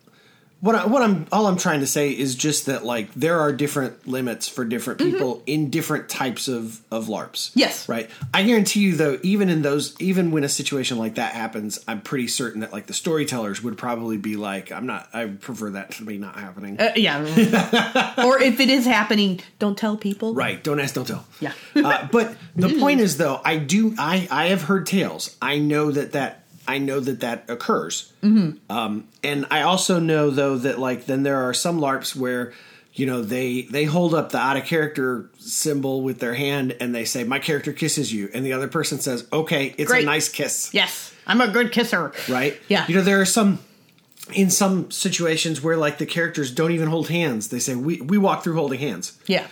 What 0.60 0.74
I, 0.74 0.86
what 0.86 1.02
I'm 1.02 1.26
all 1.32 1.46
I'm 1.46 1.56
trying 1.56 1.80
to 1.80 1.86
say 1.86 2.10
is 2.10 2.34
just 2.34 2.66
that 2.66 2.84
like 2.84 3.12
there 3.14 3.40
are 3.40 3.50
different 3.50 4.06
limits 4.06 4.46
for 4.46 4.64
different 4.64 5.00
people 5.00 5.42
in 5.46 5.70
different 5.70 6.10
types 6.10 6.48
of 6.48 6.82
of 6.90 7.06
LARPs. 7.06 7.50
Mm-hmm. 7.50 7.58
Yes. 7.60 7.88
Right. 7.88 8.10
I 8.34 8.42
guarantee 8.42 8.80
you 8.80 8.96
though, 8.96 9.18
even 9.22 9.48
in 9.48 9.62
those, 9.62 9.98
even 10.00 10.32
when 10.32 10.44
a 10.44 10.50
situation 10.50 10.98
like 10.98 11.14
that 11.14 11.32
happens, 11.32 11.82
I'm 11.88 12.02
pretty 12.02 12.28
certain 12.28 12.60
that 12.60 12.72
like 12.72 12.86
the 12.86 12.92
storytellers 12.92 13.62
would 13.62 13.78
probably 13.78 14.18
be 14.18 14.36
like, 14.36 14.70
I'm 14.70 14.86
not. 14.86 15.08
I 15.14 15.26
prefer 15.26 15.70
that 15.70 15.92
to 15.92 16.04
be 16.04 16.18
not 16.18 16.36
happening. 16.36 16.78
Uh, 16.78 16.92
yeah. 16.94 17.20
or 18.24 18.40
if 18.42 18.60
it 18.60 18.68
is 18.68 18.84
happening, 18.84 19.40
don't 19.58 19.78
tell 19.78 19.96
people. 19.96 20.34
Right. 20.34 20.62
Don't 20.62 20.78
ask, 20.78 20.94
don't 20.94 21.06
tell. 21.06 21.24
Yeah. 21.40 21.52
uh, 21.74 22.06
but 22.12 22.36
the 22.54 22.68
point 22.78 23.00
is, 23.00 23.16
though, 23.16 23.40
I 23.44 23.56
do. 23.56 23.94
I 23.98 24.28
I 24.30 24.46
have 24.48 24.62
heard 24.62 24.86
tales. 24.86 25.36
I 25.40 25.58
know 25.58 25.90
that 25.90 26.12
that 26.12 26.39
I 26.74 26.78
know 26.78 27.00
that 27.00 27.20
that 27.20 27.44
occurs. 27.48 28.12
Mm-hmm. 28.22 28.72
Um, 28.74 29.08
and 29.22 29.46
I 29.50 29.62
also 29.62 29.98
know 29.98 30.30
though 30.30 30.56
that 30.58 30.78
like 30.78 31.06
then 31.06 31.22
there 31.22 31.42
are 31.48 31.54
some 31.54 31.80
LARPs 31.80 32.14
where 32.16 32.52
you 32.94 33.06
know 33.06 33.22
they 33.22 33.62
they 33.62 33.84
hold 33.84 34.14
up 34.14 34.30
the 34.32 34.38
out 34.38 34.56
of 34.56 34.64
character 34.64 35.30
symbol 35.38 36.02
with 36.02 36.18
their 36.18 36.34
hand 36.34 36.76
and 36.80 36.94
they 36.94 37.04
say 37.04 37.24
my 37.24 37.38
character 37.38 37.72
kisses 37.72 38.12
you 38.12 38.28
and 38.34 38.44
the 38.44 38.52
other 38.52 38.68
person 38.68 38.98
says 38.98 39.26
okay 39.32 39.74
it's 39.78 39.90
Great. 39.90 40.02
a 40.02 40.06
nice 40.06 40.28
kiss 40.28 40.74
Yes, 40.74 41.14
I'm 41.26 41.40
a 41.40 41.48
good 41.48 41.70
kisser. 41.72 42.12
right 42.28 42.58
Yeah. 42.68 42.86
you 42.88 42.94
know 42.96 43.02
there 43.02 43.20
are 43.20 43.24
some 43.26 43.58
in 44.34 44.50
some 44.50 44.90
situations 44.90 45.62
where 45.62 45.76
like 45.76 45.98
the 45.98 46.06
characters 46.06 46.50
don't 46.50 46.72
even 46.72 46.88
hold 46.88 47.08
hands 47.08 47.48
they 47.48 47.58
say 47.60 47.74
we 47.76 48.00
we 48.00 48.18
walk 48.18 48.42
through 48.44 48.54
holding 48.56 48.80
hands 48.80 49.16
Yeah. 49.26 49.46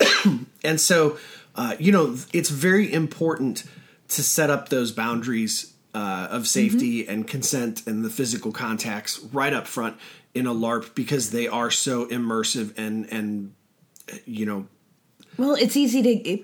and 0.64 0.80
so, 0.80 1.18
uh, 1.54 1.76
you 1.78 1.92
know, 1.92 2.16
it's 2.32 2.50
very 2.50 2.92
important 2.92 3.64
to 4.08 4.22
set 4.22 4.50
up 4.50 4.68
those 4.68 4.90
boundaries 4.92 5.71
uh, 5.94 6.28
of 6.30 6.46
safety 6.46 7.06
and 7.06 7.26
consent 7.28 7.86
and 7.86 8.04
the 8.04 8.10
physical 8.10 8.50
contacts 8.52 9.20
right 9.32 9.52
up 9.52 9.66
front 9.66 9.96
in 10.34 10.46
a 10.46 10.54
LARP 10.54 10.94
because 10.94 11.30
they 11.30 11.46
are 11.48 11.70
so 11.70 12.06
immersive 12.06 12.72
and 12.78 13.06
and 13.12 13.52
you 14.24 14.46
know 14.46 14.66
Well, 15.36 15.54
it's 15.54 15.76
easy 15.76 16.02
to, 16.02 16.42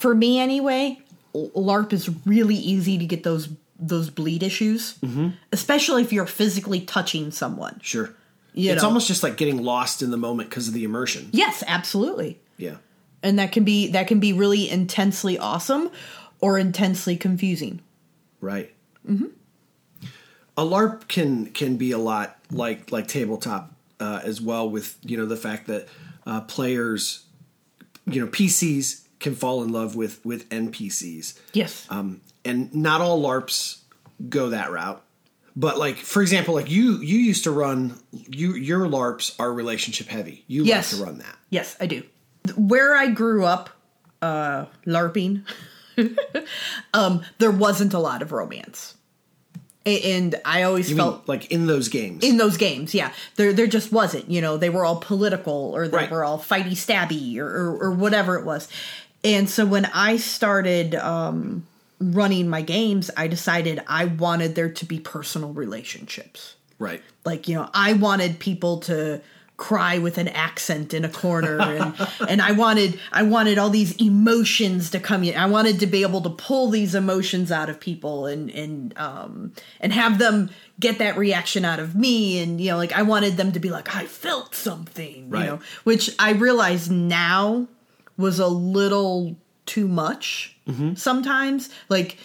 for 0.00 0.14
me 0.14 0.38
anyway. 0.38 0.98
LARP 1.34 1.92
is 1.92 2.08
really 2.24 2.54
easy 2.54 2.96
to 2.98 3.04
get 3.04 3.22
those 3.22 3.48
those 3.78 4.08
bleed 4.08 4.42
issues, 4.42 4.94
Mm-hmm. 5.04 5.28
especially 5.52 6.00
if 6.02 6.10
you're 6.12 6.26
physically 6.26 6.80
touching 6.80 7.30
someone. 7.30 7.78
sure 7.82 8.14
You 8.54 8.72
it's 8.72 8.80
know? 8.82 8.88
almost 8.88 9.06
just 9.08 9.22
like 9.22 9.36
getting 9.36 9.62
lost 9.62 10.00
in 10.00 10.10
the 10.10 10.16
moment 10.16 10.48
because 10.48 10.68
of 10.68 10.72
the 10.74 10.84
immersion. 10.84 11.28
yes, 11.32 11.62
absolutely. 11.66 12.40
Yeah. 12.56 12.76
And 13.22 13.38
that 13.38 13.52
can 13.52 13.64
be 13.64 13.88
that 13.90 14.06
can 14.08 14.18
be 14.20 14.32
really 14.32 14.70
intensely 14.70 15.36
awesome 15.38 15.90
or 16.40 16.58
intensely 16.58 17.16
confusing. 17.18 17.80
Right. 18.40 18.72
Mm-hmm. 19.08 19.26
A 20.58 20.62
LARP 20.62 21.06
can 21.08 21.46
can 21.46 21.76
be 21.76 21.92
a 21.92 21.98
lot 21.98 22.38
like 22.50 22.90
like 22.90 23.08
tabletop 23.08 23.72
uh, 24.00 24.20
as 24.24 24.40
well, 24.40 24.68
with 24.68 24.96
you 25.04 25.16
know 25.16 25.26
the 25.26 25.36
fact 25.36 25.66
that 25.66 25.86
uh, 26.26 26.40
players, 26.42 27.24
you 28.06 28.20
know, 28.20 28.26
PCs 28.26 29.02
can 29.20 29.34
fall 29.34 29.62
in 29.62 29.70
love 29.72 29.96
with 29.96 30.24
with 30.24 30.48
NPCs, 30.48 31.38
Yes. 31.52 31.86
um, 31.90 32.20
and 32.44 32.74
not 32.74 33.00
all 33.02 33.22
LARPs 33.22 33.80
go 34.28 34.50
that 34.50 34.70
route. 34.72 35.02
But 35.54 35.78
like 35.78 35.96
for 35.96 36.22
example, 36.22 36.54
like 36.54 36.70
you 36.70 36.98
you 37.00 37.18
used 37.18 37.44
to 37.44 37.50
run 37.50 37.98
you 38.12 38.54
your 38.54 38.86
LARPs 38.86 39.38
are 39.38 39.52
relationship 39.52 40.06
heavy. 40.08 40.44
You 40.46 40.64
Yes. 40.64 40.92
like 40.92 41.00
to 41.00 41.06
run 41.06 41.18
that. 41.18 41.36
Yes, 41.50 41.76
I 41.80 41.86
do. 41.86 42.02
Where 42.56 42.96
I 42.96 43.08
grew 43.08 43.44
up, 43.44 43.70
uh, 44.22 44.66
LARPing, 44.86 45.42
um, 46.94 47.22
there 47.38 47.50
wasn't 47.50 47.94
a 47.94 47.98
lot 47.98 48.22
of 48.22 48.32
romance, 48.32 48.95
and 49.86 50.34
I 50.44 50.62
always 50.64 50.90
You 50.90 50.96
felt 50.96 51.14
mean 51.18 51.22
like 51.26 51.50
in 51.50 51.66
those 51.66 51.88
games? 51.88 52.24
in 52.24 52.36
those 52.36 52.56
games, 52.56 52.92
yeah, 52.94 53.12
there 53.36 53.52
there 53.52 53.66
just 53.68 53.92
wasn't. 53.92 54.30
You 54.30 54.40
know, 54.40 54.56
they 54.56 54.68
were 54.70 54.84
all 54.84 54.96
political 54.96 55.72
or 55.74 55.86
they 55.88 55.96
Right. 55.96 56.10
were 56.10 56.24
all 56.24 56.38
fighty 56.38 56.72
stabby 56.72 57.38
or, 57.38 57.46
or 57.46 57.78
or 57.84 57.90
whatever 57.92 58.36
it 58.38 58.44
was. 58.44 58.68
And 59.24 59.48
so 59.48 59.64
when 59.64 59.86
I 59.86 60.18
started 60.18 60.94
um, 60.96 61.66
running 62.00 62.48
my 62.48 62.62
games, 62.62 63.10
I 63.16 63.26
decided 63.28 63.82
I 63.88 64.04
wanted 64.04 64.54
there 64.54 64.70
to 64.70 64.84
be 64.84 64.98
personal 65.00 65.52
relationships. 65.52 66.54
right. 66.78 67.02
Like, 67.24 67.48
you 67.48 67.54
know, 67.56 67.68
I 67.74 67.94
wanted 67.94 68.38
people 68.38 68.78
to 68.80 69.20
cry 69.56 69.96
with 69.96 70.18
an 70.18 70.28
accent 70.28 70.92
in 70.92 71.02
a 71.04 71.08
corner 71.08 71.58
and 71.60 71.94
and 72.28 72.42
I 72.42 72.52
wanted 72.52 73.00
I 73.10 73.22
wanted 73.22 73.56
all 73.56 73.70
these 73.70 73.96
emotions 73.96 74.90
to 74.90 75.00
come 75.00 75.24
in. 75.24 75.34
I 75.34 75.46
wanted 75.46 75.80
to 75.80 75.86
be 75.86 76.02
able 76.02 76.20
to 76.22 76.28
pull 76.30 76.68
these 76.68 76.94
emotions 76.94 77.50
out 77.50 77.70
of 77.70 77.80
people 77.80 78.26
and 78.26 78.50
and 78.50 78.92
um 78.98 79.52
and 79.80 79.94
have 79.94 80.18
them 80.18 80.50
get 80.78 80.98
that 80.98 81.16
reaction 81.16 81.64
out 81.64 81.80
of 81.80 81.94
me 81.94 82.38
and 82.42 82.60
you 82.60 82.70
know 82.70 82.76
like 82.76 82.92
I 82.92 83.00
wanted 83.00 83.38
them 83.38 83.52
to 83.52 83.58
be 83.58 83.70
like 83.70 83.94
I 83.96 84.04
felt 84.04 84.54
something, 84.54 85.30
Right. 85.30 85.44
you 85.44 85.46
know, 85.52 85.60
which 85.84 86.14
I 86.18 86.32
realize 86.32 86.90
now 86.90 87.66
was 88.18 88.38
a 88.38 88.48
little 88.48 89.36
too 89.64 89.88
much 89.88 90.56
sometimes. 90.96 91.70
Like 91.88 92.18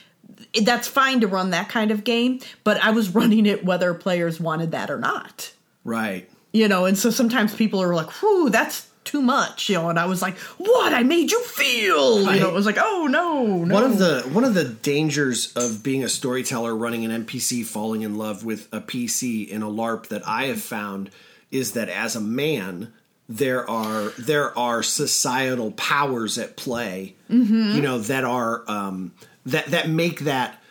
that's 0.66 0.88
fine 0.88 1.22
to 1.22 1.28
run 1.28 1.52
that 1.52 1.70
kind 1.70 1.92
of 1.92 2.04
game, 2.04 2.40
but 2.66 2.78
I 2.84 2.92
was 2.92 3.10
running 3.16 3.46
it 3.46 3.64
whether 3.64 3.94
players 3.94 4.38
wanted 4.40 4.72
that 4.72 4.90
or 4.90 4.98
not. 5.00 5.54
Right. 5.86 6.30
You 6.54 6.68
know, 6.68 6.86
and 6.86 6.98
so 6.98 7.10
sometimes 7.10 7.56
people 7.56 7.82
are 7.82 7.94
like, 7.96 8.10
"Whew, 8.22 8.50
that's 8.50 8.88
too 9.04 9.22
much," 9.22 9.70
you 9.70 9.76
know, 9.76 9.90
and 9.90 9.98
I 9.98 10.06
was 10.06 10.22
like, 10.22 10.38
"What? 10.58 10.94
I 10.94 11.04
made 11.04 11.32
you 11.32 11.42
feel." 11.44 12.22
You 12.34 12.40
know, 12.42 12.50
it 12.50 12.54
was 12.54 12.66
like, 12.66 12.78
"Oh 12.80 13.08
no, 13.10 13.64
no." 13.64 13.74
One 13.74 13.84
of 13.84 13.98
the 13.98 14.22
one 14.34 14.44
of 14.44 14.54
the 14.54 14.66
dangers 14.66 15.54
of 15.54 15.82
being 15.82 16.04
a 16.04 16.10
storyteller 16.10 16.76
running 16.76 17.06
an 17.06 17.26
NPC 17.26 17.66
falling 17.66 18.02
in 18.02 18.18
love 18.18 18.44
with 18.44 18.68
a 18.74 18.82
PC 18.82 19.48
in 19.48 19.62
a 19.62 19.70
LARP 19.70 20.08
that 20.10 20.28
I 20.28 20.46
have 20.48 20.62
found 20.62 21.10
is 21.52 21.72
that 21.72 21.90
as 21.90 22.16
a 22.16 22.22
man 22.22 22.92
there 23.30 23.70
are 23.70 24.10
there 24.20 24.58
are 24.58 24.84
societal 24.84 25.72
powers 25.72 26.38
at 26.38 26.58
play 26.58 27.16
Mm-hmm. 27.30 27.76
you 27.76 27.82
know 27.82 28.00
that 28.00 28.26
are 28.26 28.64
um 28.68 29.14
that 29.46 29.68
that 29.68 29.88
make 29.90 30.22
that 30.22 30.62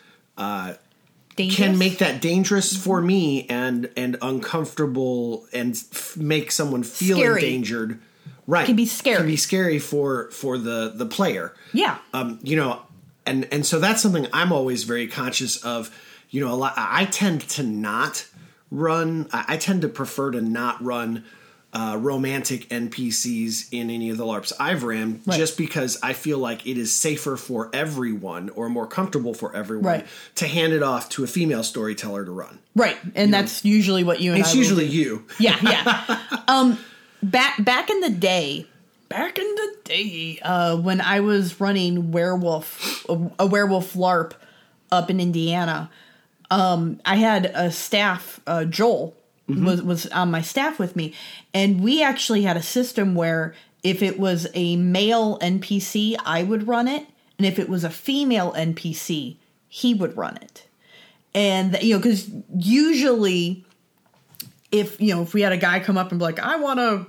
Dangerous? 1.35 1.55
can 1.57 1.77
make 1.77 1.97
that 1.99 2.21
dangerous 2.21 2.75
for 2.75 3.01
me 3.01 3.45
and 3.47 3.89
and 3.95 4.17
uncomfortable 4.21 5.47
and 5.53 5.73
f- 5.75 6.17
make 6.17 6.51
someone 6.51 6.83
feel 6.83 7.17
Scary. 7.17 7.43
endangered 7.45 7.99
right 8.47 8.65
Can 8.65 8.75
be 8.75 8.85
scary. 8.85 9.17
can 9.17 9.25
be 9.27 9.37
scary 9.37 9.79
for 9.79 10.29
for 10.31 10.57
the 10.57 10.91
the 10.95 11.05
player 11.05 11.53
Yeah. 11.73 11.97
um, 12.13 12.39
you 12.43 12.55
know, 12.55 12.81
and 13.25 13.47
and 13.51 13.65
so 13.65 13.79
that's 13.79 14.01
something 14.01 14.27
I'm 14.33 14.51
always 14.51 14.83
very 14.83 15.07
conscious 15.07 15.57
of. 15.63 15.89
You 16.33 16.39
know, 16.39 16.53
a 16.53 16.55
lot. 16.55 16.73
I 16.77 17.05
tend 17.05 17.41
to 17.49 17.63
not 17.63 18.25
run. 18.71 19.27
I, 19.33 19.43
I 19.49 19.57
tend 19.57 19.81
to 19.81 19.89
prefer 19.89 20.31
to 20.31 20.39
not 20.41 20.81
run 20.81 21.25
uh, 21.73 21.97
romantic 21.99 22.67
NPCs 22.69 23.67
in 23.71 23.89
any 23.89 24.09
of 24.09 24.17
the 24.17 24.25
LARPs 24.25 24.51
I've 24.59 24.83
ran, 24.83 25.21
Right. 25.25 25.37
just 25.37 25.57
because 25.57 25.97
I 26.03 26.13
feel 26.13 26.37
like 26.37 26.67
it 26.67 26.77
is 26.77 26.91
safer 26.93 27.37
for 27.37 27.69
everyone 27.73 28.49
or 28.49 28.67
more 28.69 28.85
comfortable 28.87 29.33
for 29.33 29.55
everyone 29.55 29.85
Right. 29.85 30.07
to 30.35 30.47
hand 30.47 30.73
it 30.73 30.83
off 30.83 31.07
to 31.09 31.23
a 31.23 31.27
female 31.27 31.63
storyteller 31.63 32.25
to 32.25 32.31
run. 32.31 32.59
right, 32.75 32.97
and 33.15 33.33
that's 33.33 33.63
usually 33.65 34.03
what 34.03 34.19
you 34.21 34.31
and 34.33 34.41
It's 34.41 34.53
I 34.53 34.57
usually 34.57 34.85
you. 34.85 35.25
Yeah, 35.39 35.57
yeah. 35.61 36.19
um, 36.47 36.77
back 37.23 37.63
back 37.63 37.89
in 37.89 38.01
the 38.01 38.09
day, 38.09 38.67
back 39.09 39.37
in 39.39 39.45
the 39.55 39.75
day, 39.85 40.39
uh, 40.41 40.75
when 40.77 40.99
I 41.01 41.19
was 41.21 41.59
running 41.61 42.11
werewolf, 42.11 43.05
a, 43.09 43.31
a 43.39 43.45
werewolf 43.45 43.93
LARP 43.93 44.33
up 44.91 45.09
in 45.09 45.19
Indiana, 45.21 45.89
um, 46.49 46.99
I 47.05 47.15
had 47.15 47.45
a 47.55 47.71
staff, 47.71 48.41
uh, 48.45 48.65
Joel 48.65 49.15
Mm-hmm. 49.51 49.65
was 49.65 49.81
was 49.81 50.05
on 50.07 50.31
my 50.31 50.41
staff 50.41 50.79
with 50.79 50.95
me, 50.95 51.13
and 51.53 51.81
we 51.81 52.03
actually 52.03 52.43
had 52.43 52.57
a 52.57 52.63
system 52.63 53.15
where 53.15 53.53
if 53.83 54.01
it 54.01 54.19
was 54.19 54.47
a 54.53 54.75
male 54.75 55.39
NPC, 55.39 56.15
I 56.25 56.43
would 56.43 56.67
run 56.67 56.87
it, 56.87 57.07
and 57.37 57.45
if 57.45 57.59
it 57.59 57.69
was 57.69 57.83
a 57.83 57.89
female 57.89 58.53
NPC, 58.53 59.37
he 59.67 59.93
would 59.93 60.15
run 60.17 60.37
it, 60.37 60.67
and 61.33 61.77
you 61.81 61.95
know 61.95 61.99
because 61.99 62.29
usually 62.55 63.65
if 64.71 64.99
you 65.01 65.13
know 65.13 65.21
if 65.21 65.33
we 65.33 65.41
had 65.41 65.51
a 65.51 65.57
guy 65.57 65.79
come 65.79 65.97
up 65.97 66.11
and 66.11 66.19
be 66.19 66.23
like 66.23 66.39
i 66.39 66.55
want 66.55 66.79
to 66.79 67.05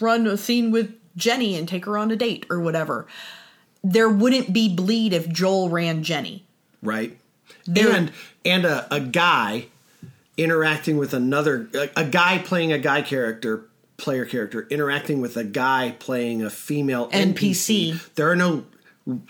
run 0.00 0.26
a 0.26 0.36
scene 0.36 0.70
with 0.70 0.92
jenny 1.16 1.56
and 1.56 1.68
take 1.68 1.84
her 1.84 1.96
on 1.96 2.10
a 2.10 2.16
date 2.16 2.44
or 2.50 2.60
whatever 2.60 3.06
there 3.84 4.08
wouldn't 4.08 4.52
be 4.52 4.74
bleed 4.74 5.12
if 5.12 5.28
joel 5.28 5.68
ran 5.68 6.02
jenny. 6.02 6.44
Right? 6.82 7.16
There- 7.66 7.90
and 7.90 8.12
and 8.44 8.64
a, 8.64 8.92
a 8.92 9.00
guy 9.00 9.66
interacting 10.36 10.96
with 10.96 11.14
another 11.14 11.68
a, 11.74 11.88
a 11.96 12.04
guy 12.04 12.38
playing 12.38 12.72
a 12.72 12.78
guy 12.78 13.02
character 13.02 13.68
player 13.96 14.24
character 14.26 14.66
interacting 14.70 15.20
with 15.20 15.36
a 15.36 15.44
guy 15.44 15.94
playing 15.98 16.42
a 16.42 16.50
female 16.50 17.08
NPC. 17.10 17.92
NPC. 17.92 18.14
There 18.14 18.30
are 18.30 18.36
no 18.36 18.64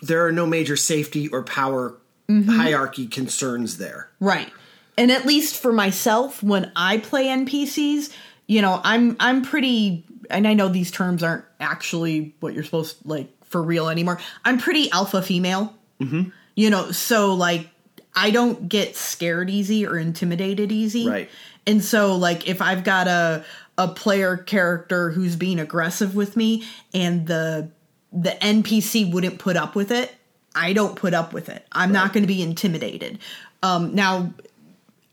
there 0.03 0.27
are 0.27 0.33
no 0.33 0.47
major 0.47 0.77
safety 0.77 1.29
or 1.29 1.43
power 1.43 1.97
Mm-hmm. 2.29 2.51
hierarchy 2.51 3.07
concerns 3.07 3.79
there. 3.79 4.11
right 4.19 4.51
and 4.99 5.13
at 5.13 5.27
least 5.27 5.63
for 5.63 5.73
myself 5.73 6.43
when 6.43 6.73
i 6.75 6.99
play 6.99 7.27
npcs 7.27 8.13
you 8.49 8.61
know 8.61 8.81
i'm 8.83 9.17
i'm 9.21 9.43
pretty 9.43 10.05
and 10.29 10.49
i 10.49 10.53
know 10.53 10.67
these 10.69 10.91
terms 10.91 11.23
aren't 11.23 11.45
actually 11.61 12.35
what 12.41 12.53
you're 12.53 12.65
supposed 12.65 12.97
like 13.05 13.29
for 13.45 13.63
real 13.63 13.89
anymore 13.89 14.19
i'm 14.45 14.59
pretty 14.59 14.91
alpha 14.91 15.23
female 15.23 15.73
mm-hmm. 16.01 16.31
you 16.57 16.69
know 16.69 16.91
so 16.91 17.33
like 17.33 17.69
i 18.17 18.31
don't 18.31 18.69
get 18.69 18.97
scared 18.97 19.49
easy 19.49 19.87
or 19.87 19.97
intimidated 19.97 20.73
easy 20.73 21.09
Right. 21.09 21.31
And 21.67 21.85
so 21.85 22.15
like 22.15 22.49
if 22.49 22.63
I've 22.63 22.85
got 22.85 23.09
a 23.09 23.45
a 23.79 23.89
player 23.89 24.37
character 24.37 25.11
who's 25.11 25.37
being 25.37 25.59
aggressive 25.59 26.15
with 26.15 26.37
me 26.37 26.65
and 26.95 27.27
the 27.27 27.71
the 28.13 28.31
NPC 28.31 29.13
wouldn't 29.13 29.39
put 29.39 29.57
up 29.57 29.75
with 29.75 29.91
it, 29.91 30.15
I 30.55 30.73
don't 30.73 30.97
put 30.97 31.13
up 31.13 31.33
with 31.35 31.51
it. 31.51 31.67
I'm 31.73 31.93
not 31.93 32.15
going 32.15 32.23
to 32.23 32.29
be 32.29 32.43
intimidated. 32.43 33.19
Um 33.63 33.95
now 33.95 34.33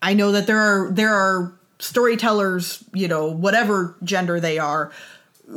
I 0.01 0.13
know 0.13 0.31
that 0.33 0.47
there 0.47 0.59
are 0.59 0.91
there 0.91 1.13
are 1.13 1.53
storytellers, 1.79 2.83
you 2.93 3.07
know, 3.07 3.27
whatever 3.27 3.95
gender 4.03 4.39
they 4.39 4.59
are, 4.59 4.91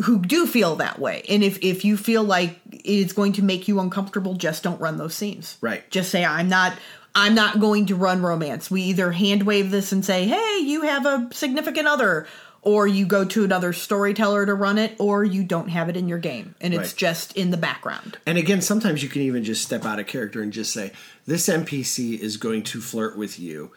who 0.04 0.18
do 0.18 0.46
feel 0.46 0.76
that 0.76 0.98
way. 0.98 1.24
And 1.28 1.44
if 1.44 1.59
if 1.62 1.85
you 1.85 1.96
feel 1.96 2.24
like 2.24 2.59
it's 2.72 3.12
going 3.12 3.35
to 3.35 3.42
make 3.42 3.68
you 3.68 3.80
uncomfortable, 3.80 4.35
just 4.35 4.62
don't 4.62 4.80
run 4.80 4.96
those 4.96 5.14
scenes. 5.14 5.59
Right. 5.61 5.88
Just 5.90 6.11
say 6.11 6.24
I'm 6.24 6.48
not 6.48 6.72
I'm 7.16 7.35
not 7.35 7.59
going 7.59 7.87
to 7.87 7.96
run 7.96 8.20
romance. 8.22 8.70
We 8.70 8.83
either 8.83 9.11
hand 9.11 9.42
wave 9.44 9.70
this 9.70 9.90
and 9.90 10.05
say, 10.05 10.26
"Hey, 10.26 10.59
you 10.62 10.83
have 10.83 11.07
a 11.07 11.29
significant 11.33 11.88
other," 11.88 12.26
or 12.61 12.87
you 12.87 13.07
go 13.07 13.24
to 13.24 13.42
another 13.42 13.72
storyteller 13.72 14.44
to 14.44 14.55
run 14.55 14.76
it, 14.76 14.94
or 14.98 15.24
you 15.24 15.42
don't 15.42 15.68
have 15.70 15.88
it 15.88 15.96
in 15.96 16.09
your 16.09 16.18
game 16.18 16.55
and 16.61 16.74
it's 16.74 16.90
Right. 16.90 16.96
just 16.96 17.37
in 17.37 17.50
the 17.50 17.57
background. 17.57 18.18
And 18.26 18.37
again, 18.37 18.61
sometimes 18.61 19.02
you 19.02 19.09
can 19.09 19.22
even 19.22 19.44
just 19.44 19.62
step 19.64 19.85
out 19.87 19.98
of 19.98 20.07
character 20.07 20.42
and 20.42 20.52
just 20.52 20.72
say, 20.72 20.92
"This 21.26 21.48
NPC 21.48 22.14
is 22.20 22.37
going 22.37 22.62
to 22.64 22.81
flirt 22.81 23.16
with 23.16 23.40
you. 23.40 23.70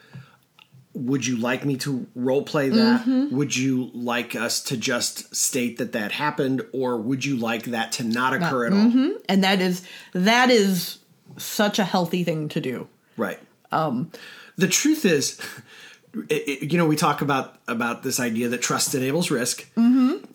Would 0.93 1.25
you 1.25 1.37
like 1.37 1.63
me 1.63 1.77
to 1.77 2.07
role 2.15 2.41
play 2.41 2.67
that? 2.69 3.01
Mm-hmm. 3.01 3.33
Would 3.37 3.55
you 3.55 3.89
like 3.93 4.35
us 4.35 4.59
to 4.63 4.75
just 4.75 5.33
state 5.33 5.77
that 5.77 5.93
that 5.93 6.11
happened, 6.11 6.63
or 6.73 6.97
would 6.97 7.23
you 7.23 7.37
like 7.37 7.65
that 7.65 7.93
to 7.93 8.03
not 8.03 8.33
occur 8.33 8.65
at 8.65 8.73
all?" 8.73 9.13
And 9.29 9.43
that 9.43 9.61
is 9.61 9.83
that 10.13 10.49
is 10.49 10.97
such 11.37 11.79
a 11.79 11.85
healthy 11.85 12.23
thing 12.25 12.49
to 12.49 12.59
do. 12.59 12.87
Right. 13.19 13.39
Um, 13.71 14.11
the 14.57 14.67
truth 14.67 15.05
is, 15.05 15.39
it, 16.29 16.43
it- 16.63 16.71
you 16.71 16.77
know, 16.77 16.87
we 16.87 16.95
talk 16.95 17.21
about 17.21 17.59
about 17.67 18.01
this 18.03 18.19
idea 18.19 18.47
that 18.49 18.61
trust 18.61 18.95
enables 18.95 19.29
risk. 19.29 19.67
Mm-hmm. 19.75 20.25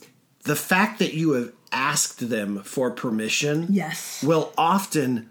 The 0.44 0.56
fact 0.56 0.98
that 1.00 1.14
you 1.14 1.32
have 1.32 1.52
asked 1.72 2.28
them 2.28 2.62
for 2.62 2.90
permission, 2.90 3.66
Yes. 3.70 4.22
will 4.22 4.52
often 4.58 5.30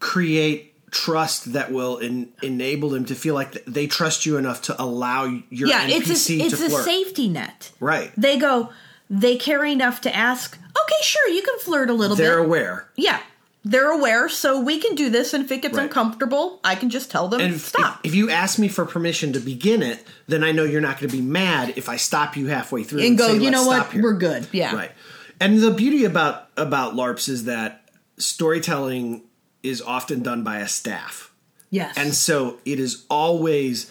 create 0.00 0.68
trust 0.90 1.52
that 1.54 1.72
will 1.72 1.98
en- 2.00 2.28
enable 2.42 2.90
them 2.90 3.04
to 3.06 3.14
feel 3.14 3.34
like 3.34 3.64
they 3.64 3.86
trust 3.86 4.26
you 4.26 4.36
enough 4.36 4.60
to 4.62 4.82
allow 4.82 5.24
your 5.48 5.68
yeah, 5.68 5.88
NPC 5.88 5.90
it's 6.10 6.30
a, 6.30 6.34
it's 6.34 6.58
to 6.58 6.66
a 6.66 6.68
flirt. 6.68 6.84
safety 6.84 7.28
net. 7.28 7.72
Right. 7.80 8.12
They 8.16 8.36
go, 8.38 8.70
they 9.08 9.36
care 9.36 9.64
enough 9.64 10.00
to 10.02 10.14
ask, 10.14 10.58
okay, 10.58 11.02
sure, 11.02 11.28
you 11.28 11.42
can 11.42 11.58
flirt 11.60 11.88
a 11.88 11.94
little 11.94 12.16
bit. 12.16 12.24
They're 12.24 12.38
aware. 12.38 12.88
Yeah. 12.96 13.20
They're 13.64 13.92
aware, 13.92 14.28
so 14.28 14.60
we 14.60 14.80
can 14.80 14.96
do 14.96 15.08
this, 15.08 15.32
and 15.32 15.44
if 15.44 15.52
it 15.52 15.62
gets 15.62 15.76
Right. 15.76 15.84
uncomfortable, 15.84 16.58
I 16.64 16.74
can 16.74 16.90
just 16.90 17.12
tell 17.12 17.28
them, 17.28 17.40
And 17.40 17.54
if, 17.54 17.68
stop. 17.68 18.00
if 18.02 18.12
you 18.12 18.28
ask 18.28 18.58
me 18.58 18.66
for 18.66 18.84
permission 18.84 19.32
to 19.34 19.40
begin 19.40 19.82
it, 19.82 20.04
then 20.26 20.42
I 20.42 20.50
know 20.50 20.64
you're 20.64 20.80
not 20.80 20.98
going 20.98 21.08
to 21.08 21.16
be 21.16 21.22
mad 21.22 21.74
if 21.76 21.88
I 21.88 21.96
stop 21.96 22.36
you 22.36 22.46
halfway 22.48 22.82
through 22.82 23.02
and 23.02 23.16
go, 23.16 23.28
say, 23.28 23.38
you 23.38 23.52
know 23.52 23.64
what, 23.64 23.92
here." 23.92 24.02
we're 24.02 24.14
good. 24.14 24.48
Yeah. 24.50 24.74
Right. 24.74 24.90
And 25.38 25.60
the 25.60 25.70
beauty 25.70 26.04
about 26.04 26.48
about 26.56 26.94
LARPs 26.94 27.28
is 27.28 27.44
that 27.44 27.88
storytelling 28.18 29.22
is 29.62 29.80
often 29.80 30.22
done 30.22 30.42
by 30.42 30.58
a 30.58 30.66
staff. 30.68 31.30
Yes. 31.70 31.94
And 31.96 32.14
so 32.14 32.58
it 32.64 32.80
is 32.80 33.04
always 33.08 33.90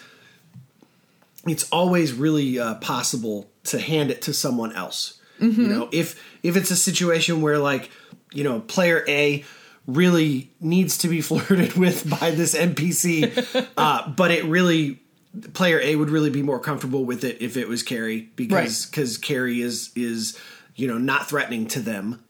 it's 1.47 1.67
always 1.71 2.13
really 2.13 2.59
uh, 2.59 2.75
possible 2.75 3.49
to 3.65 3.79
hand 3.79 4.11
it 4.11 4.21
to 4.23 4.33
someone 4.33 4.73
else. 4.73 5.19
Mm-hmm. 5.39 5.61
You 5.61 5.67
know, 5.67 5.89
if 5.91 6.21
if 6.43 6.55
it's 6.55 6.71
a 6.71 6.75
situation 6.75 7.41
where 7.41 7.57
like, 7.57 7.89
you 8.33 8.43
know, 8.43 8.59
player 8.59 9.03
A 9.07 9.43
really 9.95 10.51
needs 10.59 10.97
to 10.99 11.07
be 11.07 11.21
flirted 11.21 11.73
with 11.73 12.09
by 12.09 12.31
this 12.31 12.55
NPC, 12.55 13.67
uh, 13.77 14.09
but 14.09 14.31
it 14.31 14.45
really 14.45 14.99
player 15.53 15.79
A 15.81 15.95
would 15.95 16.09
really 16.09 16.29
be 16.29 16.41
more 16.43 16.59
comfortable 16.59 17.05
with 17.05 17.23
it 17.23 17.41
if 17.41 17.55
it 17.57 17.67
was 17.67 17.83
Carrie 17.83 18.29
because 18.35 18.53
Right. 18.85 18.91
because 18.91 19.17
Carrie 19.17 19.61
is 19.61 19.91
is 19.95 20.37
you 20.75 20.87
know 20.87 20.97
not 20.97 21.29
threatening 21.29 21.67
to 21.67 21.79
them. 21.79 22.23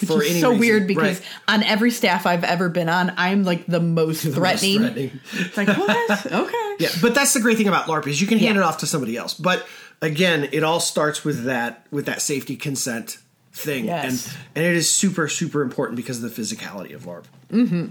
Which 0.00 0.08
for 0.10 0.22
is 0.22 0.30
any 0.32 0.40
so 0.40 0.48
reason. 0.50 0.60
weird 0.60 0.86
because 0.88 1.20
Right. 1.20 1.28
on 1.48 1.62
every 1.62 1.90
staff 1.92 2.26
I've 2.26 2.42
ever 2.44 2.68
been 2.68 2.88
on, 2.88 3.12
I'm 3.16 3.44
like 3.44 3.66
the 3.66 3.80
most 3.80 4.22
The 4.22 4.28
most 4.30 4.36
threatening. 4.60 4.78
threatening. 4.80 5.20
It's 5.34 5.56
like, 5.56 5.68
what? 5.68 6.26
okay. 6.32 6.76
Yeah, 6.80 6.88
but 7.00 7.14
that's 7.14 7.32
the 7.34 7.40
great 7.40 7.56
thing 7.56 7.68
about 7.68 7.86
LARP 7.86 8.06
is 8.08 8.20
you 8.20 8.26
can 8.26 8.38
hand 8.38 8.56
Yeah. 8.56 8.62
it 8.62 8.64
off 8.64 8.78
to 8.78 8.86
somebody 8.86 9.16
else. 9.16 9.34
But 9.34 9.64
again, 10.00 10.48
it 10.52 10.64
all 10.64 10.80
starts 10.80 11.24
with 11.24 11.44
that 11.44 11.86
with 11.92 12.06
that 12.06 12.20
safety 12.20 12.56
consent 12.56 13.18
thing, 13.52 13.84
Yes. 13.86 14.26
and 14.26 14.36
and 14.56 14.64
it 14.64 14.76
is 14.76 14.90
super 14.90 15.28
super 15.28 15.62
important 15.62 15.96
because 15.96 16.22
of 16.22 16.34
the 16.34 16.42
physicality 16.42 16.94
of 16.94 17.04
LARP. 17.04 17.24
Mm-hmm. 17.50 17.86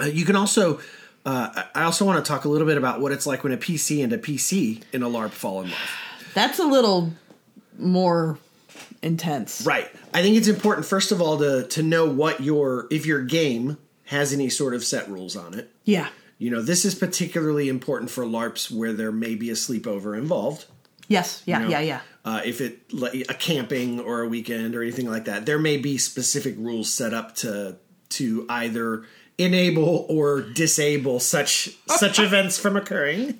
Uh, 0.00 0.04
you 0.06 0.24
can 0.24 0.36
also. 0.36 0.80
Uh, 1.24 1.64
I 1.74 1.82
also 1.82 2.04
want 2.04 2.24
to 2.24 2.28
talk 2.28 2.44
a 2.44 2.48
little 2.48 2.68
bit 2.68 2.78
about 2.78 3.00
what 3.00 3.10
it's 3.10 3.26
like 3.26 3.42
when 3.42 3.52
a 3.52 3.56
PC 3.56 4.04
and 4.04 4.12
a 4.12 4.18
PC 4.18 4.84
in 4.92 5.02
a 5.02 5.08
LARP 5.08 5.30
fall 5.30 5.60
in 5.62 5.70
love. 5.70 5.90
That's 6.34 6.60
a 6.60 6.64
little 6.64 7.10
more 7.78 8.38
intense. 9.02 9.64
Right. 9.66 9.88
I 10.14 10.22
think 10.22 10.36
it's 10.36 10.46
important 10.48 10.86
first 10.86 11.10
of 11.12 11.20
all 11.20 11.38
to 11.38 11.66
to 11.66 11.82
know 11.82 12.06
what 12.08 12.40
your 12.40 12.86
if 12.92 13.06
your 13.06 13.22
game 13.22 13.76
has 14.04 14.32
any 14.32 14.48
sort 14.48 14.72
of 14.74 14.84
set 14.84 15.08
rules 15.08 15.34
on 15.36 15.54
it. 15.58 15.70
Yeah. 15.84 16.08
You 16.38 16.50
know, 16.50 16.62
this 16.62 16.84
is 16.84 16.94
particularly 16.94 17.68
important 17.68 18.10
for 18.10 18.24
LARPs 18.24 18.70
where 18.70 18.92
there 18.92 19.10
may 19.10 19.34
be 19.34 19.50
a 19.50 19.54
sleepover 19.54 20.16
involved. 20.16 20.66
Yes. 21.08 21.42
Yeah. 21.46 21.58
know, 21.58 21.68
yeah. 21.68 21.80
Yeah. 21.80 22.00
Uh, 22.26 22.42
if 22.44 22.60
it 22.60 22.92
like 22.92 23.14
a 23.28 23.34
camping 23.34 24.00
or 24.00 24.22
a 24.22 24.28
weekend 24.28 24.74
or 24.74 24.82
anything 24.82 25.08
like 25.08 25.26
that, 25.26 25.46
there 25.46 25.60
may 25.60 25.76
be 25.76 25.96
specific 25.96 26.56
rules 26.58 26.92
set 26.92 27.14
up 27.14 27.36
to 27.36 27.76
to 28.08 28.44
either 28.48 29.04
enable 29.38 30.04
or 30.08 30.40
disable 30.40 31.20
such 31.20 31.70
such 31.86 32.18
events 32.28 32.58
from 32.58 32.76
occurring. 32.76 33.38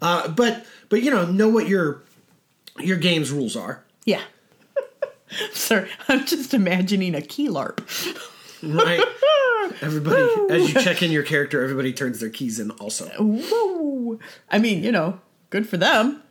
Uh, 0.00 0.26
but 0.28 0.64
but 0.88 1.02
you 1.02 1.10
know 1.10 1.26
know 1.26 1.50
what 1.50 1.68
your 1.68 2.02
your 2.80 2.96
game's 2.96 3.30
rules 3.30 3.56
are. 3.56 3.84
Yeah. 4.06 4.22
Sorry, 5.52 5.90
I'm 6.08 6.24
just 6.24 6.54
imagining 6.54 7.14
a 7.14 7.20
key 7.20 7.48
LARP. 7.48 7.80
Right. 8.62 9.04
everybody, 9.82 10.22
as 10.50 10.72
you 10.72 10.80
check 10.80 11.02
in 11.02 11.10
your 11.10 11.24
character, 11.24 11.62
everybody 11.62 11.92
turns 11.92 12.20
their 12.20 12.30
keys 12.30 12.58
in. 12.58 12.70
Also, 12.72 13.10
Woo! 13.18 14.18
I 14.50 14.58
mean, 14.58 14.82
you 14.82 14.92
know, 14.92 15.20
good 15.50 15.68
for 15.68 15.76
them. 15.76 16.22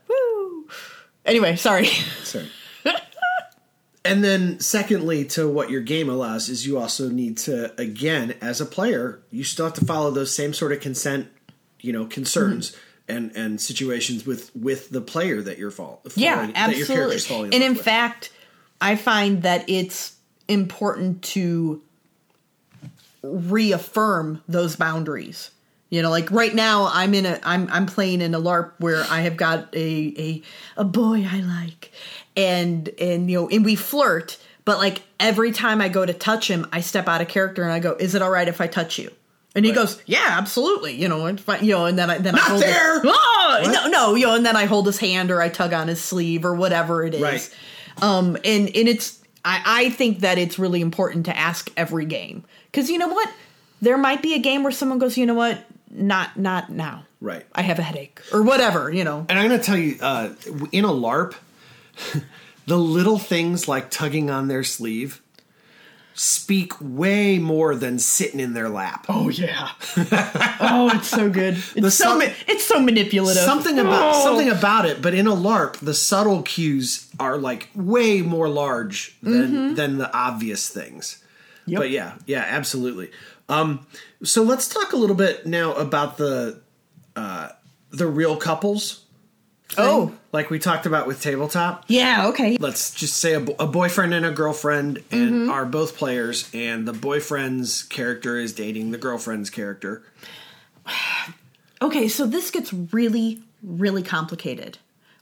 Anyway, 1.25 1.55
sorry. 1.55 1.85
Sorry. 2.23 2.49
and 4.05 4.23
then, 4.23 4.59
secondly, 4.59 5.25
to 5.25 5.47
what 5.47 5.69
your 5.69 5.81
game 5.81 6.09
allows 6.09 6.49
is 6.49 6.65
you 6.67 6.77
also 6.77 7.09
need 7.09 7.37
to, 7.37 7.73
again, 7.79 8.35
as 8.41 8.59
a 8.61 8.65
player, 8.65 9.21
you 9.31 9.43
still 9.43 9.65
have 9.65 9.73
to 9.75 9.85
follow 9.85 10.11
those 10.11 10.35
same 10.35 10.53
sort 10.53 10.71
of 10.71 10.79
consent, 10.81 11.27
you 11.81 11.93
know, 11.93 12.05
concerns 12.05 12.71
Mm-hmm. 12.71 13.17
and 13.17 13.35
and 13.35 13.61
situations 13.61 14.25
with 14.25 14.53
with 14.55 14.89
the 14.89 15.01
player 15.01 15.41
that 15.41 15.57
you're 15.57 15.71
fall, 15.71 16.01
yeah, 16.15 16.37
that 16.37 16.75
your 16.75 16.85
absolutely. 16.85 17.19
falling. 17.19 17.53
And 17.53 17.61
in 17.63 17.73
with. 17.73 17.83
fact, 17.83 18.31
I 18.79 18.95
find 18.95 19.43
that 19.43 19.65
it's 19.69 20.15
important 20.47 21.21
to 21.23 21.81
reaffirm 23.21 24.41
those 24.47 24.75
boundaries. 24.75 25.51
You 25.93 26.01
know, 26.01 26.09
like 26.09 26.31
right 26.31 26.55
now, 26.55 26.89
I'm 26.91 27.13
in 27.13 27.27
a 27.27 27.39
I'm 27.43 27.69
I'm 27.71 27.85
playing 27.85 28.21
in 28.21 28.33
a 28.33 28.39
LARP 28.39 28.71
where 28.79 29.03
I 29.11 29.21
have 29.21 29.37
got 29.37 29.75
a 29.75 30.13
a 30.17 30.41
a 30.77 30.83
boy 30.83 31.23
I 31.29 31.41
like, 31.41 31.91
and 32.35 32.89
and 32.99 33.29
you 33.29 33.41
know, 33.41 33.47
and 33.49 33.63
we 33.63 33.75
flirt. 33.75 34.39
But 34.65 34.79
like 34.79 35.03
every 35.19 35.51
time 35.51 35.81
I 35.81 35.89
go 35.89 36.03
to 36.03 36.11
touch 36.11 36.49
him, 36.49 36.65
I 36.73 36.81
step 36.81 37.07
out 37.07 37.21
of 37.21 37.27
character 37.27 37.61
and 37.61 37.71
I 37.71 37.77
go, 37.77 37.93
"Is 37.99 38.15
it 38.15 38.23
all 38.23 38.31
right 38.31 38.47
if 38.47 38.59
I 38.59 38.65
touch 38.65 38.97
you?" 38.97 39.11
And 39.53 39.65
he 39.65 39.71
Right. 39.71 39.75
goes, 39.75 40.01
"Yeah, 40.07 40.25
absolutely." 40.29 40.95
You 40.95 41.09
know, 41.09 41.27
and 41.27 41.39
you 41.61 41.75
know, 41.75 41.85
and 41.85 41.95
then 41.99 42.09
I 42.09 42.17
then 42.17 42.33
I 42.33 42.39
Not 42.39 42.47
hold 42.49 42.61
there! 42.63 43.01
His, 43.03 43.11
oh, 43.13 43.71
no, 43.71 43.87
no, 43.87 44.15
you 44.15 44.25
know, 44.25 44.33
and 44.33 44.43
then 44.43 44.55
I 44.55 44.65
hold 44.65 44.87
his 44.87 44.97
hand 44.97 45.29
or 45.29 45.43
I 45.43 45.49
tug 45.49 45.73
on 45.73 45.89
his 45.89 46.01
sleeve 46.01 46.43
or 46.43 46.55
whatever 46.55 47.05
it 47.05 47.13
is. 47.13 47.21
Right. 47.21 47.55
Um, 48.01 48.35
and 48.37 48.67
and 48.75 48.87
it's 48.87 49.19
I, 49.45 49.61
I 49.63 49.89
think 49.91 50.21
that 50.21 50.39
it's 50.39 50.57
really 50.57 50.81
important 50.81 51.27
to 51.27 51.37
ask 51.37 51.69
every 51.77 52.05
game 52.05 52.45
because 52.71 52.89
you 52.89 52.97
know 52.97 53.09
what, 53.09 53.29
there 53.79 53.97
might 53.99 54.23
be 54.23 54.33
a 54.33 54.39
game 54.39 54.63
where 54.63 54.71
someone 54.71 54.97
goes, 54.97 55.17
you 55.19 55.27
know 55.27 55.35
what, 55.35 55.63
not 55.93 56.37
not 56.37 56.69
now. 56.69 57.05
Right. 57.21 57.45
I 57.53 57.61
have 57.61 57.79
a 57.79 57.83
headache 57.83 58.19
or 58.33 58.41
whatever. 58.43 58.91
You 58.91 59.03
know. 59.03 59.25
And 59.29 59.39
I'm 59.39 59.47
going 59.47 59.59
to 59.59 59.65
tell 59.65 59.77
you, 59.77 59.97
uh, 60.01 60.33
in 60.71 60.83
a 60.85 60.89
LARP, 60.89 61.35
the 62.67 62.77
little 62.77 63.17
things 63.19 63.67
like 63.67 63.89
tugging 63.91 64.29
on 64.29 64.47
their 64.47 64.63
sleeve 64.63 65.21
speak 66.15 66.73
way 66.79 67.39
more 67.39 67.73
than 67.75 67.97
sitting 67.97 68.39
in 68.39 68.53
their 68.53 68.69
lap. 68.69 69.05
Oh 69.09 69.29
yeah. 69.29 69.69
oh, 70.59 70.91
it's 70.93 71.07
so 71.07 71.27
good. 71.29 71.55
It's 71.75 71.95
so 71.95 72.03
some- 72.05 72.19
ma- 72.19 72.33
it's 72.47 72.63
so 72.65 72.79
manipulative. 72.79 73.41
something 73.43 73.79
about 73.79 74.15
Oh. 74.15 74.23
something 74.23 74.49
about 74.49 74.85
it 74.85 75.01
but 75.01 75.13
in 75.15 75.25
a 75.25 75.31
larp 75.35 75.73
the 75.77 75.93
subtle 75.95 76.43
cues 76.43 77.09
are 77.19 77.37
like 77.37 77.69
way 77.73 78.21
more 78.21 78.47
large 78.47 79.17
than 79.23 79.73
than 79.75 79.97
the 79.97 80.11
obvious 80.15 80.69
things 80.69 81.17
Mm-hmm. 81.63 81.71
Yep. 81.71 81.79
but 81.79 81.89
yeah 81.91 82.13
yeah 82.27 82.45
absolutely 82.47 83.09
um 83.49 83.87
so 84.23 84.43
let's 84.43 84.67
talk 84.67 84.93
a 84.93 84.95
little 84.97 85.15
bit 85.15 85.45
now 85.45 85.73
about 85.73 86.17
the 86.17 86.59
uh 87.15 87.49
the 87.91 88.07
real 88.07 88.37
couples 88.37 89.05
thing, 89.69 89.85
Oh. 89.85 90.13
like 90.31 90.49
we 90.49 90.59
talked 90.59 90.85
about 90.85 91.07
with 91.07 91.21
tabletop 91.21 91.85
Yeah. 91.87 92.27
Okay. 92.27 92.57
let's 92.59 92.93
just 92.93 93.17
say 93.17 93.33
a, 93.33 93.39
bo- 93.39 93.55
a 93.59 93.67
boyfriend 93.67 94.13
and 94.13 94.25
a 94.25 94.31
girlfriend 94.31 94.97
and 95.11 95.31
Mm-hmm. 95.31 95.49
are 95.51 95.65
both 95.65 95.95
players 95.97 96.49
and 96.53 96.87
the 96.87 96.93
boyfriend's 96.93 97.83
character 97.83 98.37
is 98.37 98.53
dating 98.53 98.91
the 98.91 98.97
girlfriend's 98.97 99.49
character 99.49 100.03
Okay, 101.81 102.07
so 102.07 102.25
this 102.25 102.49
gets 102.49 102.71
really, 102.73 103.41
really 103.61 104.03
complicated. 104.03 104.77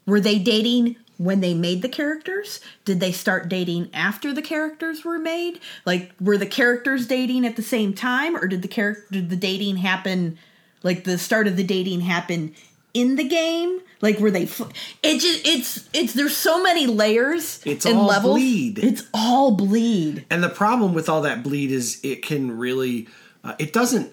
Were 0.05 0.19
they 0.19 0.37
dating 0.37 0.95
when 1.23 1.39
they 1.41 1.53
made 1.53 1.81
the 1.81 1.89
characters? 1.89 2.60
Did 2.86 2.99
they 2.99 3.12
start 3.12 3.49
dating 3.49 3.89
after 3.93 4.34
the 4.34 4.41
characters 4.41 5.05
were 5.05 5.19
made? 5.19 5.60
Like, 5.86 6.12
were 6.19 6.38
the 6.38 6.45
characters 6.45 7.07
dating 7.07 7.45
at 7.45 7.55
the 7.55 7.62
same 7.62 7.93
time, 7.93 8.36
or 8.36 8.47
did 8.47 8.62
the 8.62 8.67
character 8.67 9.05
did 9.12 9.29
the 9.29 9.36
dating 9.36 9.77
happen? 9.77 10.38
Like 10.84 11.03
the 11.03 11.17
start 11.17 11.47
of 11.47 11.57
the 11.57 11.63
dating 11.63 12.01
happen 12.01 12.55
in 12.93 13.15
the 13.15 13.27
game? 13.27 13.81
Like, 14.01 14.17
were 14.19 14.31
they? 14.31 14.47
Fl- 14.47 14.63
it 15.03 15.19
just 15.19 15.47
it's 15.47 15.89
it's 15.93 16.13
there's 16.13 16.36
so 16.36 16.63
many 16.63 16.88
layers. 16.88 17.62
It's 17.65 17.86
and 17.86 17.97
all 17.97 18.07
levels. 18.07 18.36
bleed. 18.38 18.79
It's 18.79 19.03
all 19.13 19.51
bleed. 19.51 20.25
And 20.29 20.43
the 20.43 20.49
problem 20.49 20.93
with 20.93 21.07
all 21.07 21.21
that 21.21 21.43
bleed 21.43 21.71
is 21.71 21.99
it 22.03 22.23
can 22.23 22.57
really, 22.57 23.07
uh, 23.43 23.53
it 23.60 23.73
doesn't, 23.73 24.12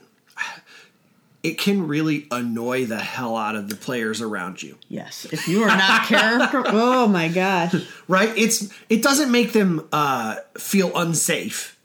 it 1.42 1.57
can 1.59 1.87
really 1.87 2.27
annoy 2.31 2.85
the 2.87 2.98
hell 2.98 3.37
out 3.37 3.55
of 3.57 3.68
the 3.68 3.77
players 3.77 4.20
around 4.20 4.62
you, 4.62 4.77
Yes, 4.88 5.27
if 5.33 5.46
you 5.48 5.62
are 5.62 5.68
not 5.68 6.07
character, 6.07 6.62
oh 6.66 7.07
my 7.09 7.29
gosh. 7.29 7.74
right? 8.09 8.33
It's 8.37 8.68
it 8.88 9.03
doesn't 9.03 9.31
make 9.31 9.53
them 9.53 9.87
uh, 9.92 10.37
feel 10.59 10.90
unsafe, 10.96 11.79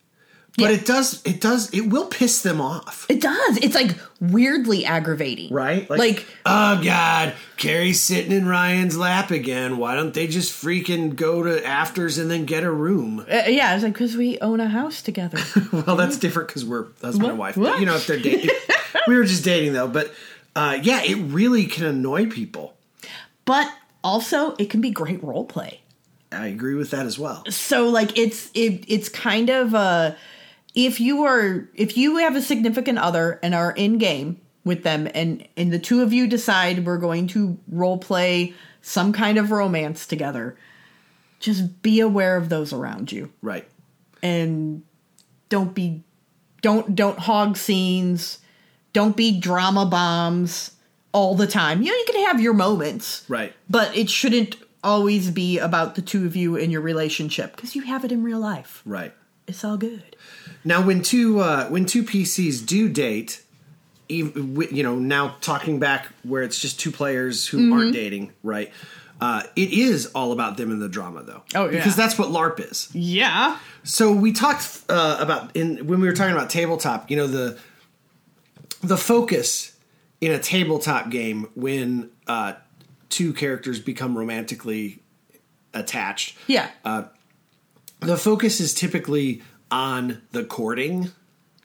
but 0.57 0.69
Yeah. 0.71 0.77
it 0.77 0.85
does 0.85 1.21
it 1.25 1.39
does 1.39 1.69
it 1.73 1.81
will 1.89 2.07
piss 2.07 2.41
them 2.41 2.61
off, 2.61 3.05
It 3.09 3.21
does. 3.21 3.57
It's 3.57 3.75
like 3.75 3.95
weirdly 4.19 4.85
aggravating. 4.85 5.53
right? 5.53 5.87
Like, 5.89 6.25
oh 6.45 6.81
god, 6.83 7.33
Carrie's 7.57 8.01
sitting 8.01 8.31
in 8.31 8.47
Ryan's 8.47 8.97
lap 8.97 9.29
again. 9.31 9.77
Why 9.77 9.93
don't 9.95 10.13
they 10.13 10.25
just 10.27 10.51
freaking 10.51 11.15
go 11.15 11.43
to 11.43 11.63
afters 11.65 12.17
and 12.17 12.29
then 12.31 12.45
get 12.45 12.63
a 12.63 12.71
room? 12.71 13.19
uh, 13.31 13.43
yeah, 13.47 13.75
it's 13.75 13.83
like 13.83 13.93
because 13.93 14.15
we 14.17 14.39
own 14.39 14.59
a 14.59 14.67
house 14.69 15.01
together. 15.03 15.37
Well, 15.71 15.95
that's 15.95 16.17
different 16.17 16.47
because 16.49 16.65
we're 16.65 16.85
husband 17.01 17.29
and 17.29 17.37
What? 17.37 17.37
wife. 17.37 17.57
What? 17.57 17.71
But, 17.73 17.79
you 17.79 17.85
know, 17.85 17.95
if 17.95 18.07
they're 18.07 18.19
dating, 18.19 18.49
we 19.07 19.15
were 19.15 19.23
just 19.23 19.43
dating 19.43 19.73
though. 19.73 19.87
But 19.87 20.13
uh, 20.55 20.79
yeah, 20.81 21.01
it 21.03 21.15
really 21.15 21.65
can 21.65 21.85
annoy 21.85 22.27
people. 22.27 22.75
but 23.45 23.71
also, 24.03 24.53
it 24.59 24.69
can 24.69 24.81
be 24.81 24.89
great 24.91 25.23
role 25.23 25.45
play. 25.45 25.79
I 26.31 26.47
agree 26.47 26.73
with 26.75 26.91
that 26.91 27.05
as 27.05 27.17
well. 27.17 27.43
So, 27.49 27.87
like, 27.87 28.17
it's 28.17 28.49
it 28.53 28.83
it's 28.87 29.07
kind 29.07 29.49
of 29.49 29.73
uh 29.75 30.15
if 30.75 30.99
you 30.99 31.23
are 31.23 31.69
if 31.75 31.95
you 31.95 32.17
have 32.17 32.35
a 32.35 32.41
significant 32.41 32.97
other 32.97 33.39
and 33.43 33.53
are 33.55 33.71
in 33.71 33.97
game 33.99 34.41
with 34.65 34.83
them 34.83 35.07
and 35.13 35.47
and 35.55 35.71
the 35.71 35.79
two 35.79 36.01
of 36.01 36.11
you 36.11 36.25
decide 36.27 36.85
we're 36.85 36.97
going 36.97 37.27
to 37.27 37.57
role 37.71 37.97
play 37.97 38.53
some 38.81 39.13
kind 39.13 39.37
of 39.37 39.51
romance 39.51 40.05
together 40.07 40.57
just 41.39 41.81
be 41.81 41.99
aware 41.99 42.35
of 42.37 42.49
those 42.49 42.73
around 42.73 43.11
you 43.11 43.29
Right. 43.41 43.67
and 44.23 44.81
don't 45.49 45.73
be 45.75 46.03
don't 46.61 46.95
don't 46.95 47.19
hog 47.19 47.55
scenes 47.57 48.39
don't 48.93 49.15
be 49.17 49.37
drama 49.39 49.85
bombs 49.85 50.71
all 51.11 51.35
the 51.35 51.47
time 51.47 51.81
you 51.81 51.89
know 51.91 51.97
you 51.97 52.05
can 52.11 52.25
have 52.25 52.39
your 52.41 52.53
moments 52.53 53.25
Right. 53.27 53.53
but 53.69 53.95
it 53.97 54.09
shouldn't 54.09 54.55
always 54.83 55.29
be 55.31 55.59
about 55.59 55.95
the 55.95 56.01
two 56.01 56.25
of 56.25 56.35
you 56.35 56.57
and 56.57 56.71
your 56.71 56.81
relationship 56.81 57.55
because 57.55 57.75
you 57.75 57.83
have 57.83 58.03
it 58.05 58.11
in 58.11 58.23
real 58.23 58.39
life 58.39 58.81
Right. 58.85 59.13
it's 59.47 59.63
all 59.63 59.77
good 59.77 60.15
Now, 60.65 60.81
when 60.81 61.01
two 61.01 61.39
uh, 61.39 61.67
when 61.67 61.85
two 61.85 62.03
PCs 62.03 62.65
do 62.65 62.87
date, 62.87 63.41
you 64.09 64.83
know, 64.83 64.95
now 64.95 65.35
talking 65.41 65.79
back 65.79 66.07
where 66.23 66.43
it's 66.43 66.59
just 66.59 66.79
two 66.79 66.91
players 66.91 67.47
who 67.47 67.57
Mm-hmm. 67.57 67.73
aren't 67.73 67.93
dating, 67.93 68.31
right? 68.43 68.71
Uh, 69.21 69.43
it 69.55 69.71
is 69.71 70.07
all 70.07 70.31
about 70.31 70.57
them 70.57 70.71
and 70.71 70.81
the 70.81 70.89
drama, 70.89 71.23
though. 71.23 71.41
Oh, 71.55 71.65
yeah. 71.65 71.77
because 71.77 71.95
that's 71.95 72.17
what 72.17 72.29
LARP 72.29 72.59
is. 72.71 72.89
yeah 72.93 73.57
So 73.83 74.11
we 74.11 74.31
talked 74.33 74.81
uh, 74.89 75.17
about 75.19 75.55
in 75.55 75.85
when 75.87 76.01
we 76.01 76.07
were 76.07 76.13
talking 76.15 76.33
about 76.35 76.49
tabletop. 76.49 77.09
You 77.11 77.17
know 77.17 77.27
the 77.27 77.57
the 78.83 78.97
focus 78.97 79.75
in 80.21 80.31
a 80.31 80.39
tabletop 80.39 81.09
game 81.09 81.47
when 81.55 82.09
uh, 82.27 82.53
two 83.09 83.33
characters 83.33 83.79
become 83.79 84.17
romantically 84.17 85.01
attached. 85.73 86.37
yeah 86.47 86.69
The 87.99 88.17
focus 88.17 88.59
is 88.59 88.73
typically 88.73 89.41
on 89.71 90.21
the 90.31 90.43
courting. 90.43 91.11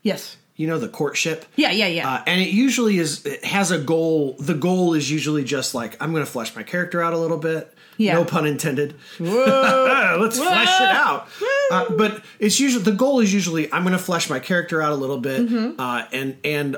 yes 0.03 0.37
You 0.57 0.67
know 0.67 0.79
the 0.79 0.89
courtship. 0.89 1.45
yeah 1.57 1.71
yeah 1.73 1.87
yeah 1.89 2.09
Uh, 2.15 2.23
and 2.27 2.41
it 2.41 2.49
usually 2.51 2.99
is 2.99 3.25
it 3.27 3.45
has 3.45 3.71
a 3.71 3.79
goal. 3.79 4.37
The 4.41 4.55
goal 4.55 4.95
is 4.95 5.11
usually 5.11 5.45
just 5.45 5.75
like 5.75 5.97
I'm 6.03 6.13
going 6.13 6.25
to 6.25 6.31
flesh 6.31 6.55
my 6.57 6.63
character 6.63 7.03
out 7.03 7.13
a 7.13 7.19
little 7.19 7.39
bit. 7.39 7.75
Yeah. 7.97 8.15
No 8.15 8.25
pun 8.25 8.47
intended. 8.47 8.95
Let's 9.19 10.39
flesh 10.39 10.81
it 10.81 10.89
out. 10.89 11.29
Uh, 11.71 11.91
but 11.97 12.23
it's 12.39 12.61
usually 12.61 12.85
the 12.85 12.93
goal 12.93 13.21
is 13.21 13.33
usually 13.35 13.71
I'm 13.73 13.83
going 13.83 13.93
to 13.97 14.03
flesh 14.03 14.31
my 14.31 14.39
character 14.41 14.81
out 14.81 14.93
a 14.93 14.97
little 14.97 15.19
bit, 15.19 15.41
Mm-hmm. 15.49 15.81
uh, 15.81 16.05
and 16.13 16.37
and 16.45 16.77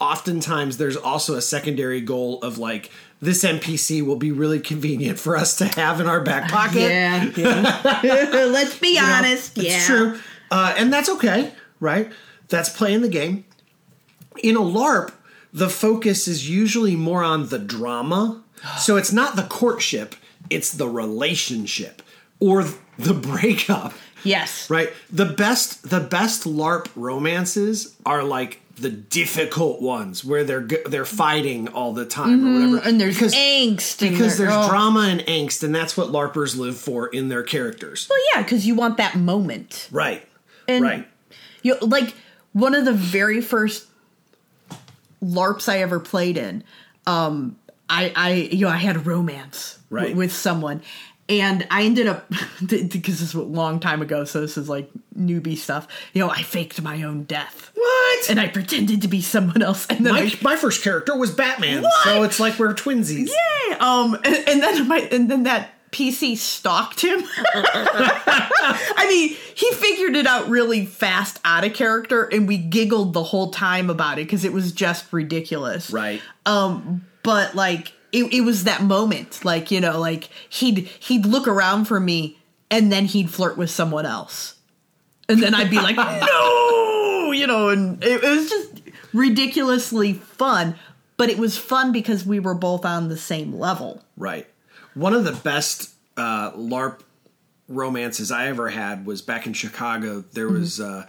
oftentimes 0.00 0.76
there's 0.76 0.96
also 0.96 1.34
a 1.34 1.42
secondary 1.42 2.00
goal 2.00 2.40
of 2.42 2.58
like 2.58 2.90
this 3.20 3.44
NPC 3.44 4.04
will 4.04 4.16
be 4.16 4.30
really 4.30 4.60
convenient 4.60 5.18
for 5.18 5.36
us 5.36 5.56
to 5.56 5.64
have 5.66 6.00
in 6.00 6.06
our 6.06 6.20
back 6.20 6.50
pocket. 6.50 6.80
yeah, 6.80 7.24
yeah. 7.36 8.44
let's 8.50 8.78
be 8.78 8.88
You 8.94 9.02
know, 9.02 9.12
honest 9.12 9.58
it's 9.58 9.66
yeah 9.66 9.84
true, 9.84 10.18
uh, 10.50 10.74
and 10.76 10.92
that's 10.92 11.08
okay, 11.08 11.52
right? 11.80 12.10
That's 12.48 12.68
playing 12.68 13.02
the 13.02 13.08
game. 13.08 13.44
In 14.42 14.56
a 14.56 14.60
LARP, 14.60 15.12
the 15.52 15.68
focus 15.68 16.28
is 16.28 16.48
usually 16.48 16.94
more 16.96 17.24
on 17.24 17.48
the 17.48 17.58
drama, 17.58 18.42
so 18.78 18.96
it's 18.96 19.12
not 19.12 19.36
the 19.36 19.42
courtship; 19.42 20.14
it's 20.48 20.72
the 20.72 20.88
relationship 20.88 22.02
or 22.40 22.64
the 22.98 23.14
breakup, 23.14 23.94
yes 24.22 24.70
right? 24.70 24.92
The 25.10 25.24
best, 25.24 25.90
the 25.90 26.00
best 26.00 26.44
LARP 26.44 26.88
romances 26.94 27.96
are 28.06 28.22
like 28.22 28.60
the 28.80 28.90
difficult 28.90 29.80
ones 29.82 30.24
where 30.24 30.44
they're 30.44 30.66
they're 30.86 31.04
fighting 31.04 31.68
all 31.68 31.92
the 31.92 32.04
time 32.06 32.44
or 32.46 32.52
whatever, 32.52 32.76
Mm-hmm. 32.78 32.88
and 32.88 33.00
there's 33.00 33.14
because 33.16 33.34
angst 33.34 34.00
because 34.00 34.38
there's 34.38 34.52
oh. 34.54 34.68
drama 34.68 35.00
and 35.08 35.20
angst, 35.22 35.62
and 35.62 35.74
that's 35.74 35.96
what 35.96 36.08
LARPers 36.08 36.56
live 36.56 36.76
for 36.76 37.06
in 37.08 37.28
their 37.28 37.42
characters, 37.42 38.06
well 38.08 38.18
yeah 38.34 38.42
because 38.42 38.66
you 38.66 38.74
want 38.74 38.96
that 38.98 39.14
moment 39.16 39.88
right? 39.90 40.26
And 40.66 40.84
right. 40.84 41.08
You 41.62 41.76
like 41.80 42.14
one 42.52 42.74
of 42.74 42.84
the 42.84 42.92
very 42.92 43.40
first 43.40 43.86
LARPs 45.22 45.68
I 45.68 45.78
ever 45.80 45.98
played 46.00 46.36
in. 46.36 46.62
Um, 47.06 47.56
I, 47.90 48.12
I, 48.14 48.32
you 48.32 48.66
know, 48.66 48.68
I 48.68 48.76
had 48.76 48.96
a 48.96 49.00
romance 49.00 49.78
w- 49.90 50.08
Right. 50.08 50.16
with 50.16 50.32
someone, 50.32 50.82
and 51.28 51.66
I 51.70 51.82
ended 51.84 52.06
up 52.06 52.28
because 52.66 53.20
this 53.20 53.34
was 53.34 53.34
a 53.34 53.42
long 53.42 53.80
time 53.80 54.02
ago, 54.02 54.24
so 54.24 54.40
this 54.40 54.56
is 54.56 54.68
like 54.68 54.90
newbie 55.16 55.56
stuff. 55.56 55.88
You 56.12 56.20
know, 56.24 56.30
I 56.30 56.42
faked 56.42 56.80
my 56.82 57.02
own 57.02 57.24
death, 57.24 57.70
What? 57.74 58.30
and 58.30 58.40
I 58.40 58.48
pretended 58.48 59.02
to 59.02 59.08
be 59.08 59.20
someone 59.22 59.62
else, 59.62 59.86
and 59.88 60.04
then 60.06 60.14
my, 60.14 60.20
I 60.20 60.32
my 60.42 60.56
first 60.56 60.82
character 60.82 61.16
was 61.16 61.30
Batman, 61.30 61.82
What? 61.82 62.04
so 62.04 62.22
it's 62.22 62.40
like 62.40 62.58
we're 62.58 62.74
twinsies. 62.74 63.28
Yay! 63.28 63.76
Um, 63.78 64.14
and, 64.24 64.36
and 64.48 64.62
then 64.62 64.88
my 64.88 64.98
and 65.12 65.30
then 65.30 65.42
that 65.44 65.70
PC 65.90 66.36
stalked 66.36 67.00
him. 67.00 67.22
I 67.54 69.06
mean, 69.08 69.36
he 69.54 69.72
figured 69.72 70.16
it 70.16 70.26
out 70.26 70.48
really 70.48 70.84
fast 70.86 71.40
out 71.44 71.64
of 71.64 71.72
character, 71.74 72.24
and 72.24 72.46
we 72.46 72.58
giggled 72.58 73.12
the 73.12 73.22
whole 73.22 73.50
time 73.50 73.90
about 73.90 74.18
it 74.18 74.26
because 74.26 74.44
it 74.44 74.52
was 74.52 74.72
just 74.72 75.12
ridiculous. 75.12 75.90
Right. 75.90 76.20
Um, 76.46 77.06
but 77.22 77.54
like 77.54 77.92
it, 78.12 78.32
it 78.32 78.40
was 78.42 78.64
that 78.64 78.82
moment, 78.82 79.44
like 79.44 79.70
you 79.70 79.80
know, 79.80 79.98
like 80.00 80.24
he'd 80.48 80.78
he'd 81.00 81.26
look 81.26 81.46
around 81.48 81.84
for 81.86 82.00
me, 82.00 82.38
and 82.70 82.90
then 82.92 83.04
he'd 83.06 83.30
flirt 83.30 83.56
with 83.58 83.70
someone 83.70 84.06
else, 84.06 84.54
and 85.28 85.42
then 85.42 85.54
I'd 85.54 85.70
be 85.70 85.76
like, 85.76 85.96
no, 85.96 87.32
you 87.32 87.46
know, 87.46 87.68
and 87.68 88.02
it, 88.02 88.22
it 88.24 88.28
was 88.28 88.48
just 88.50 88.82
ridiculously 89.12 90.14
fun. 90.14 90.74
But 91.16 91.30
it 91.30 91.38
was 91.38 91.58
fun 91.58 91.90
because 91.90 92.24
we 92.24 92.38
were 92.38 92.54
both 92.54 92.84
on 92.84 93.08
the 93.08 93.16
same 93.16 93.52
level. 93.58 94.04
Right. 94.16 94.46
One 94.94 95.14
of 95.14 95.24
the 95.24 95.32
best 95.32 95.90
uh, 96.16 96.52
LARP 96.52 97.00
romances 97.66 98.30
I 98.30 98.46
ever 98.46 98.68
had 98.68 99.04
was 99.04 99.20
back 99.20 99.44
in 99.46 99.52
Chicago. 99.52 100.24
There 100.32 100.46
Mm-hmm. 100.46 100.60
was 100.60 100.80
uh, 100.80 101.06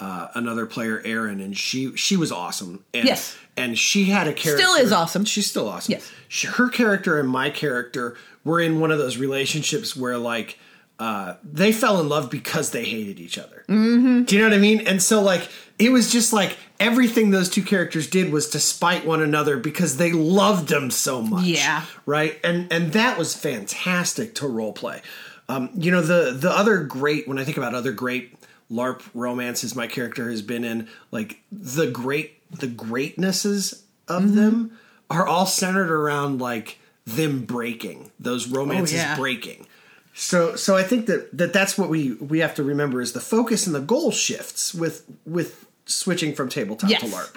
uh, 0.00 0.28
another 0.34 0.66
player, 0.66 1.00
Erin, 1.04 1.40
and 1.40 1.56
she 1.56 1.94
she 1.96 2.16
was 2.16 2.32
awesome. 2.32 2.84
And, 2.94 3.04
Yes. 3.04 3.36
and 3.56 3.78
she 3.78 4.04
had 4.06 4.26
a 4.26 4.32
character. 4.32 4.64
Still 4.64 4.74
is 4.76 4.92
awesome. 4.92 5.24
She's 5.24 5.46
still 5.48 5.68
awesome. 5.68 5.92
Yes. 5.92 6.10
She, 6.28 6.46
her 6.48 6.68
character 6.68 7.20
and 7.20 7.28
my 7.28 7.50
character 7.50 8.16
were 8.44 8.60
in 8.60 8.80
one 8.80 8.90
of 8.90 8.98
those 8.98 9.16
relationships 9.18 9.94
where 9.96 10.18
like. 10.18 10.58
Uh, 10.98 11.36
they 11.42 11.72
fell 11.72 11.98
in 11.98 12.10
love 12.10 12.30
because 12.30 12.72
they 12.72 12.84
hated 12.84 13.18
each 13.18 13.38
other. 13.38 13.64
Mm-hmm. 13.70 14.24
Do 14.24 14.36
you 14.36 14.42
know 14.42 14.48
what 14.50 14.54
I 14.54 14.60
mean? 14.60 14.86
And 14.86 15.02
so, 15.02 15.22
like, 15.22 15.48
it 15.78 15.90
was 15.90 16.12
just 16.12 16.30
like 16.30 16.58
everything 16.78 17.30
those 17.30 17.48
two 17.48 17.62
characters 17.62 18.06
did 18.06 18.30
was 18.30 18.50
to 18.50 18.60
spite 18.60 19.06
one 19.06 19.22
another 19.22 19.56
because 19.56 19.96
they 19.96 20.12
loved 20.12 20.68
them 20.68 20.90
so 20.90 21.22
much 21.22 21.44
Yeah. 21.46 21.86
right 22.04 22.38
and 22.44 22.70
and 22.70 22.92
that 22.92 23.16
was 23.16 23.34
fantastic 23.34 24.34
to 24.36 24.46
role 24.46 24.74
play 24.74 25.00
um, 25.48 25.70
you 25.74 25.90
know 25.90 26.02
the 26.02 26.32
the 26.32 26.50
other 26.50 26.78
great 26.84 27.26
when 27.26 27.38
i 27.38 27.44
think 27.44 27.56
about 27.56 27.74
other 27.74 27.92
great 27.92 28.34
larp 28.70 29.02
romances 29.14 29.74
my 29.74 29.86
character 29.86 30.30
has 30.30 30.42
been 30.42 30.64
in 30.64 30.88
like 31.10 31.40
the 31.50 31.86
great 31.90 32.38
the 32.50 32.66
greatnesses 32.68 33.82
of 34.08 34.22
Mm-hmm. 34.24 34.34
them 34.36 34.78
are 35.08 35.26
all 35.26 35.46
centered 35.46 35.90
around 35.90 36.40
like 36.40 36.78
them 37.06 37.44
breaking 37.44 38.10
those 38.20 38.48
romances 38.48 38.94
Oh, 39.00 39.02
yeah. 39.02 39.16
breaking 39.16 39.66
so 40.14 40.54
so 40.56 40.76
i 40.76 40.82
think 40.82 41.06
that 41.06 41.36
that 41.36 41.52
that's 41.52 41.76
what 41.78 41.88
we 41.88 42.12
we 42.14 42.40
have 42.40 42.54
to 42.56 42.62
remember 42.64 43.00
is 43.00 43.12
the 43.12 43.20
focus 43.20 43.66
and 43.66 43.74
the 43.74 43.80
goal 43.80 44.10
shifts 44.12 44.74
with 44.74 45.04
with 45.24 45.66
switching 45.86 46.34
from 46.34 46.48
tabletop 46.48 46.90
Yes. 46.90 47.00
to 47.00 47.06
larp 47.08 47.36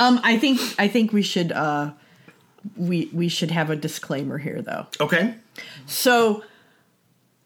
Um, 0.00 0.20
I 0.22 0.38
think 0.38 0.60
I 0.78 0.86
think 0.88 1.12
we 1.12 1.22
should 1.22 1.50
uh, 1.52 1.90
we 2.76 3.08
we 3.12 3.28
should 3.28 3.50
have 3.50 3.70
a 3.70 3.76
disclaimer 3.76 4.38
here 4.38 4.60
though. 4.62 4.86
okay 5.00 5.34
So 5.86 6.42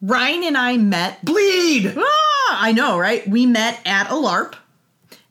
Ryan 0.01 0.43
and 0.45 0.57
I 0.59 0.77
met. 0.77 1.25
bleed 1.25 1.95
Ah, 1.97 2.22
I 2.59 2.73
know, 2.73 2.99
right? 2.99 3.27
We 3.29 3.47
met 3.47 3.81
at 3.85 4.11
a 4.11 4.15
LARP, 4.15 4.55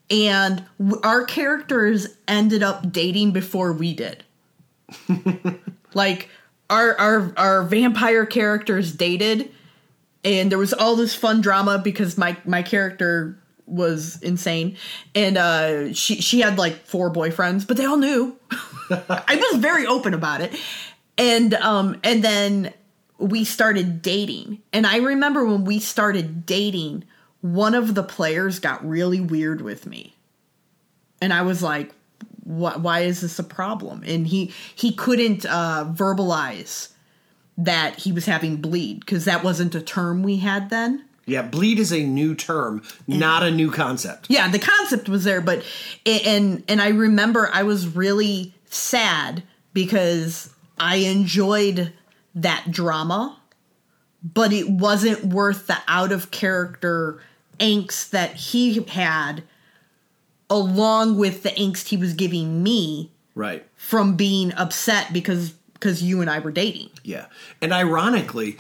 and 0.10 0.64
w- 0.80 1.02
our 1.04 1.24
characters 1.26 2.08
ended 2.28 2.64
up 2.64 2.92
dating 2.92 3.32
before 3.32 3.74
we 3.74 3.94
did. 3.94 4.24
like 5.94 6.30
our 6.70 6.98
our 7.00 7.34
our 7.38 7.64
vampire 7.64 8.26
characters 8.26 8.94
dated, 8.94 9.52
and 10.24 10.52
there 10.52 10.58
was 10.58 10.74
all 10.74 10.96
this 10.96 11.16
fun 11.16 11.42
drama 11.42 11.80
because 11.80 12.18
my 12.18 12.38
my 12.46 12.62
character 12.62 13.38
was 13.66 14.22
insane, 14.22 14.78
and 15.16 15.38
uh, 15.38 15.94
she 15.94 16.22
she 16.22 16.42
had 16.42 16.58
like 16.58 16.86
four 16.86 17.12
boyfriends, 17.12 17.66
but 17.66 17.78
they 17.78 17.86
all 17.86 17.98
knew. 17.98 18.36
I 18.90 19.36
was 19.52 19.62
very 19.62 19.86
open 19.86 20.14
about 20.14 20.42
it, 20.42 20.54
and 21.18 21.54
um 21.54 22.00
and 22.04 22.24
then 22.24 22.74
we 23.22 23.44
started 23.44 24.02
dating, 24.02 24.62
and 24.74 24.86
I 24.86 24.98
remember 24.98 25.46
when 25.46 25.64
we 25.64 25.80
started 25.80 26.46
dating, 26.46 27.04
one 27.42 27.76
of 27.76 27.96
the 27.96 28.04
players 28.04 28.60
got 28.60 28.88
really 28.88 29.20
weird 29.20 29.62
with 29.62 29.86
me, 29.86 30.16
and 31.22 31.32
I 31.34 31.44
was 31.44 31.62
like, 31.62 31.94
"What? 32.44 32.82
Why 32.82 33.02
is 33.02 33.22
this 33.22 33.40
a 33.40 33.44
problem?" 33.44 34.04
And 34.06 34.28
he 34.28 34.54
he 34.76 34.92
couldn't 34.92 35.46
uh, 35.46 35.86
verbalize 35.94 36.90
that 37.58 38.00
he 38.00 38.12
was 38.12 38.26
having 38.26 38.58
bleed 38.58 39.02
because 39.02 39.26
that 39.26 39.44
wasn't 39.44 39.76
a 39.76 39.82
term 39.82 40.24
we 40.24 40.38
had 40.38 40.70
then. 40.70 41.06
Yeah, 41.26 41.44
bleed 41.44 41.80
is 41.80 41.94
a 41.94 42.04
new 42.04 42.34
term, 42.34 42.82
not 43.08 43.44
a 43.44 43.52
new 43.52 43.72
concept. 43.72 44.28
Yeah, 44.30 44.50
the 44.50 44.60
concept 44.60 45.08
was 45.08 45.24
there, 45.24 45.42
but 45.42 45.64
and 46.06 46.64
and 46.68 46.82
I 46.82 46.90
remember 46.90 47.50
I 47.54 47.64
was 47.64 47.88
really 47.88 48.54
sad 48.66 49.44
because 49.74 50.54
I 50.80 50.98
enjoyed 50.98 51.94
that 52.36 52.72
drama, 52.72 53.38
but 54.24 54.54
it 54.54 54.70
wasn't 54.70 55.26
worth 55.26 55.68
the 55.68 55.78
out 55.88 56.12
of 56.12 56.32
character 56.32 57.22
angst 57.60 58.10
that 58.12 58.34
he 58.36 58.82
had 58.84 59.44
along 60.50 61.18
with 61.18 61.44
the 61.44 61.50
angst 61.52 61.88
he 61.90 61.98
was 61.98 62.14
giving 62.14 62.62
me 62.64 63.12
Right. 63.36 63.66
from 63.76 64.16
being 64.16 64.54
upset 64.54 65.14
because 65.14 65.54
because 65.74 66.04
you 66.04 66.22
and 66.22 66.30
I 66.30 66.38
were 66.40 66.52
dating. 66.52 66.90
Yeah. 67.04 67.26
And 67.60 67.74
ironically, 67.74 68.56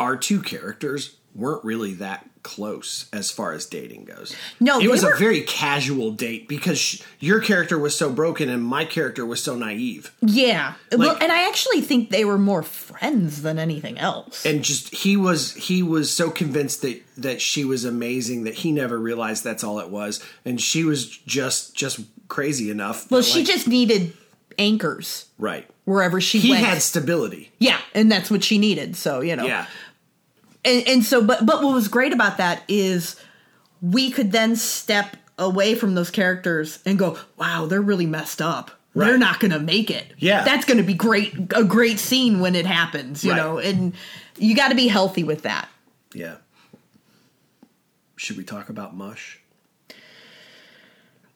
our 0.00 0.16
two 0.16 0.42
characters 0.42 1.14
weren't 1.34 1.64
really 1.64 1.94
that 1.94 2.28
close 2.44 3.06
as 3.12 3.32
far 3.32 3.52
as 3.52 3.66
dating 3.66 4.04
goes. 4.04 4.36
No, 4.60 4.78
it 4.78 4.88
was 4.88 5.02
were- 5.02 5.14
a 5.14 5.18
very 5.18 5.40
casual 5.40 6.12
date 6.12 6.46
because 6.46 6.78
sh- 6.78 7.02
your 7.18 7.40
character 7.40 7.76
was 7.78 7.96
so 7.96 8.12
broken 8.12 8.48
and 8.48 8.62
my 8.62 8.84
character 8.84 9.26
was 9.26 9.42
so 9.42 9.56
naive. 9.56 10.14
Yeah. 10.20 10.74
well, 10.92 11.16
and 11.20 11.32
I 11.32 11.48
actually 11.48 11.80
think 11.80 12.10
they 12.10 12.24
were 12.24 12.38
more 12.38 12.62
friends 12.62 13.42
than 13.42 13.58
anything 13.58 13.98
else. 13.98 14.46
And 14.46 14.62
just 14.62 14.94
he 14.94 15.16
was 15.16 15.54
he 15.54 15.82
was 15.82 16.12
so 16.14 16.30
convinced 16.30 16.82
that 16.82 17.02
that 17.16 17.40
she 17.40 17.64
was 17.64 17.84
amazing 17.84 18.44
that 18.44 18.54
he 18.54 18.70
never 18.70 18.98
realized 18.98 19.42
that's 19.42 19.64
all 19.64 19.80
it 19.80 19.88
was 19.90 20.22
and 20.44 20.60
she 20.60 20.84
was 20.84 21.08
just 21.08 21.74
just 21.74 22.00
crazy 22.28 22.70
enough. 22.70 23.10
well, 23.10 23.20
that, 23.22 23.26
she 23.26 23.38
like- 23.40 23.48
just 23.48 23.66
needed 23.66 24.12
anchors 24.58 25.26
right. 25.38 25.66
wherever 25.84 26.20
she 26.20 26.38
He 26.38 26.50
went. 26.50 26.64
had 26.64 26.80
stability. 26.82 27.50
yeah, 27.58 27.78
and 27.94 28.10
that's 28.10 28.30
what 28.30 28.44
she 28.44 28.58
needed. 28.58 28.94
So, 28.96 29.20
you 29.20 29.34
know. 29.36 29.46
Yeah. 29.46 29.66
And, 30.64 30.86
and 30.88 31.04
so 31.04 31.22
but 31.24 31.44
but 31.46 31.62
what 31.62 31.74
was 31.74 31.88
great 31.88 32.12
about 32.12 32.38
that 32.38 32.62
is 32.68 33.16
we 33.82 34.10
could 34.10 34.32
then 34.32 34.56
step 34.56 35.16
away 35.38 35.74
from 35.74 35.94
those 35.94 36.10
characters 36.10 36.78
and 36.86 36.98
go 36.98 37.18
wow 37.36 37.66
they're 37.66 37.82
really 37.82 38.06
messed 38.06 38.40
up 38.40 38.70
they're 38.94 39.18
not 39.18 39.40
gonna 39.40 39.58
make 39.58 39.90
it 39.90 40.06
Yeah. 40.18 40.44
that's 40.44 40.64
gonna 40.64 40.82
be 40.84 40.94
great 40.94 41.34
a 41.54 41.64
great 41.64 41.98
scene 41.98 42.38
when 42.40 42.54
it 42.54 42.66
happens 42.66 43.24
you 43.24 43.32
Right. 43.32 43.36
know 43.38 43.58
and 43.58 43.92
you 44.38 44.54
got 44.54 44.68
to 44.68 44.74
be 44.76 44.86
healthy 44.88 45.24
with 45.24 45.42
that 45.42 45.68
Yeah. 46.14 46.36
Should 48.16 48.36
we 48.36 48.44
talk 48.44 48.68
about 48.68 48.96
mush? 48.96 49.40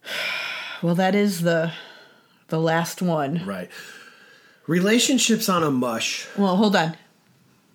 well 0.82 0.94
that 0.94 1.14
is 1.14 1.42
the 1.42 1.72
the 2.48 2.58
last 2.60 3.02
one 3.02 3.44
Right. 3.44 3.70
Relationships 4.66 5.48
on 5.48 5.62
a 5.62 5.70
mush. 5.70 6.26
well 6.36 6.56
hold 6.56 6.76
on 6.76 6.96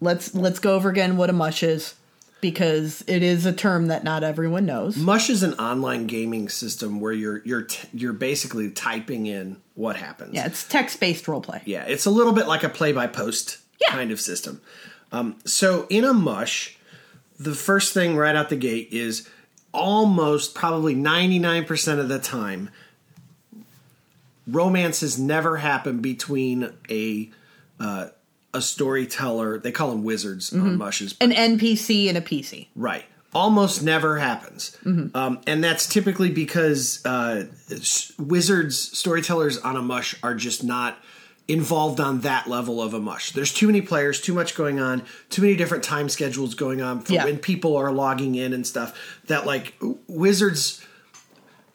let's 0.03 0.35
let's 0.35 0.59
go 0.59 0.75
over 0.75 0.89
again 0.89 1.17
what 1.17 1.29
a 1.29 1.33
mush 1.33 1.63
is 1.63 1.95
because 2.41 3.03
it 3.07 3.23
is 3.23 3.45
a 3.45 3.53
term 3.53 3.87
that 3.87 4.03
not 4.03 4.21
everyone 4.23 4.65
knows 4.65 4.97
Mush 4.97 5.29
is 5.29 5.43
an 5.43 5.53
online 5.53 6.07
gaming 6.07 6.49
system 6.49 6.99
where 6.99 7.13
you're 7.13 7.41
you're 7.45 7.61
t- 7.63 7.87
you're 7.93 8.11
basically 8.13 8.69
typing 8.69 9.25
in 9.27 9.57
what 9.75 9.95
happens. 9.95 10.33
yeah 10.33 10.45
it's 10.45 10.67
text-based 10.67 11.27
role 11.27 11.39
play 11.41 11.61
Yeah, 11.65 11.83
it's 11.85 12.05
a 12.05 12.11
little 12.11 12.33
bit 12.33 12.47
like 12.47 12.63
a 12.63 12.69
play 12.69 12.91
by 12.91 13.07
post 13.07 13.57
Yeah. 13.81 13.91
kind 13.95 14.11
of 14.11 14.19
system. 14.19 14.61
Um, 15.11 15.37
so 15.45 15.85
in 15.89 16.03
a 16.03 16.13
mush, 16.13 16.77
the 17.39 17.53
first 17.55 17.93
thing 17.93 18.15
right 18.17 18.35
out 18.35 18.49
the 18.49 18.55
gate 18.57 18.89
is 18.91 19.27
almost 19.73 20.53
probably 20.53 20.95
99% 20.95 21.99
of 21.99 22.09
the 22.09 22.19
time 22.19 22.69
romances 24.47 25.17
never 25.17 25.57
happen 25.57 25.99
between 25.99 26.73
a 26.89 27.29
uh, 27.79 28.07
a 28.53 28.61
storyteller 28.61 29.57
they 29.59 29.71
call 29.71 29.89
them 29.89 30.03
wizards 30.03 30.49
Mm-hmm. 30.51 30.65
on 30.67 30.77
mushes 30.77 31.15
an 31.21 31.31
npc 31.31 32.07
and 32.09 32.17
a 32.17 32.21
pc 32.21 32.67
Right. 32.75 33.05
Almost 33.35 33.81
never 33.81 34.19
happens. 34.19 34.77
Um, 34.85 35.41
and 35.47 35.63
that's 35.63 35.87
typically 35.87 36.29
because 36.29 37.03
uh, 37.03 37.45
s- 37.71 38.11
wizards, 38.19 38.77
storytellers 38.95 39.57
on 39.57 39.75
a 39.75 39.81
mush 39.81 40.13
are 40.21 40.35
just 40.35 40.63
not 40.63 40.99
involved 41.47 41.99
on 41.99 42.19
that 42.21 42.45
level 42.47 42.79
of 42.79 42.93
a 42.93 42.99
mush. 42.99 43.31
There's 43.31 43.51
too 43.51 43.65
many 43.65 43.81
players, 43.81 44.21
too 44.21 44.35
much 44.35 44.53
going 44.53 44.79
on, 44.79 45.01
too 45.31 45.41
many 45.41 45.55
different 45.55 45.83
time 45.83 46.09
schedules 46.09 46.53
going 46.53 46.83
on 46.83 47.01
for 47.01 47.13
Yeah. 47.13 47.25
when 47.25 47.39
people 47.39 47.75
are 47.75 47.91
logging 47.91 48.35
in 48.35 48.53
and 48.53 48.67
stuff. 48.67 48.95
That 49.25 49.47
like 49.47 49.73
wizards 50.07 50.85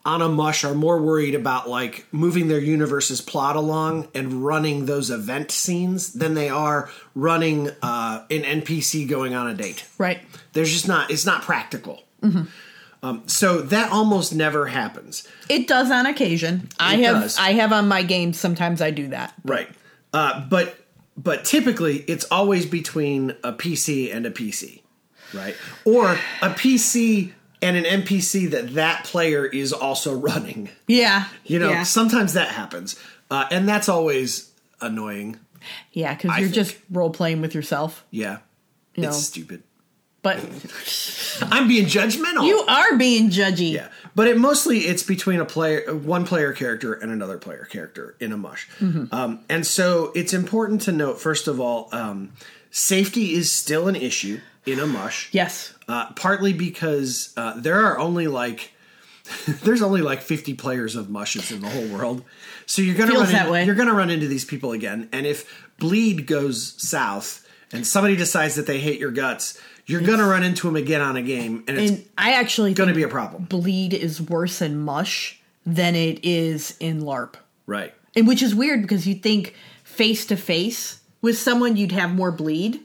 on 0.08 0.22
a 0.22 0.28
mush 0.28 0.64
are 0.64 0.74
more 0.74 1.00
worried 1.02 1.34
about 1.34 1.68
like 1.68 2.06
moving 2.12 2.48
their 2.48 2.58
universe's 2.58 3.20
plot 3.20 3.56
along 3.56 4.08
and 4.14 4.42
running 4.42 4.86
those 4.86 5.10
event 5.10 5.50
scenes 5.50 6.14
than 6.14 6.32
they 6.32 6.48
are 6.48 6.88
running 7.14 7.68
uh, 7.82 8.24
an 8.30 8.42
NPC 8.62 9.06
going 9.06 9.34
on 9.34 9.48
a 9.48 9.54
date. 9.54 9.84
right 9.98 10.20
There's 10.54 10.72
just 10.72 10.88
not. 10.88 11.10
It's 11.10 11.26
not 11.26 11.42
practical. 11.42 12.02
Um, 13.02 13.22
so 13.26 13.60
that 13.60 13.92
almost 13.92 14.34
never 14.34 14.66
happens. 14.66 15.28
It 15.48 15.68
does 15.68 15.90
on 15.90 16.06
occasion. 16.06 16.70
I 16.80 16.96
have 16.96 17.22
does. 17.22 17.38
I 17.38 17.52
have 17.52 17.72
on 17.72 17.86
my 17.86 18.02
games 18.02 18.40
sometimes 18.40 18.80
I 18.80 18.90
do 18.90 19.08
that. 19.08 19.34
Right. 19.44 19.68
Uh, 20.14 20.48
but 20.48 20.74
but 21.16 21.44
typically 21.44 21.98
it's 22.08 22.24
always 22.30 22.64
between 22.64 23.32
a 23.44 23.52
PC 23.52 24.14
and 24.14 24.24
a 24.24 24.30
PC, 24.30 24.80
right? 25.34 25.54
Or 25.84 26.12
a 26.42 26.50
PC 26.50 27.32
and 27.62 27.76
an 27.76 27.84
NPC 28.02 28.50
that 28.50 28.74
that 28.74 29.04
player 29.04 29.44
is 29.46 29.72
also 29.72 30.14
running. 30.14 30.68
Yeah. 30.86 31.24
You 31.44 31.58
know, 31.58 31.70
Yeah, 31.70 31.82
sometimes 31.84 32.32
that 32.34 32.48
happens, 32.48 32.96
uh, 33.30 33.46
and 33.50 33.68
that's 33.68 33.88
always 33.88 34.50
annoying. 34.80 35.38
yeah 35.92 36.14
cuz 36.14 36.24
you're 36.38 36.48
think. 36.48 36.54
just 36.54 36.76
role 36.90 37.10
playing 37.10 37.40
with 37.40 37.54
yourself. 37.54 38.04
Yeah, 38.10 38.38
You 38.94 39.04
it's 39.04 39.16
know. 39.16 39.20
stupid. 39.20 39.62
But 40.22 40.38
I'm 41.42 41.68
being 41.68 41.86
judgmental. 41.86 42.46
you 42.46 42.58
are 42.68 42.96
being 42.96 43.30
judgy. 43.30 43.72
Yeah, 43.72 43.88
but 44.16 44.26
it 44.28 44.36
mostly 44.36 44.80
it's 44.80 45.02
between 45.04 45.40
a 45.40 45.44
player, 45.44 45.94
one 45.94 46.24
player 46.26 46.52
character, 46.52 46.92
and 46.92 47.12
another 47.12 47.38
player 47.38 47.64
character 47.70 48.16
in 48.20 48.32
a 48.32 48.36
mush. 48.36 48.68
Um, 49.12 49.40
and 49.48 49.64
so 49.66 50.10
it's 50.16 50.32
important 50.34 50.82
to 50.82 50.92
note 50.92 51.20
first 51.20 51.46
of 51.48 51.60
all, 51.60 51.88
um, 51.92 52.32
safety 52.70 53.32
is 53.34 53.50
still 53.50 53.88
an 53.88 53.96
issue 53.96 54.40
in 54.66 54.78
a 54.78 54.86
mush. 54.86 55.28
Yes. 55.32 55.74
Uh, 55.88 56.12
partly 56.12 56.52
because 56.52 57.32
uh, 57.36 57.58
there 57.58 57.80
are 57.84 57.98
only 57.98 58.26
like 58.26 58.72
there's 59.62 59.82
only 59.82 60.00
like 60.00 60.22
50 60.22 60.54
players 60.54 60.96
of 60.96 61.10
mushes 61.10 61.50
in 61.52 61.60
the 61.60 61.68
whole 61.68 61.86
world. 61.88 62.24
So 62.66 62.82
you're 62.82 62.96
gonna 62.96 63.12
Feels 63.12 63.32
run 63.32 63.56
in- 63.56 63.66
you're 63.66 63.74
gonna 63.74 63.94
run 63.94 64.10
into 64.10 64.26
these 64.26 64.44
people 64.44 64.72
again. 64.72 65.08
And 65.12 65.26
if 65.26 65.68
bleed 65.78 66.26
goes 66.26 66.74
south 66.78 67.46
and 67.72 67.86
somebody 67.86 68.16
decides 68.16 68.54
that 68.56 68.66
they 68.66 68.78
hate 68.80 68.98
your 68.98 69.10
guts, 69.10 69.60
you're 69.86 70.00
gonna 70.02 70.26
run 70.26 70.42
into 70.44 70.66
them 70.66 70.76
again 70.76 71.00
on 71.00 71.16
a 71.16 71.22
game, 71.22 71.64
and 71.66 71.78
it's 71.78 71.90
And 71.92 72.04
I 72.18 72.32
actually 72.34 72.74
gonna 72.74 72.94
be 72.94 73.02
a 73.02 73.08
problem. 73.08 73.44
bleed 73.44 73.92
is 73.94 74.20
worse 74.20 74.60
in 74.62 74.78
mush 74.78 75.40
than 75.66 75.94
it 75.94 76.24
is 76.24 76.74
in 76.80 77.02
LARP. 77.02 77.34
Right. 77.66 77.94
And 78.16 78.26
which 78.26 78.42
is 78.42 78.54
weird 78.54 78.82
because 78.82 79.06
you'd 79.06 79.22
think 79.22 79.54
face 79.84 80.24
to 80.26 80.36
face 80.36 80.97
with 81.20 81.38
someone 81.38 81.76
you'd 81.76 81.92
have 81.92 82.14
more 82.14 82.32
bleed. 82.32 82.80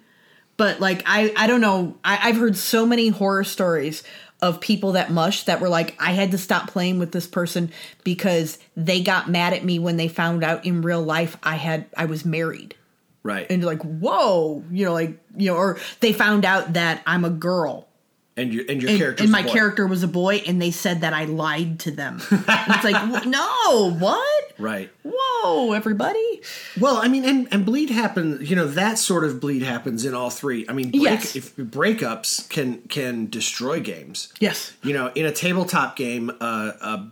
But 0.58 0.80
like 0.80 1.04
I 1.06 1.34
I 1.36 1.48
don't 1.48 1.62
know. 1.62 1.98
I, 2.04 2.20
I've 2.30 2.38
heard 2.38 2.56
so 2.56 2.86
many 2.86 3.10
horror 3.10 3.44
stories 3.44 4.04
of 4.42 4.60
people 4.60 4.92
that 4.92 5.10
mush 5.10 5.44
that 5.44 5.62
were 5.62 5.70
like, 5.70 5.96
I 6.00 6.12
had 6.12 6.32
to 6.32 6.38
stop 6.38 6.70
playing 6.70 7.00
with 7.00 7.14
this 7.14 7.26
person 7.26 7.72
because 8.04 8.60
they 8.76 9.02
got 9.02 9.30
mad 9.30 9.54
at 9.54 9.64
me 9.64 9.80
when 9.80 9.96
they 9.96 10.10
found 10.10 10.44
out 10.44 10.66
in 10.66 10.82
real 10.82 11.02
life 11.02 11.38
I 11.44 11.56
had 11.56 11.86
I 11.96 12.06
was 12.06 12.26
married. 12.26 12.76
Right. 13.24 13.48
And 13.50 13.62
you're 13.62 13.72
like, 13.72 13.84
whoa, 13.84 14.64
you 14.70 14.86
know, 14.86 14.94
like 14.94 15.18
you 15.38 15.52
know, 15.52 15.56
or 15.56 15.80
they 16.02 16.12
found 16.12 16.44
out 16.44 16.74
that 16.74 17.02
I'm 17.08 17.24
a 17.24 17.30
girl 17.30 17.88
and 18.36 18.54
your 18.54 18.66
and 18.68 18.82
your 18.82 18.92
and, 18.92 19.00
character 19.00 19.24
and 19.24 19.32
my 19.32 19.44
character 19.44 19.86
was 19.86 20.04
a 20.04 20.08
boy, 20.08 20.44
and 20.48 20.62
they 20.62 20.72
said 20.72 21.02
that 21.02 21.14
I 21.14 21.26
lied 21.26 21.80
to 21.82 21.92
them. 21.92 22.20
It's 22.32 22.84
like, 22.84 23.26
no, 23.26 23.92
what? 23.92 24.44
right 24.60 24.92
Whoa, 25.04 25.72
everybody! 25.74 26.42
well 26.80 26.98
i 26.98 27.08
mean 27.08 27.26
and, 27.26 27.48
and 27.52 27.66
bleed 27.66 27.90
happens 27.90 28.48
you 28.48 28.56
know 28.56 28.68
that 28.68 29.00
sort 29.00 29.24
of 29.24 29.40
bleed 29.40 29.64
happens 29.64 30.06
in 30.06 30.14
all 30.14 30.30
three 30.30 30.64
i 30.70 30.74
mean 30.74 30.92
break, 30.92 31.02
Yes. 31.04 31.36
if 31.36 31.56
breakups 31.56 32.48
can 32.50 32.82
can 32.84 33.32
destroy 33.32 33.80
games 33.80 34.32
Yes, 34.40 34.74
you 34.84 34.94
know 34.94 35.12
in 35.16 35.26
a 35.26 35.32
tabletop 35.32 35.96
game 35.96 36.30
uh, 36.40 36.72
a 36.82 37.08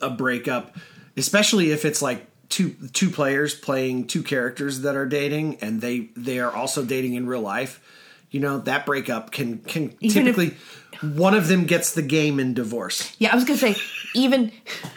a 0.00 0.10
breakup 0.10 0.76
especially 1.16 1.72
if 1.72 1.84
it's 1.84 2.00
like 2.00 2.24
two 2.48 2.70
two 2.92 3.10
players 3.10 3.52
playing 3.54 4.06
two 4.06 4.22
characters 4.22 4.82
that 4.82 4.94
are 4.94 5.06
dating 5.06 5.56
and 5.60 5.80
they 5.80 6.10
they 6.16 6.38
are 6.38 6.52
also 6.52 6.84
dating 6.84 7.14
in 7.14 7.26
real 7.26 7.40
life 7.42 7.80
you 8.30 8.40
know 8.40 8.58
that 8.58 8.86
breakup 8.86 9.30
can 9.32 9.58
can 9.58 9.94
Even 10.00 10.26
if- 10.28 10.34
typically 10.36 10.56
one 11.14 11.34
of 11.34 11.48
them 11.48 11.64
gets 11.64 11.94
the 11.94 12.02
game 12.02 12.38
in 12.38 12.52
divorce 12.52 13.14
yeah. 13.18 13.30
I 13.32 13.34
was 13.34 13.44
gonna 13.44 13.58
say, 13.58 13.74
even 14.14 14.52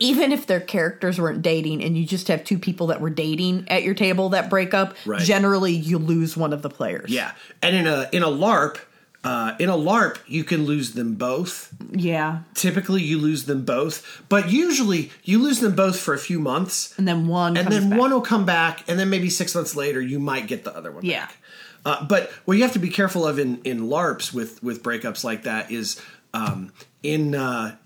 even 0.00 0.32
if 0.32 0.46
their 0.46 0.60
characters 0.60 1.20
weren't 1.20 1.42
dating, 1.42 1.82
and 1.82 1.96
you 1.96 2.04
just 2.04 2.28
have 2.28 2.44
two 2.44 2.58
people 2.58 2.88
that 2.88 3.00
were 3.00 3.10
dating 3.10 3.66
at 3.68 3.82
your 3.84 3.94
table 3.94 4.30
that 4.30 4.50
break 4.50 4.74
up, 4.74 4.94
Right. 5.06 5.20
generally 5.22 5.72
you 5.72 5.98
lose 5.98 6.36
one 6.36 6.52
of 6.52 6.62
the 6.62 6.70
players. 6.70 7.10
yeah 7.10 7.32
and 7.62 7.74
in 7.76 7.86
a 7.86 8.08
in 8.12 8.22
a 8.22 8.28
larp 8.28 8.78
uh, 9.24 9.54
in 9.58 9.68
a 9.68 9.76
larp 9.76 10.18
you 10.26 10.44
can 10.44 10.64
lose 10.66 10.92
them 10.92 11.14
both 11.14 11.72
yeah, 11.92 12.40
typically 12.54 13.02
you 13.02 13.18
lose 13.18 13.44
them 13.44 13.64
both 13.64 14.22
but 14.28 14.50
usually 14.50 15.10
you 15.22 15.38
lose 15.42 15.60
them 15.60 15.74
both 15.74 15.98
for 15.98 16.12
a 16.14 16.18
few 16.18 16.38
months 16.38 16.94
and 16.98 17.08
then 17.08 17.26
one, 17.26 17.56
and 17.56 17.68
then 17.68 17.90
back. 17.90 17.98
one 17.98 18.10
will 18.12 18.20
come 18.20 18.44
back 18.44 18.84
and 18.88 18.98
then 18.98 19.08
maybe 19.10 19.30
six 19.30 19.54
months 19.54 19.74
later 19.76 20.00
you 20.00 20.18
might 20.18 20.46
get 20.46 20.64
the 20.64 20.76
other 20.76 20.92
one 20.92 21.04
Yeah. 21.04 21.26
back 21.26 21.36
uh, 21.86 22.04
but 22.06 22.30
what 22.46 22.56
you 22.56 22.62
have 22.62 22.72
to 22.74 22.78
be 22.78 22.88
careful 22.90 23.26
of 23.26 23.38
in, 23.38 23.60
in 23.64 23.88
larps 23.88 24.32
with 24.32 24.62
with 24.62 24.82
breakups 24.82 25.24
like 25.24 25.42
that 25.44 25.70
is 25.70 26.00
um, 26.32 26.72
in 27.02 27.34
uh, 27.34 27.76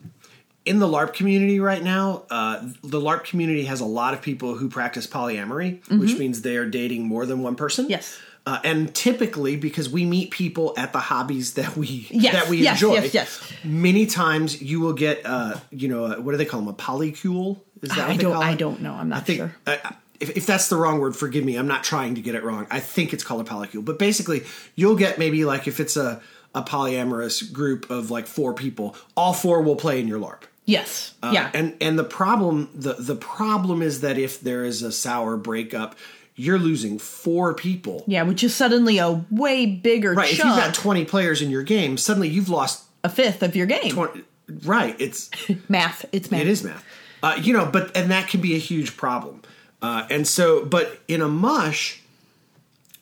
in 0.64 0.78
the 0.80 0.86
larp 0.86 1.14
community 1.14 1.60
right 1.60 1.82
now 1.82 2.24
uh, 2.30 2.60
the 2.82 3.00
larp 3.00 3.24
community 3.24 3.64
has 3.64 3.80
a 3.80 3.84
lot 3.86 4.12
of 4.14 4.22
people 4.22 4.54
who 4.56 4.68
practice 4.68 5.06
polyamory 5.06 5.80
which 6.00 6.18
means 6.18 6.42
they 6.42 6.56
are 6.56 6.68
dating 6.68 7.02
more 7.06 7.26
than 7.26 7.42
one 7.42 7.54
person 7.56 7.86
Yes. 7.88 8.18
Uh, 8.48 8.60
and 8.64 8.94
typically, 8.94 9.56
because 9.56 9.90
we 9.90 10.06
meet 10.06 10.30
people 10.30 10.72
at 10.78 10.94
the 10.94 10.98
hobbies 10.98 11.52
that 11.54 11.76
we 11.76 12.06
Yes, 12.10 12.32
that 12.32 12.48
we 12.48 12.58
yes, 12.62 12.76
enjoy, 12.80 12.94
yes, 12.94 13.12
yes. 13.12 13.52
many 13.62 14.06
times 14.06 14.62
you 14.62 14.80
will 14.80 14.94
get, 14.94 15.20
uh, 15.26 15.58
you 15.70 15.86
know, 15.88 16.04
uh, 16.06 16.16
what 16.16 16.32
do 16.32 16.38
they 16.38 16.46
call 16.46 16.60
them? 16.60 16.68
A 16.68 16.72
polycule? 16.72 17.60
Is 17.82 17.90
that 17.90 17.98
I 17.98 18.12
what 18.12 18.20
don't- 18.20 18.32
call 18.32 18.42
I 18.42 18.54
don't 18.54 18.80
know. 18.80 18.94
I'm 18.94 19.10
not 19.10 19.18
I 19.18 19.20
think, 19.20 19.38
sure. 19.38 19.54
uh, 19.66 19.76
if, 20.18 20.30
if 20.38 20.46
that's 20.46 20.68
the 20.70 20.76
wrong 20.76 20.98
word, 20.98 21.14
forgive 21.14 21.44
me. 21.44 21.56
I'm 21.56 21.68
not 21.68 21.84
trying 21.84 22.14
to 22.14 22.22
get 22.22 22.34
it 22.34 22.42
wrong. 22.42 22.66
I 22.70 22.80
think 22.80 23.12
it's 23.12 23.22
called 23.22 23.42
a 23.46 23.50
polycule, 23.50 23.84
but 23.84 23.98
basically, 23.98 24.44
you'll 24.76 24.96
get 24.96 25.18
maybe 25.18 25.44
like 25.44 25.68
if 25.68 25.78
it's 25.78 25.96
a 25.98 26.20
a 26.54 26.62
polyamorous 26.62 27.52
group 27.52 27.90
of 27.90 28.10
like 28.10 28.26
four 28.26 28.54
people, 28.54 28.96
all 29.14 29.34
four 29.34 29.60
will 29.60 29.76
play 29.76 30.00
in 30.00 30.08
your 30.08 30.18
LARP. 30.18 30.44
Yes. 30.64 31.14
Uh, 31.22 31.32
yeah. 31.34 31.50
And 31.54 31.76
and 31.80 31.98
the 31.98 32.04
problem 32.04 32.70
the 32.74 32.94
the 32.94 33.14
problem 33.16 33.82
is 33.82 34.00
that 34.00 34.16
if 34.18 34.40
there 34.40 34.64
is 34.64 34.82
a 34.82 34.90
sour 34.90 35.36
breakup, 35.36 35.94
you're 36.38 36.58
losing 36.58 36.98
four 36.98 37.52
people. 37.52 38.04
yeah, 38.06 38.22
which 38.22 38.44
is 38.44 38.54
suddenly 38.54 38.98
a 38.98 39.24
way 39.30 39.66
bigger 39.66 40.14
Right. 40.14 40.32
If 40.32 40.38
you've 40.38 40.46
got 40.46 40.72
20 40.74 41.04
players 41.04 41.42
in 41.42 41.50
your 41.50 41.62
game, 41.64 41.98
suddenly 41.98 42.28
you've 42.28 42.48
lost 42.48 42.84
a 43.04 43.08
fifth 43.08 43.42
of 43.42 43.56
your 43.56 43.66
game. 43.66 43.90
20 43.90 44.24
right. 44.64 44.96
It's 44.98 45.30
Math. 45.68 46.04
It's 46.12 46.30
math. 46.30 46.40
it 46.40 46.46
is 46.46 46.62
math. 46.64 46.84
Uh, 47.22 47.38
you 47.42 47.52
know, 47.52 47.66
but 47.66 47.96
and 47.96 48.10
that 48.10 48.28
can 48.28 48.40
be 48.40 48.54
a 48.54 48.58
huge 48.58 48.96
problem. 48.96 49.42
Uh, 49.82 50.06
and 50.10 50.26
so 50.26 50.64
but 50.64 51.00
in 51.08 51.20
a 51.20 51.28
mush 51.28 52.00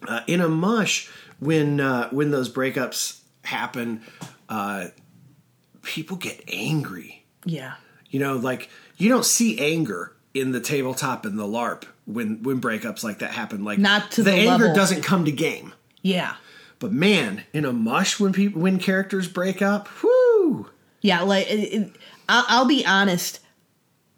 uh, 0.06 0.20
in 0.26 0.40
a 0.40 0.48
mush 0.48 1.10
when 1.38 1.80
uh, 1.80 2.08
when 2.10 2.30
those 2.30 2.50
breakups 2.52 3.20
happen, 3.44 4.02
uh, 4.48 4.86
people 5.82 6.16
get 6.16 6.42
angry. 6.52 7.24
Yeah. 7.44 7.74
You 8.10 8.20
know, 8.20 8.36
like 8.36 8.70
you 8.96 9.08
don't 9.08 9.24
see 9.24 9.58
anger 9.58 10.12
in 10.32 10.52
the 10.52 10.60
tabletop 10.60 11.24
and 11.24 11.38
the 11.38 11.44
LARP 11.46 11.84
when 12.06 12.42
when 12.42 12.60
breakups 12.60 13.02
like 13.04 13.18
that 13.18 13.30
happen. 13.32 13.64
Like 13.64 13.78
Not 13.78 14.10
to 14.12 14.22
the, 14.22 14.30
the 14.30 14.36
anger 14.36 14.64
level- 14.66 14.74
doesn't 14.74 15.02
come 15.02 15.24
to 15.26 15.32
game. 15.32 15.74
Yeah. 16.02 16.36
But 16.78 16.92
man, 16.92 17.42
in 17.52 17.64
a 17.64 17.72
mush 17.72 18.18
when 18.20 18.32
people 18.32 18.60
when 18.62 18.78
characters 18.78 19.28
break 19.28 19.60
up, 19.62 19.88
whoo! 20.02 20.68
Yeah, 21.00 21.22
like 21.22 21.46
it, 21.50 21.54
it- 21.72 21.96
I'll, 22.28 22.44
I'll 22.48 22.64
be 22.66 22.84
honest. 22.84 23.40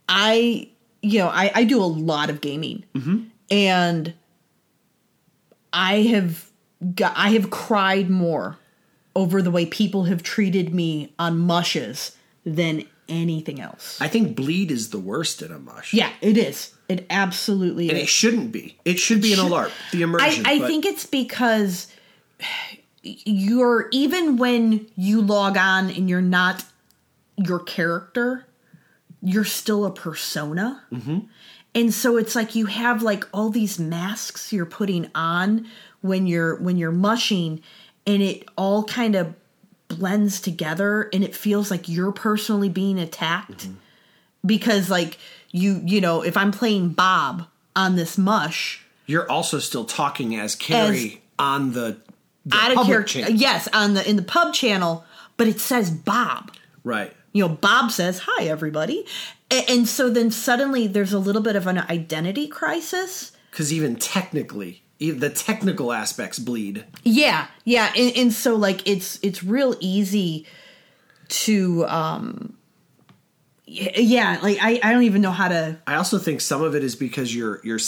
I 0.09 0.69
you 1.03 1.19
know 1.21 1.29
I, 1.29 1.51
I 1.55 1.65
do 1.65 1.83
a 1.83 1.87
lot 1.87 2.31
of 2.31 2.41
gaming, 2.41 2.85
Mm-hmm. 2.95 3.25
and 3.51 4.15
I 5.73 6.03
have 6.03 6.51
got 6.95 7.13
I 7.17 7.31
have 7.31 7.51
cried 7.51 8.09
more 8.11 8.57
over 9.15 9.43
the 9.43 9.51
way 9.51 9.67
people 9.67 10.05
have 10.05 10.23
treated 10.23 10.75
me 10.75 11.13
on 11.19 11.39
mushes 11.39 12.17
than 12.45 12.85
anything 13.09 13.61
else. 13.61 14.01
I 14.01 14.09
think 14.09 14.37
bleed 14.37 14.71
is 14.71 14.91
the 14.91 14.99
worst 14.99 15.43
in 15.43 15.51
a 15.53 15.59
mush. 15.59 15.93
yeah, 15.95 16.11
it 16.21 16.37
is. 16.37 16.73
It 16.89 17.07
absolutely 17.11 17.89
and 17.91 17.99
is. 17.99 18.05
it 18.05 18.09
shouldn't 18.09 18.51
be. 18.53 18.77
It 18.85 18.99
should 18.99 19.21
be 19.21 19.33
an 19.35 19.41
a 19.41 19.43
should- 19.43 19.53
LARP. 19.53 19.71
The 19.93 20.03
immersion. 20.03 20.47
I, 20.47 20.53
I 20.55 20.59
think 20.61 20.87
it's 20.87 21.05
because 21.07 21.87
you're 23.03 23.89
even 23.93 24.37
when 24.37 24.87
you 24.97 25.21
log 25.21 25.57
on 25.57 25.91
and 25.91 26.09
you're 26.09 26.21
not 26.21 26.65
your 27.37 27.61
character, 27.61 28.47
you're 29.23 29.45
still 29.45 29.85
a 29.85 29.91
persona. 29.93 30.83
Mm-hmm. 30.93 31.19
And 31.75 31.95
so 31.95 32.17
it's 32.17 32.35
like 32.35 32.55
you 32.55 32.67
have 32.67 33.03
like 33.03 33.25
all 33.33 33.51
these 33.51 33.79
masks 33.79 34.53
you're 34.53 34.67
putting 34.67 35.11
on 35.15 35.67
when 36.01 36.27
you're 36.27 36.57
when 36.57 36.77
you're 36.77 36.91
mushing 36.93 37.61
and 38.07 38.23
it 38.23 38.45
all 38.57 38.85
kind 38.85 39.15
of 39.15 39.35
blends 39.89 40.41
together 40.41 41.09
and 41.13 41.23
it 41.25 41.35
feels 41.35 41.71
like 41.71 41.89
you're 41.89 42.13
personally 42.13 42.69
being 42.69 42.99
attacked 42.99 43.67
Mm-hmm. 43.69 43.75
because 44.47 44.91
like 44.91 45.19
you 45.51 45.81
you 45.85 46.01
know 46.01 46.23
if 46.23 46.37
I'm 46.37 46.53
playing 46.53 46.91
Bob 46.91 47.47
on 47.75 47.97
this 47.97 48.19
mush 48.19 48.85
you're 49.09 49.29
also 49.29 49.59
still 49.59 49.87
talking 49.87 50.37
as 50.37 50.55
Carrie 50.55 51.23
on 51.39 51.73
the, 51.73 51.97
the 52.45 52.57
out 52.57 52.77
of 52.77 52.87
character. 52.87 53.21
channel. 53.21 53.33
Yes, 53.33 53.67
on 53.73 53.95
the 53.95 54.09
in 54.09 54.17
the 54.17 54.23
pub 54.23 54.53
channel, 54.53 55.05
but 55.39 55.49
it 55.49 55.59
says 55.59 55.91
Bob. 55.91 56.53
Right. 56.85 57.13
You 57.33 57.49
know, 57.49 57.49
Bob 57.49 57.91
says 57.91 58.21
hi, 58.27 58.45
everybody, 58.45 59.07
and, 59.51 59.65
and 59.69 59.89
so 59.89 60.11
then 60.11 60.31
suddenly 60.31 60.87
there's 60.87 61.15
a 61.15 61.19
little 61.19 61.41
bit 61.41 61.57
of 61.57 61.67
an 61.67 61.79
identity 61.79 62.49
crisis. 62.49 63.33
Because 63.51 63.73
even 63.73 63.97
technically, 63.97 64.83
the 64.99 65.31
technical 65.31 65.91
aspects 65.91 66.39
bleed. 66.39 66.85
Yeah, 67.03 67.47
yeah, 67.65 67.91
and, 67.97 68.15
and 68.15 68.33
so 68.33 68.57
like 68.57 68.87
it's 68.87 69.19
it's 69.23 69.43
real 69.43 69.75
easy 69.81 70.47
to 71.29 71.87
um 71.87 72.58
yeah 73.69 74.39
like 74.43 74.59
I, 74.61 74.81
I 74.83 74.93
don't 74.93 75.03
even 75.05 75.23
know 75.23 75.31
how 75.31 75.49
to 75.49 75.79
I 75.87 75.97
also 75.97 76.19
think 76.19 76.41
some 76.41 76.63
of 76.63 76.75
it 76.75 76.83
is 76.83 76.97
because 76.97 77.35
you're 77.35 77.61
you're 77.65 77.81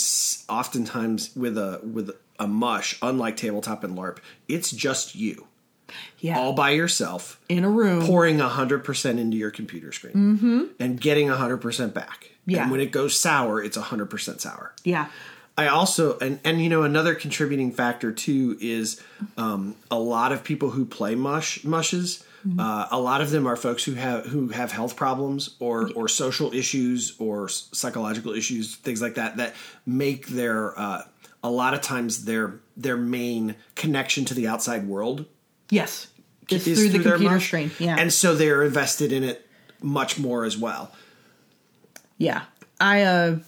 oftentimes 0.49 1.35
with 1.35 1.57
a 1.57 1.79
with 1.83 2.11
a 2.39 2.47
mush, 2.47 2.97
unlike 3.01 3.37
tabletop 3.37 3.83
and 3.83 3.97
LARP, 3.97 4.17
it's 4.47 4.71
just 4.71 5.15
you 5.15 5.47
yeah 6.19 6.39
all 6.39 6.53
by 6.53 6.71
yourself, 6.71 7.39
in 7.49 7.63
a 7.63 7.69
room 7.69 8.05
pouring 8.05 8.39
hundred 8.39 8.83
percent 8.83 9.19
into 9.19 9.37
your 9.37 9.51
computer 9.51 9.91
screen 9.91 10.71
and 10.79 11.01
getting 11.01 11.27
hundred 11.27 11.57
percent 11.57 11.93
back. 11.93 12.31
Yeah. 12.45 12.63
And 12.63 12.71
when 12.71 12.79
it 12.79 12.91
goes 12.91 13.19
sour, 13.19 13.63
it's 13.63 13.77
hundred 13.77 14.07
percent 14.07 14.41
sour. 14.41 14.73
yeah 14.83 15.09
I 15.57 15.67
also 15.67 16.17
and 16.19 16.39
and 16.43 16.61
you 16.61 16.69
know 16.69 16.83
another 16.83 17.13
contributing 17.13 17.71
factor 17.71 18.11
too 18.11 18.57
is 18.59 19.01
um, 19.37 19.75
a 19.89 19.99
lot 19.99 20.31
of 20.31 20.43
people 20.43 20.71
who 20.71 20.85
play 20.85 21.15
mush 21.15 21.63
mushes. 21.63 22.23
Uh, 22.59 22.87
a 22.91 22.99
lot 22.99 23.21
of 23.21 23.29
them 23.29 23.45
are 23.47 23.55
folks 23.55 23.83
who 23.83 23.93
have 23.93 24.25
who 24.25 24.49
have 24.49 24.71
health 24.71 24.95
problems 24.95 25.55
or 25.59 25.91
or 25.95 26.07
social 26.07 26.53
issues 26.53 27.15
or 27.19 27.49
psychological 27.49 28.33
issues, 28.33 28.75
things 28.75 29.01
like 29.01 29.15
that, 29.15 29.37
that 29.37 29.53
make 29.85 30.27
their 30.27 30.77
uh, 30.79 31.03
a 31.43 31.49
lot 31.49 31.73
of 31.73 31.81
times 31.81 32.25
their 32.25 32.59
their 32.77 32.97
main 32.97 33.55
connection 33.75 34.25
to 34.25 34.33
the 34.33 34.47
outside 34.47 34.87
world 34.87 35.25
yes. 35.69 36.07
It's 36.49 36.67
is 36.67 36.79
through 36.79 36.89
the 36.89 36.97
their 36.99 37.13
computer 37.13 37.39
screen. 37.39 37.71
Yeah. 37.79 37.95
And 37.97 38.11
so 38.11 38.35
they're 38.35 38.63
invested 38.63 39.13
in 39.13 39.23
it 39.23 39.47
much 39.81 40.19
more 40.19 40.43
as 40.43 40.57
well. 40.57 40.91
Yeah. 42.17 42.43
I 42.79 43.03
uh 43.03 43.39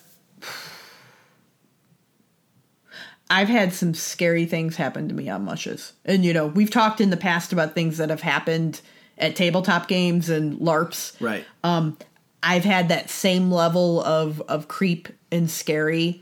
I've 3.34 3.49
had 3.49 3.73
some 3.73 3.93
scary 3.93 4.45
things 4.45 4.75
happen 4.75 5.07
to 5.09 5.13
me 5.13 5.27
on 5.29 5.43
mushes. 5.43 5.93
And 6.05 6.23
you 6.23 6.34
know, 6.34 6.47
we've 6.47 6.69
talked 6.69 7.01
in 7.01 7.09
the 7.09 7.17
past 7.17 7.51
about 7.51 7.73
things 7.73 7.97
that 7.97 8.09
have 8.09 8.21
happened 8.21 8.79
at 9.17 9.36
tabletop 9.36 9.88
games 9.88 10.29
and 10.29 10.59
LARPs. 10.59 11.19
Right. 11.19 11.45
Um 11.63 11.97
I've 12.45 12.65
had 12.65 12.89
that 12.89 13.09
same 13.09 13.51
level 13.51 14.03
of 14.03 14.41
of 14.47 14.67
creep 14.67 15.07
and 15.31 15.49
scary 15.49 16.21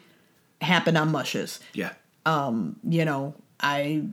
happen 0.62 0.96
on 0.96 1.12
mushes 1.12 1.60
yeah. 1.74 1.94
Um, 2.26 2.76
you 2.88 3.04
know 3.06 3.34
i 3.60 4.04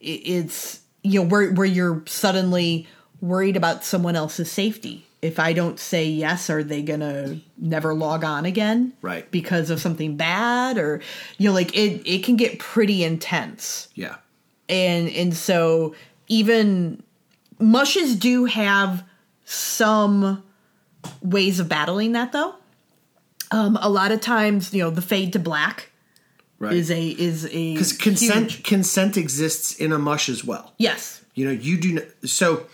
it- 0.00 0.22
it's 0.36 0.80
you 1.02 1.20
know 1.22 1.26
where 1.26 1.50
where 1.52 1.66
you're 1.66 2.02
suddenly 2.06 2.86
worried 3.22 3.56
about 3.56 3.84
someone 3.84 4.16
else's 4.16 4.50
safety 4.52 5.06
if 5.22 5.38
i 5.38 5.52
don't 5.52 5.78
say 5.78 6.06
yes 6.08 6.48
are 6.50 6.62
they 6.64 6.82
gonna 6.82 7.38
never 7.58 7.92
log 7.94 8.24
on 8.24 8.44
again 8.46 8.92
Right. 9.02 9.30
because 9.30 9.70
of 9.70 9.80
something 9.80 10.16
bad 10.16 10.78
or 10.78 11.00
you 11.38 11.48
know 11.48 11.54
like 11.54 11.76
it 11.76 12.02
it 12.06 12.24
can 12.24 12.36
get 12.36 12.58
pretty 12.58 13.04
intense 13.04 13.88
Yeah. 13.94 14.16
and 14.68 15.08
and 15.10 15.34
so 15.36 15.94
even 16.28 17.02
mushes 17.58 18.16
do 18.16 18.46
have 18.46 19.04
some 19.44 20.42
ways 21.22 21.60
of 21.60 21.68
battling 21.68 22.12
that 22.12 22.32
though 22.32 22.54
um 23.50 23.76
a 23.82 23.88
lot 23.90 24.12
of 24.12 24.20
times 24.20 24.72
you 24.72 24.82
know 24.82 24.90
the 24.90 25.02
fade 25.02 25.32
to 25.32 25.38
black 25.38 25.88
Right. 26.58 26.74
is 26.74 26.90
a 26.90 27.02
is 27.08 27.46
a 27.46 27.72
because 27.72 27.94
consent 27.94 28.50
huge- 28.50 28.62
consent 28.64 29.16
exists 29.16 29.74
in 29.76 29.92
a 29.92 29.98
mush 29.98 30.28
as 30.28 30.44
well. 30.44 30.74
yes 30.76 31.22
You 31.34 31.46
know, 31.46 31.52
you 31.52 31.78
do. 31.80 31.90
n- 31.96 32.28
So, 32.28 32.66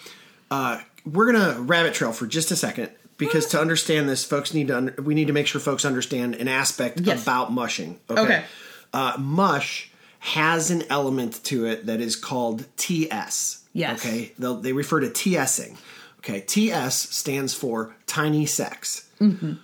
uh, 0.50 0.80
we're 1.06 1.32
gonna 1.32 1.60
rabbit 1.60 1.94
trail 1.94 2.12
for 2.12 2.26
just 2.26 2.50
a 2.50 2.56
second 2.56 2.90
because 3.16 3.46
to 3.46 3.60
understand 3.60 4.08
this, 4.08 4.24
folks 4.24 4.52
need 4.52 4.68
to. 4.68 4.76
Un- 4.76 4.94
we 5.02 5.14
need 5.14 5.28
to 5.28 5.32
make 5.32 5.46
sure 5.46 5.60
folks 5.60 5.84
understand 5.84 6.34
an 6.34 6.48
aspect 6.48 7.00
Yes. 7.00 7.22
about 7.22 7.52
mushing. 7.52 7.98
Okay. 8.10 8.20
Okay. 8.22 8.44
Uh, 8.92 9.14
mush 9.18 9.90
has 10.18 10.70
an 10.70 10.82
element 10.90 11.42
to 11.44 11.66
it 11.66 11.86
that 11.86 12.00
is 12.00 12.16
called 12.16 12.64
TS. 12.76 13.62
Yes. 13.72 14.04
Okay. 14.04 14.32
They'll, 14.38 14.56
they 14.56 14.72
refer 14.72 15.00
to 15.00 15.08
TSing. 15.08 15.76
Okay. 16.18 16.40
TS 16.40 16.94
stands 17.14 17.54
for 17.54 17.94
tiny 18.06 18.46
sex. 18.46 19.08
Mm-hmm. 19.20 19.54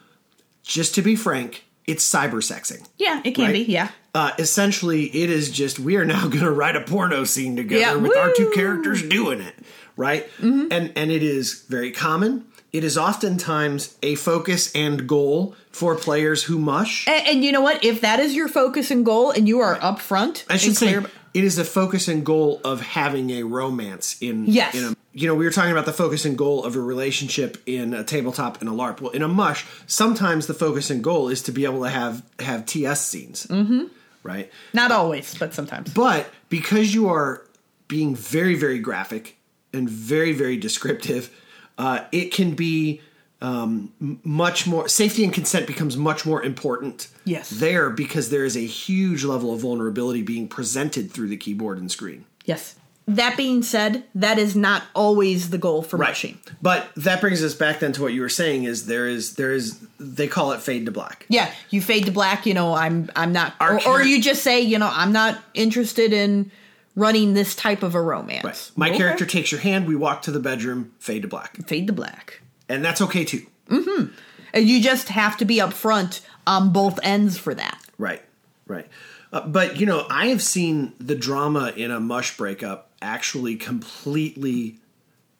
Just 0.62 0.94
to 0.94 1.02
be 1.02 1.16
frank, 1.16 1.64
it's 1.86 2.08
cyber 2.08 2.34
sexing. 2.34 2.86
yeah 2.98 3.20
it 3.24 3.32
can 3.34 3.46
Right? 3.46 3.52
be 3.66 3.72
yeah 3.72 3.88
Uh, 4.14 4.30
essentially, 4.38 5.04
it 5.06 5.28
is 5.30 5.50
just 5.50 5.80
we 5.80 5.96
are 5.96 6.04
now 6.04 6.22
going 6.28 6.44
to 6.44 6.50
write 6.50 6.76
a 6.76 6.80
porno 6.82 7.24
scene 7.24 7.56
together 7.56 7.80
Yeah, 7.80 7.94
with 7.96 8.16
our 8.16 8.32
two 8.36 8.50
characters 8.54 9.02
doing 9.02 9.40
it, 9.40 9.54
right? 9.96 10.26
Mm-hmm. 10.38 10.68
And 10.70 10.92
and 10.96 11.10
it 11.10 11.22
is 11.22 11.62
very 11.68 11.90
common. 11.92 12.44
It 12.72 12.84
is 12.84 12.96
oftentimes 12.96 13.96
a 14.02 14.14
focus 14.14 14.72
and 14.74 15.06
goal 15.06 15.54
for 15.72 15.94
players 15.94 16.44
who 16.44 16.58
mush. 16.58 17.06
and, 17.06 17.26
and 17.28 17.44
you 17.44 17.52
know 17.52 17.60
what 17.60 17.84
if 17.84 18.00
that 18.00 18.18
is 18.20 18.34
your 18.34 18.48
focus 18.48 18.90
and 18.90 19.04
goal 19.04 19.30
and 19.30 19.46
you 19.48 19.60
are 19.60 19.76
upfront 19.78 20.44
I 20.48 20.56
should 20.56 20.76
say 20.76 20.98
it 21.34 21.44
is 21.44 21.56
a 21.58 21.64
focus 21.64 22.08
and 22.08 22.24
goal 22.26 22.60
of 22.64 22.80
having 22.82 23.30
a 23.30 23.42
romance 23.42 24.20
in 24.20 24.46
Yes. 24.46 24.74
in 24.74 24.84
a 24.84 24.96
you 25.14 25.26
know 25.28 25.34
we 25.34 25.44
were 25.44 25.50
talking 25.50 25.72
about 25.72 25.84
the 25.86 25.92
focus 25.92 26.24
and 26.24 26.36
goal 26.38 26.64
of 26.64 26.74
a 26.76 26.80
relationship 26.80 27.58
in 27.66 27.92
a 27.94 28.04
tabletop 28.04 28.60
and 28.60 28.68
a 28.70 28.72
LARP. 28.72 29.00
Well, 29.02 29.10
in 29.12 29.22
a 29.22 29.28
mush, 29.28 29.66
sometimes 29.86 30.46
the 30.46 30.54
focus 30.54 30.88
and 30.90 31.02
goal 31.04 31.28
is 31.28 31.42
to 31.42 31.52
be 31.52 31.64
able 31.66 31.82
to 31.82 31.90
have 31.90 32.22
have 32.38 32.64
TS 32.66 33.00
scenes. 33.04 33.46
Mm-hmm. 33.46 33.84
right? 34.22 34.50
Not 34.72 34.90
always, 34.92 35.34
but 35.34 35.52
sometimes. 35.52 35.92
But 35.92 36.26
because 36.48 36.94
you 36.94 37.08
are 37.10 37.42
being 37.88 38.14
very, 38.16 38.54
very 38.54 38.78
graphic 38.78 39.36
and 39.72 39.88
very, 39.88 40.32
very 40.32 40.56
descriptive, 40.56 41.30
uh, 41.78 42.04
it 42.12 42.32
can 42.32 42.54
be 42.54 43.00
um, 43.42 43.92
much 44.22 44.66
more 44.66 44.88
safety 44.88 45.24
and 45.24 45.32
consent 45.32 45.66
becomes 45.66 45.96
much 45.96 46.24
more 46.24 46.42
important. 46.42 47.08
Yes. 47.24 47.50
there 47.50 47.90
because 47.90 48.30
there 48.30 48.44
is 48.44 48.56
a 48.56 48.66
huge 48.66 49.24
level 49.24 49.52
of 49.52 49.60
vulnerability 49.60 50.22
being 50.22 50.48
presented 50.48 51.10
through 51.10 51.28
the 51.28 51.36
keyboard 51.36 51.78
and 51.78 51.90
screen. 51.90 52.24
Yes. 52.44 52.76
That 53.08 53.36
being 53.36 53.64
said, 53.64 54.04
that 54.14 54.38
is 54.38 54.54
not 54.54 54.84
always 54.94 55.50
the 55.50 55.58
goal 55.58 55.82
for 55.82 55.98
mushing. 55.98 56.38
But 56.62 56.88
that 56.96 57.20
brings 57.20 57.42
us 57.42 57.52
back 57.52 57.80
then 57.80 57.92
to 57.94 58.02
what 58.02 58.12
you 58.12 58.20
were 58.20 58.28
saying 58.28 58.62
is 58.62 58.86
there 58.86 59.08
is 59.08 59.34
there 59.34 59.52
is 59.52 59.84
they 59.98 60.28
call 60.28 60.52
it 60.52 60.60
fade 60.60 60.86
to 60.86 60.92
black. 60.92 61.26
Yeah, 61.28 61.50
you 61.70 61.82
fade 61.82 62.06
to 62.06 62.12
black. 62.12 62.46
You 62.46 62.54
know, 62.54 62.74
I'm 62.74 63.10
I'm 63.16 63.32
not, 63.32 63.54
or, 63.60 63.84
or 63.88 64.02
you 64.02 64.22
just 64.22 64.44
say, 64.44 64.60
you 64.60 64.78
know, 64.78 64.88
I'm 64.90 65.10
not 65.10 65.42
interested 65.52 66.12
in 66.12 66.52
running 66.94 67.34
this 67.34 67.54
type 67.54 67.82
of 67.82 67.94
a 67.94 68.00
romance. 68.02 68.44
Right. 68.44 68.70
My 68.76 68.88
Okay. 68.90 68.98
character 68.98 69.24
takes 69.26 69.50
your 69.50 69.60
hand, 69.60 69.86
we 69.86 69.96
walk 69.96 70.22
to 70.22 70.30
the 70.30 70.40
bedroom, 70.40 70.92
fade 70.98 71.22
to 71.22 71.28
black. 71.28 71.56
fade 71.66 71.86
to 71.86 71.92
black, 71.92 72.40
And 72.68 72.84
that's 72.84 73.00
okay 73.00 73.24
too. 73.24 73.46
and 73.68 74.68
you 74.68 74.82
just 74.82 75.08
have 75.08 75.36
to 75.38 75.44
be 75.44 75.56
upfront 75.58 76.20
on 76.46 76.72
both 76.72 76.98
ends 77.02 77.38
for 77.38 77.54
that. 77.54 77.78
Right, 77.98 78.22
right. 78.66 78.86
Uh, 79.32 79.46
but 79.46 79.80
you 79.80 79.86
know, 79.86 80.06
I 80.10 80.26
have 80.26 80.42
seen 80.42 80.92
the 81.00 81.14
drama 81.14 81.72
in 81.74 81.90
a 81.90 81.98
mush 82.00 82.36
breakup 82.36 82.90
actually 83.00 83.56
completely 83.56 84.78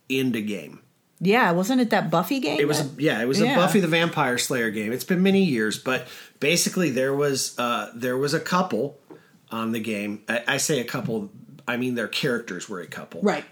end 0.09 0.35
a 0.37 0.41
game. 0.41 0.81
Yeah, 1.21 1.53
wasn't 1.53 1.81
it 1.81 1.91
that 1.91 2.11
Buffy 2.11 2.41
game? 2.41 2.59
It 2.59 2.67
was 2.67 2.81
a, 2.81 2.89
yeah, 2.99 3.21
it 3.23 3.29
was 3.29 3.39
Yeah. 3.41 3.53
a 3.53 3.57
Buffy 3.57 3.79
the 3.81 3.87
Vampire 3.87 4.39
Slayer 4.39 4.71
game. 4.71 4.93
It's 4.93 5.05
been 5.05 5.23
many 5.23 5.45
years, 5.45 5.79
but 5.79 6.09
basically 6.41 6.91
there 6.91 7.15
was 7.15 7.57
uh, 7.59 7.91
there 7.95 8.17
was 8.17 8.35
a 8.35 8.41
couple 8.41 8.99
on 9.51 9.71
the 9.73 9.79
game. 9.81 10.23
I, 10.29 10.43
I 10.49 10.57
say 10.57 10.81
a 10.81 10.85
couple, 10.85 11.31
I 11.73 11.77
mean 11.79 11.95
their 11.95 12.09
characters 12.09 12.69
were 12.69 12.81
a 12.81 12.87
couple, 12.87 13.23
right. 13.23 13.45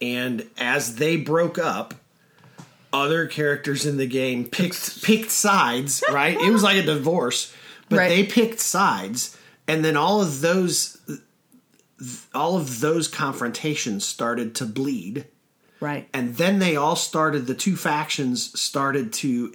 And 0.00 0.48
as 0.56 0.96
they 0.96 1.16
broke 1.16 1.58
up, 1.58 1.92
other 2.92 3.26
characters 3.26 3.84
in 3.84 3.96
the 3.98 4.06
game 4.06 4.44
picked 4.46 5.02
picked 5.02 5.30
sides. 5.30 6.02
Right, 6.12 6.40
it 6.40 6.50
was 6.50 6.62
like 6.62 6.76
a 6.76 6.82
divorce, 6.82 7.52
but 7.88 7.98
Right. 7.98 8.08
they 8.08 8.24
picked 8.24 8.60
sides, 8.60 9.36
and 9.66 9.84
then 9.84 9.96
all 9.96 10.22
of 10.22 10.40
those 10.40 10.98
all 12.34 12.56
of 12.56 12.80
those 12.80 13.08
confrontations 13.08 14.04
started 14.04 14.54
to 14.54 14.64
bleed 14.64 15.26
Right. 15.80 16.08
and 16.14 16.36
then 16.36 16.58
they 16.60 16.76
all 16.76 16.96
started 16.96 17.46
the 17.46 17.54
two 17.54 17.76
factions 17.76 18.58
started 18.58 19.12
to 19.14 19.52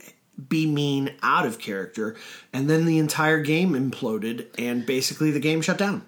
be 0.49 0.65
mean 0.65 1.11
out 1.21 1.45
of 1.45 1.57
character 1.59 2.15
and 2.51 2.69
then 2.69 2.85
the 2.85 2.97
entire 2.97 3.41
game 3.41 3.71
imploded 3.73 4.47
and 4.57 4.85
basically 4.85 5.31
the 5.31 5.39
game 5.39 5.61
shut 5.61 5.77
down 5.77 6.03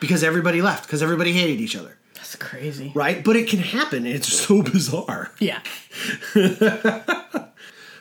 because 0.00 0.24
everybody 0.24 0.62
left 0.62 0.84
because 0.86 1.02
everybody 1.02 1.32
hated 1.32 1.60
each 1.60 1.76
other 1.76 1.96
That's 2.14 2.36
crazy. 2.36 2.92
right 2.94 3.22
but 3.24 3.36
it 3.36 3.48
can 3.48 3.58
happen 3.60 4.06
it's 4.06 4.32
so 4.32 4.62
bizarre 4.72 5.30
Yeah. 5.38 5.60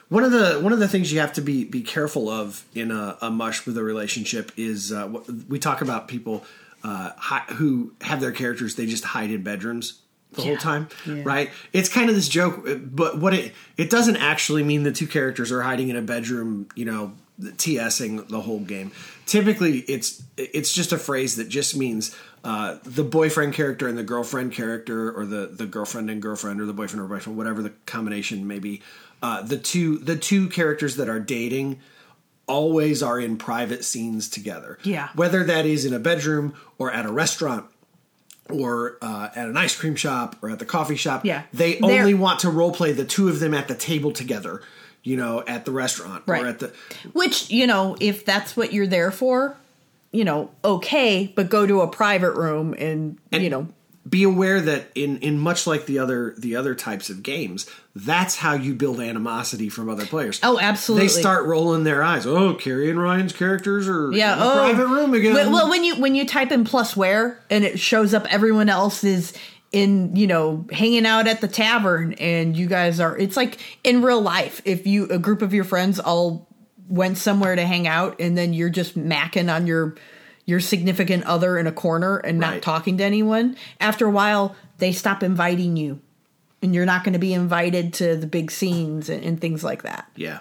one 0.10 0.24
of 0.24 0.32
the 0.32 0.60
one 0.62 0.74
of 0.74 0.80
the 0.80 0.88
things 0.88 1.12
you 1.14 1.20
have 1.20 1.34
to 1.34 1.42
be 1.42 1.64
be 1.64 1.82
careful 1.82 2.30
of 2.30 2.64
in 2.74 2.92
a, 2.92 3.18
a 3.22 3.30
mush 3.30 3.66
with 3.66 3.78
a 3.78 3.84
relationship 3.84 4.52
is 4.58 4.92
uh, 4.92 5.08
we 5.48 5.60
talk 5.60 5.82
about 5.82 6.08
people 6.08 6.44
uh, 6.84 7.12
hi, 7.18 7.40
who 7.56 7.94
have 8.02 8.22
their 8.22 8.32
characters 8.32 8.76
they 8.76 8.86
just 8.86 9.04
hide 9.04 9.32
in 9.32 9.44
bedrooms 9.44 10.02
the 10.34 10.44
whole 10.44 10.58
time 10.58 10.88
Yeah. 11.06 11.24
right 11.26 11.50
it's 11.74 11.90
kind 11.90 12.10
of 12.10 12.16
this 12.16 12.30
joke 12.30 12.64
but 12.84 13.18
what 13.20 13.34
it 13.34 13.54
it 13.78 13.90
doesn't 13.90 14.18
actually 14.18 14.64
mean 14.64 14.84
the 14.84 14.92
two 14.92 15.08
characters 15.08 15.52
are 15.52 15.62
hiding 15.64 15.90
in 15.90 15.96
a 15.96 16.02
bedroom 16.02 16.68
you 16.76 16.86
know 16.86 17.14
tsing 17.58 18.18
the 18.28 18.42
whole 18.42 18.60
game 18.60 18.92
typically 19.26 19.80
it's 19.80 20.22
it's 20.38 20.74
just 20.74 20.92
a 20.92 20.98
phrase 20.98 21.36
that 21.38 21.48
just 21.50 21.76
means 21.76 22.16
uh, 22.44 22.78
the 22.84 23.04
boyfriend 23.04 23.54
character 23.54 23.88
and 23.88 23.98
the 23.98 24.04
girlfriend 24.04 24.52
character 24.52 25.12
or 25.12 25.26
the 25.26 25.48
the 25.48 25.66
girlfriend 25.66 26.10
and 26.10 26.22
girlfriend 26.22 26.60
or 26.62 26.66
the 26.66 26.74
boyfriend 26.74 27.04
or 27.04 27.08
boyfriend 27.08 27.38
whatever 27.38 27.62
the 27.62 27.72
combination 27.86 28.48
may 28.48 28.60
be 28.60 28.82
uh, 29.22 29.42
the 29.42 29.58
two 29.58 29.98
the 30.00 30.16
two 30.16 30.48
characters 30.50 30.96
that 30.98 31.08
are 31.10 31.20
dating 31.20 31.80
always 32.48 33.04
are 33.04 33.20
in 33.20 33.38
private 33.38 33.86
scenes 33.86 34.28
together 34.30 34.78
Yeah. 34.84 35.10
whether 35.16 35.44
that 35.44 35.66
is 35.66 35.86
in 35.86 35.94
a 35.94 36.00
bedroom 36.00 36.54
or 36.78 36.92
at 36.92 37.06
a 37.06 37.12
restaurant 37.12 37.66
or 38.50 38.98
uh, 39.02 39.30
at 39.36 39.48
an 39.48 39.56
ice 39.58 39.76
cream 39.76 39.96
shop 39.96 40.36
or 40.42 40.50
at 40.50 40.58
the 40.60 40.66
coffee 40.66 40.96
shop. 40.96 41.24
Yeah. 41.24 41.44
They 41.54 41.76
They're- 41.76 42.00
only 42.00 42.14
want 42.16 42.40
to 42.40 42.50
role 42.50 42.72
play 42.72 42.92
the 42.94 43.06
two 43.06 43.30
of 43.30 43.40
them 43.40 43.54
at 43.54 43.68
the 43.68 43.76
table 43.76 44.12
together, 44.12 44.62
you 45.10 45.18
know, 45.18 45.44
at 45.48 45.66
the 45.66 45.72
restaurant 45.72 46.24
Right. 46.28 46.44
or 46.44 46.48
at 46.48 46.60
the. 46.60 46.72
Which, 47.14 47.50
you 47.50 47.66
know, 47.66 47.98
if 48.00 48.24
that's 48.26 48.56
what 48.56 48.72
you're 48.74 48.88
there 48.88 49.10
for, 49.12 49.58
you 50.12 50.24
know, 50.24 50.52
okay, 50.64 51.32
but 51.36 51.50
go 51.50 51.66
to 51.66 51.82
a 51.82 51.88
private 51.88 52.34
room 52.34 52.76
and, 52.78 53.18
and 53.32 53.44
you 53.44 53.50
know, 53.50 53.68
Be 54.08 54.24
aware 54.24 54.60
that 54.62 54.92
in 54.96 55.18
in 55.20 55.38
much 55.40 55.68
like 55.68 55.86
the 55.86 56.00
other 56.00 56.34
the 56.38 56.56
other 56.56 56.74
types 56.76 57.10
of 57.10 57.22
games, 57.22 57.68
that's 57.96 58.36
how 58.38 58.54
you 58.54 58.74
build 58.74 59.00
animosity 59.00 59.70
from 59.70 59.90
other 59.90 60.06
players. 60.06 60.40
Oh, 60.42 60.58
absolutely. 60.60 61.08
They 61.08 61.14
start 61.14 61.46
rolling 61.46 61.84
their 61.84 62.02
eyes. 62.02 62.26
Oh, 62.26 62.54
Carrie 62.54 62.90
and 62.90 63.00
Ryan's 63.00 63.34
characters 63.34 63.88
are 63.88 64.12
yeah, 64.12 64.34
in 64.36 64.42
oh, 64.42 64.54
private 64.54 64.88
room 64.88 65.14
again. 65.14 65.34
Well, 65.34 65.52
well, 65.52 65.70
when 65.70 65.84
you 65.84 65.96
when 65.96 66.16
you 66.16 66.26
type 66.26 66.52
in 66.52 66.64
plus 66.66 66.96
where 66.96 67.40
and 67.50 67.64
it 67.64 67.80
shows 67.80 68.14
up 68.14 68.26
everyone 68.34 68.70
else 68.70 69.04
is 69.04 69.34
in, 69.72 70.16
you 70.16 70.26
know, 70.28 70.66
hanging 70.72 71.06
out 71.06 71.28
at 71.28 71.42
the 71.42 71.48
tavern 71.48 72.14
and 72.14 72.58
you 72.58 72.68
guys 72.68 73.00
are 73.00 73.18
it's 73.18 73.38
like 73.38 73.58
in 73.84 74.02
real 74.02 74.22
life 74.22 74.62
if 74.66 74.88
you 74.88 75.06
a 75.10 75.20
group 75.20 75.42
of 75.42 75.54
your 75.54 75.64
friends 75.64 76.00
all 76.00 76.48
went 76.88 77.18
somewhere 77.20 77.56
to 77.56 77.66
hang 77.66 77.88
out 77.88 78.20
and 78.20 78.36
then 78.38 78.52
you're 78.54 78.70
just 78.70 78.98
macking 78.98 79.54
on 79.54 79.68
your 79.68 79.96
your 80.46 80.60
significant 80.60 81.24
other 81.26 81.60
in 81.60 81.68
a 81.68 81.72
corner 81.72 82.18
and 82.18 82.40
not 82.40 82.54
Right. 82.54 82.62
talking 82.64 82.98
to 82.98 83.04
anyone, 83.04 83.56
after 83.80 84.08
a 84.08 84.10
while 84.10 84.56
they 84.80 84.92
stop 84.92 85.22
inviting 85.22 85.78
you. 85.78 86.00
And 86.64 86.74
you're 86.74 86.86
not 86.88 87.04
going 87.04 87.14
to 87.14 87.20
be 87.20 87.34
invited 87.34 87.94
to 87.96 88.16
the 88.18 88.26
big 88.28 88.50
scenes 88.52 89.08
and, 89.10 89.24
and 89.24 89.40
things 89.40 89.64
like 89.64 89.84
that. 89.84 90.10
yeah. 90.16 90.40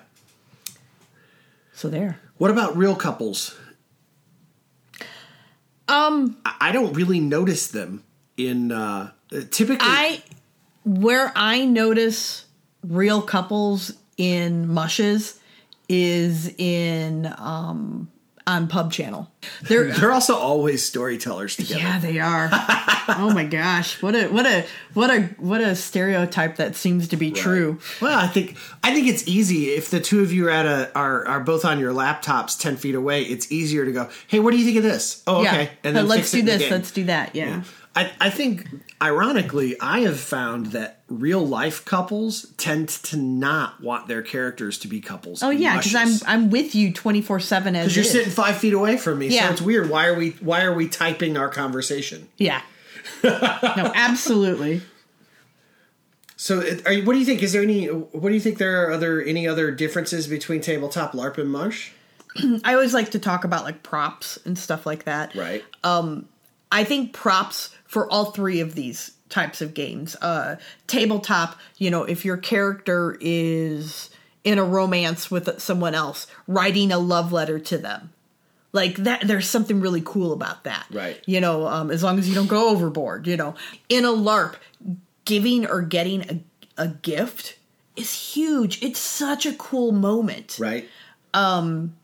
So 1.75 1.89
there. 1.89 2.19
What 2.39 2.51
about 2.51 2.77
real 2.77 2.97
couples? 2.97 3.55
Um 5.89 6.39
I 6.45 6.57
I 6.69 6.73
don't 6.73 6.93
really 6.95 7.21
notice 7.21 7.69
them 7.69 8.05
in 8.37 8.73
uh, 8.73 9.11
typically. 9.31 9.79
I 9.81 10.23
where 10.85 11.33
I 11.37 11.65
notice 11.65 12.47
real 12.83 13.23
couples 13.23 13.93
in 14.17 14.69
mushes 14.69 15.39
is 15.89 16.53
in 16.59 17.33
um 17.39 18.11
on 18.47 18.67
pub 18.67 18.91
channel. 18.91 19.31
They're 19.63 19.93
They're 19.93 20.13
also 20.13 20.35
always 20.35 20.83
storytellers 20.85 21.57
together. 21.57 21.81
yeah, 21.81 21.99
they 21.99 22.19
are. 22.19 22.49
oh 23.19 23.31
my 23.35 23.45
gosh, 23.45 24.03
what 24.03 24.15
a 24.15 24.29
what 24.29 24.47
a 24.47 24.65
what 24.95 25.11
a 25.11 25.23
what 25.39 25.61
a 25.61 25.77
stereotype 25.77 26.57
that 26.57 26.75
seems 26.75 27.09
to 27.09 27.17
be 27.19 27.31
true. 27.31 27.79
Well, 28.01 28.19
I 28.19 28.27
think 28.27 28.57
I 28.83 28.95
think 28.95 29.07
it's 29.07 29.29
easy 29.29 29.67
if 29.71 29.91
the 29.91 30.01
two 30.01 30.23
of 30.23 30.33
you 30.33 30.47
are 30.49 30.51
at 30.51 30.65
a 30.65 30.91
are 30.97 31.27
are 31.29 31.41
both 31.41 31.67
on 31.67 31.79
your 31.79 31.93
laptops 31.93 32.59
ten 32.59 32.77
feet 32.79 32.95
away. 32.95 33.23
It's 33.23 33.53
easier 33.53 33.85
to 33.85 33.93
go. 33.93 34.09
Hey, 34.29 34.41
what 34.41 34.53
do 34.53 34.57
you 34.57 34.65
think 34.65 34.79
of 34.79 34.83
this? 34.83 35.23
Oh, 35.27 35.43
Yeah, 35.43 35.51
okay. 35.51 35.71
Uh, 35.85 36.03
let's 36.03 36.15
fix 36.15 36.31
do 36.33 36.43
this. 36.43 36.71
Let's 36.71 36.91
do 36.91 37.05
that. 37.05 37.35
Yeah. 37.37 37.63
I, 37.97 38.13
I 38.21 38.31
think, 38.31 38.69
ironically, 39.03 39.75
I 39.81 40.01
have 40.01 40.21
found 40.21 40.67
that 40.67 41.01
real 41.09 41.45
life 41.45 41.85
couples 41.85 42.53
tend 42.57 42.89
to 42.91 43.17
not 43.17 43.81
want 43.81 44.07
their 44.09 44.23
characters 44.23 44.79
to 44.81 44.89
be 44.89 45.01
couples. 45.01 45.43
Oh 45.43 45.51
yeah, 45.51 45.77
because 45.79 45.95
I'm 45.95 46.11
I'm 46.27 46.51
with 46.51 46.75
you 46.75 46.93
twenty 46.93 47.23
four 47.23 47.41
seven 47.41 47.75
as 47.75 47.87
because 47.87 47.97
you're 47.97 48.05
is. 48.05 48.13
sitting 48.13 48.31
five 48.31 48.59
feet 48.59 48.75
away 48.75 48.97
from 48.99 49.19
me, 49.19 49.29
Yeah. 49.29 49.47
so 49.47 49.53
it's 49.55 49.63
weird. 49.63 49.91
Why 49.91 50.07
are 50.07 50.15
we 50.15 50.31
Why 50.41 50.63
are 50.63 50.75
we 50.75 50.89
typing 50.89 51.37
our 51.37 51.49
conversation? 51.49 52.29
Yeah. 52.37 52.63
no, 53.25 53.33
absolutely. 53.95 54.83
So, 56.37 56.61
are 56.87 56.93
you, 56.93 57.05
what 57.05 57.15
do 57.15 57.19
you 57.19 57.25
think? 57.25 57.43
Is 57.43 57.53
there 57.53 57.63
any? 57.63 57.87
What 57.87 58.29
do 58.29 58.35
you 58.35 58.41
think 58.41 58.59
there 58.59 58.85
are 58.87 58.93
other 58.93 59.21
any 59.21 59.49
other 59.49 59.73
differences 59.73 60.29
between 60.29 60.61
tabletop 60.61 61.13
LARP 61.13 61.39
and 61.39 61.51
Mush? 61.51 61.93
I 62.65 62.75
always 62.75 62.95
like 62.95 63.11
to 63.11 63.19
talk 63.19 63.43
about 63.45 63.65
like 63.65 63.83
props 63.83 64.39
and 64.45 64.57
stuff 64.57 64.87
like 64.87 65.05
that. 65.05 65.35
Right. 65.35 65.65
Um, 65.83 66.29
I 66.71 66.85
think 66.85 67.13
props 67.13 67.75
for 67.89 68.09
all 68.13 68.27
three 68.27 68.61
of 68.61 68.77
these 68.77 69.13
types 69.29 69.61
of 69.61 69.75
games. 69.75 70.15
Uh, 70.17 70.57
tabletop, 70.87 71.59
you 71.79 71.91
know, 71.91 72.05
if 72.05 72.25
your 72.25 72.37
character 72.37 73.17
is 73.21 74.11
in 74.45 74.59
a 74.59 74.65
romance 74.65 75.31
with 75.31 75.61
someone 75.61 75.95
else, 75.95 76.27
writing 76.47 76.93
a 76.93 76.99
love 76.99 77.33
letter 77.33 77.59
to 77.59 77.79
them. 77.79 78.13
Like 78.73 78.97
that, 78.97 79.27
there's 79.27 79.49
something 79.49 79.81
really 79.81 80.03
cool 80.05 80.33
about 80.33 80.65
that. 80.65 80.87
Right. 80.93 81.21
You 81.27 81.41
know, 81.41 81.67
um, 81.67 81.91
as 81.91 82.03
long 82.03 82.19
as 82.19 82.29
you 82.29 82.35
don't 82.35 82.47
go 82.47 82.69
overboard, 82.71 83.27
you 83.27 83.37
know. 83.37 83.55
In 83.89 84.05
a 84.05 84.13
LARP, 84.13 84.57
giving 85.25 85.67
or 85.67 85.81
getting 85.83 86.23
a, 86.77 86.85
a 86.85 86.89
gift 86.89 87.59
is 87.97 88.13
huge. 88.35 88.83
It's 88.83 89.01
such 89.01 89.47
a 89.47 89.55
cool 89.55 89.93
moment. 89.93 90.59
right. 90.61 90.89
Um, 91.35 91.95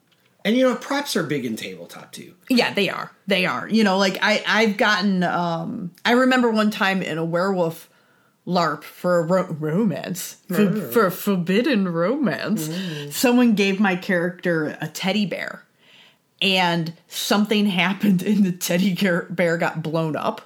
and 0.45 0.57
you 0.57 0.69
know, 0.69 0.77
props 0.77 1.17
are 1.17 1.23
big 1.23 1.45
in 1.45 1.57
tabletop 1.57 2.13
too. 2.13 2.35
Yeah, 2.49 2.73
they 2.75 2.89
are. 2.91 3.11
They 3.27 3.47
are. 3.47 3.69
You 3.69 3.85
know, 3.85 3.97
like 3.99 4.19
I 4.21 4.43
I've 4.47 4.77
gotten 4.77 5.23
um 5.23 5.93
I 6.05 6.13
remember 6.13 6.51
one 6.51 6.71
time 6.71 7.03
in 7.03 7.19
a 7.19 7.25
werewolf 7.25 7.89
LARP 8.47 8.85
for 8.85 9.21
a 9.21 9.23
ro- 9.27 9.57
romance 9.59 10.37
for, 10.49 10.71
for 10.93 11.07
a 11.07 11.11
forbidden 11.11 11.89
romance. 11.89 12.69
Someone 13.17 13.55
gave 13.55 13.81
my 13.81 13.97
character 13.97 14.77
a 14.83 14.89
teddy 14.89 15.25
bear. 15.25 15.65
and 16.43 16.93
something 17.09 17.65
happened 17.85 18.23
and 18.23 18.45
the 18.45 18.53
teddy 18.53 18.95
bear 19.31 19.57
got 19.57 19.83
blown 19.83 20.15
up. 20.15 20.43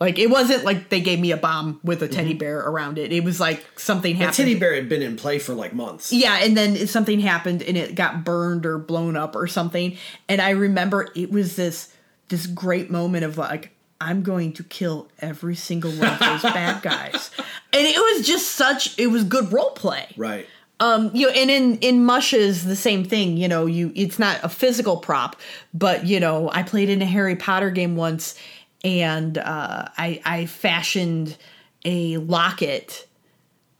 Like 0.00 0.18
it 0.18 0.30
wasn't 0.30 0.64
like 0.64 0.90
they 0.90 1.00
gave 1.00 1.18
me 1.18 1.32
a 1.32 1.36
bomb 1.36 1.80
with 1.82 2.02
a 2.02 2.08
teddy 2.08 2.34
bear 2.34 2.60
around 2.60 2.98
it. 2.98 3.12
It 3.12 3.24
was 3.24 3.40
like 3.40 3.66
something 3.78 4.14
happened. 4.14 4.34
The 4.34 4.36
teddy 4.36 4.54
bear 4.54 4.74
had 4.74 4.88
been 4.88 5.02
in 5.02 5.16
play 5.16 5.40
for 5.40 5.54
like 5.54 5.72
months. 5.72 6.12
Yeah, 6.12 6.38
and 6.40 6.56
then 6.56 6.86
something 6.86 7.18
happened 7.18 7.62
and 7.62 7.76
it 7.76 7.96
got 7.96 8.24
burned 8.24 8.64
or 8.64 8.78
blown 8.78 9.16
up 9.16 9.34
or 9.34 9.48
something. 9.48 9.96
And 10.28 10.40
I 10.40 10.50
remember 10.50 11.08
it 11.16 11.32
was 11.32 11.56
this 11.56 11.92
this 12.28 12.46
great 12.46 12.90
moment 12.90 13.24
of 13.24 13.38
like 13.38 13.72
I'm 14.00 14.22
going 14.22 14.52
to 14.54 14.62
kill 14.62 15.08
every 15.18 15.56
single 15.56 15.90
one 15.90 16.12
of 16.12 16.18
those 16.20 16.42
bad 16.42 16.82
guys. 16.82 17.30
And 17.72 17.84
it 17.84 17.96
was 17.96 18.26
just 18.26 18.52
such 18.52 18.96
it 18.98 19.08
was 19.08 19.24
good 19.24 19.52
role 19.52 19.72
play. 19.72 20.06
Right. 20.16 20.46
Um, 20.80 21.10
you 21.12 21.26
know, 21.26 21.32
and 21.32 21.50
in 21.50 21.78
in 21.78 22.04
mushes 22.04 22.64
the 22.64 22.76
same 22.76 23.04
thing. 23.04 23.36
You 23.36 23.48
know, 23.48 23.66
you 23.66 23.90
it's 23.96 24.20
not 24.20 24.38
a 24.44 24.48
physical 24.48 24.98
prop, 24.98 25.34
but 25.74 26.06
you 26.06 26.20
know, 26.20 26.50
I 26.52 26.62
played 26.62 26.88
in 26.88 27.02
a 27.02 27.06
Harry 27.06 27.34
Potter 27.34 27.70
game 27.70 27.96
once, 27.96 28.36
and 28.84 29.38
uh, 29.38 29.86
I 29.96 30.20
I 30.24 30.46
fashioned 30.46 31.36
a 31.84 32.16
locket, 32.18 33.06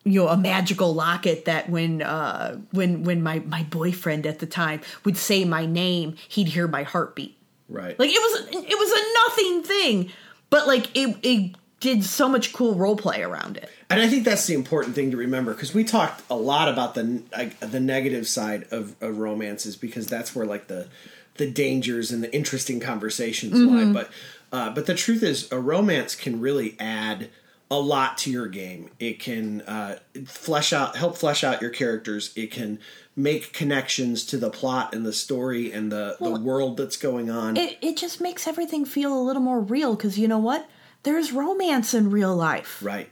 you 0.05 0.21
know, 0.23 0.29
a 0.29 0.37
magical 0.37 0.95
locket 0.95 1.45
that 1.45 1.69
when 1.69 2.03
uh, 2.03 2.59
when 2.73 3.05
when 3.05 3.23
my 3.23 3.41
my 3.41 3.65
boyfriend 3.65 4.27
at 4.27 4.39
the 4.39 4.47
time 4.47 4.81
would 5.05 5.17
say 5.17 5.45
my 5.45 5.67
name, 5.67 6.17
he'd 6.29 6.49
hear 6.49 6.69
my 6.69 6.83
heartbeat. 6.83 7.37
Right. 7.69 7.99
Like 7.99 8.11
it 8.11 8.21
was 8.21 8.49
it 8.53 8.79
was 8.79 8.93
a 8.93 9.13
nothing 9.15 9.63
thing, 9.63 10.13
but 10.51 10.67
like 10.67 10.97
it 10.97 11.17
it 11.23 11.55
did 11.81 12.05
so 12.05 12.29
much 12.29 12.53
cool 12.53 12.75
role 12.75 12.97
play 12.97 13.23
around 13.23 13.57
it. 13.57 13.71
And 13.89 14.01
I 14.01 14.09
think 14.09 14.25
that's 14.25 14.47
the 14.47 14.55
important 14.55 14.95
thing 14.95 15.13
to 15.13 15.17
remember 15.17 15.55
because 15.55 15.73
we 15.73 15.85
talked 15.85 16.23
a 16.29 16.37
lot 16.37 16.69
about 16.69 16.95
the 16.95 17.23
like, 17.37 17.59
the 17.61 17.81
negative 17.81 18.27
side 18.27 18.67
of, 18.71 18.97
of 19.01 19.19
romances 19.19 19.77
because 19.77 20.07
that's 20.07 20.35
where 20.35 20.45
like 20.45 20.67
the 20.67 20.89
the 21.37 21.49
dangers 21.49 22.11
and 22.11 22.23
the 22.23 22.35
interesting 22.35 22.81
conversations 22.81 23.55
lie. 23.55 23.85
But 23.93 24.11
uh, 24.53 24.71
but 24.71 24.87
the 24.87 24.95
truth 24.95 25.23
is, 25.23 25.51
a 25.53 25.59
romance 25.59 26.15
can 26.15 26.41
really 26.41 26.77
add 26.81 27.31
a 27.71 27.79
lot 27.79 28.17
to 28.19 28.31
your 28.31 28.47
game. 28.47 28.91
It 28.99 29.21
can 29.21 29.61
uh, 29.63 29.99
flesh 30.27 30.73
out, 30.73 30.97
help 30.97 31.19
flesh 31.19 31.45
out 31.45 31.61
your 31.61 31.71
characters. 31.71 32.33
It 32.35 32.51
can 32.51 32.79
make 33.15 33.53
connections 33.53 34.25
to 34.25 34.39
the 34.39 34.49
plot 34.49 34.95
and 34.95 35.05
the 35.05 35.13
story 35.13 35.73
and 35.73 35.91
the 35.93 36.17
the 36.21 36.31
world 36.41 36.77
that's 36.77 36.97
going 36.97 37.29
on. 37.29 37.57
it, 37.57 37.77
it 37.83 37.97
just 37.97 38.21
makes 38.21 38.47
everything 38.47 38.85
feel 38.85 39.13
a 39.13 39.21
little 39.21 39.43
more 39.43 39.61
real 39.61 39.97
because 39.97 40.17
you 40.19 40.29
know 40.29 40.39
what 40.39 40.69
there's 41.03 41.33
romance 41.33 41.93
in 41.95 42.11
real 42.11 42.35
life 42.37 42.81
right. 42.81 43.11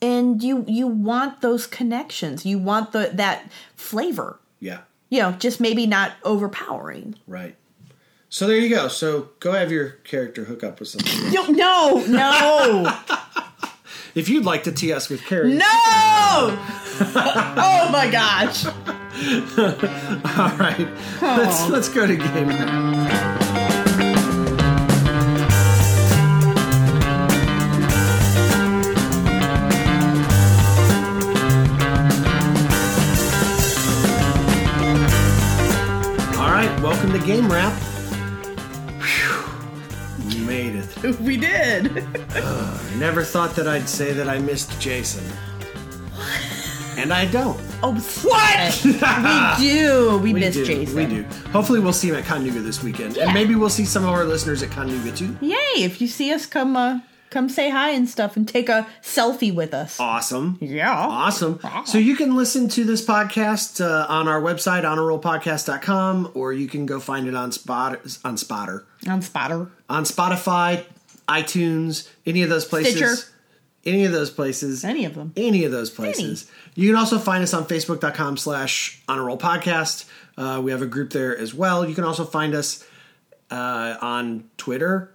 and 0.00 0.42
you 0.42 0.64
you 0.66 0.86
want 0.86 1.42
those 1.42 1.66
connections 1.66 2.46
you 2.46 2.58
want 2.58 2.92
the 2.92 3.10
that 3.12 3.50
flavor 3.76 4.40
Yeah. 4.60 4.80
you 5.10 5.20
know 5.20 5.32
just 5.32 5.60
maybe 5.60 5.86
not 5.86 6.12
overpowering 6.24 7.14
Right. 7.26 7.54
So 8.30 8.46
there 8.46 8.58
you 8.58 8.68
go. 8.68 8.88
So 8.88 9.30
go 9.40 9.52
have 9.52 9.72
your 9.72 9.90
character 10.04 10.44
hook 10.44 10.62
up 10.62 10.80
with 10.80 10.88
somebody. 10.90 11.34
no 11.34 11.46
no 11.46 12.04
no 12.06 12.92
if 14.14 14.28
you'd 14.28 14.44
like 14.44 14.64
to 14.64 14.72
tee 14.72 14.92
us 14.92 15.08
with 15.08 15.22
Carrie, 15.24 15.54
no 15.54 15.64
oh 17.00 17.88
my 17.90 18.08
gosh 18.10 18.66
All 20.38 20.56
right, 20.58 20.88
let's 21.22 21.68
let's 21.70 21.88
go 21.88 22.06
to 22.06 22.16
game 22.16 22.48
round. 22.48 22.96
All 36.36 36.50
right, 36.50 36.80
welcome 36.82 37.10
to 37.12 37.18
game 37.18 37.50
wrap. 37.50 37.72
we 41.20 41.36
did 41.36 41.98
I 42.30 42.94
never 42.98 43.22
thought 43.22 43.54
that 43.56 43.66
I'd 43.68 43.88
say 43.88 44.12
that 44.12 44.28
I 44.28 44.38
missed 44.38 44.78
Jason, 44.80 45.24
and 46.96 47.12
I 47.12 47.26
don't. 47.26 47.60
oh 47.82 47.92
what 48.24 48.84
we 49.60 49.66
do 49.68 50.18
we, 50.18 50.32
miss 50.32 50.54
do. 50.54 50.64
jason 50.64 50.96
We 50.96 51.06
do. 51.06 51.22
Hopefully, 51.52 51.80
we'll 51.80 51.92
see 51.92 52.08
him 52.08 52.16
at 52.16 52.24
ConNooga 52.24 52.62
this 52.64 52.82
weekend, 52.82 53.16
Yeah. 53.16 53.24
and 53.26 53.34
maybe 53.34 53.54
we'll 53.54 53.70
see 53.70 53.84
some 53.84 54.02
of 54.04 54.10
our 54.10 54.24
listeners 54.24 54.62
at 54.62 54.70
ConNooga 54.70 55.16
too. 55.16 55.36
yay 55.40 55.84
if 55.84 56.00
you 56.00 56.08
see 56.08 56.32
us 56.32 56.46
come 56.46 56.76
uh 56.76 56.98
come 57.30 57.48
say 57.48 57.70
hi 57.70 57.90
and 57.90 58.08
stuff 58.08 58.36
and 58.36 58.48
take 58.48 58.68
a 58.68 58.86
selfie 59.02 59.54
with 59.54 59.74
us 59.74 59.98
Awesome. 60.00 60.58
yeah 60.60 60.92
Awesome. 60.94 61.58
So 61.86 61.98
you 61.98 62.16
can 62.16 62.36
listen 62.36 62.68
to 62.70 62.84
this 62.84 63.04
podcast 63.04 63.84
uh, 63.84 64.06
on 64.08 64.28
our 64.28 64.40
website, 64.40 64.84
honorrollpodcast.com, 64.84 66.32
or 66.34 66.52
you 66.52 66.68
can 66.68 66.86
go 66.86 67.00
find 67.00 67.26
it 67.28 67.34
on 67.34 67.52
Spot 67.52 68.00
on 68.24 68.36
Spotter, 68.36 68.86
on 69.06 69.22
spotter 69.22 69.70
on 69.88 70.04
Spotify, 70.04 70.84
iTunes, 71.28 72.08
any 72.26 72.42
of 72.42 72.48
those 72.50 72.64
places. 72.64 72.96
Stitcher. 72.96 73.32
Any 73.84 74.04
of 74.04 74.12
those 74.12 74.28
places. 74.30 74.84
Any 74.84 75.04
of 75.06 75.14
them. 75.14 75.32
Any 75.36 75.64
of 75.64 75.70
those 75.72 75.88
places. 75.90 76.50
You 76.74 76.88
can 76.88 76.96
also 76.96 77.18
find 77.18 77.42
us 77.42 77.54
on 77.54 77.64
Facebook.com 77.64 78.36
slash 78.36 79.00
Honor 79.08 79.24
Roll 79.24 79.38
Podcast. 79.38 80.04
Uh, 80.36 80.60
we 80.62 80.72
have 80.72 80.82
a 80.82 80.86
group 80.86 81.10
there 81.10 81.36
as 81.38 81.54
well. 81.54 81.88
You 81.88 81.94
can 81.94 82.04
also 82.04 82.24
find 82.24 82.54
us 82.54 82.84
uh, 83.50 83.96
on 84.02 84.44
Twitter 84.58 85.10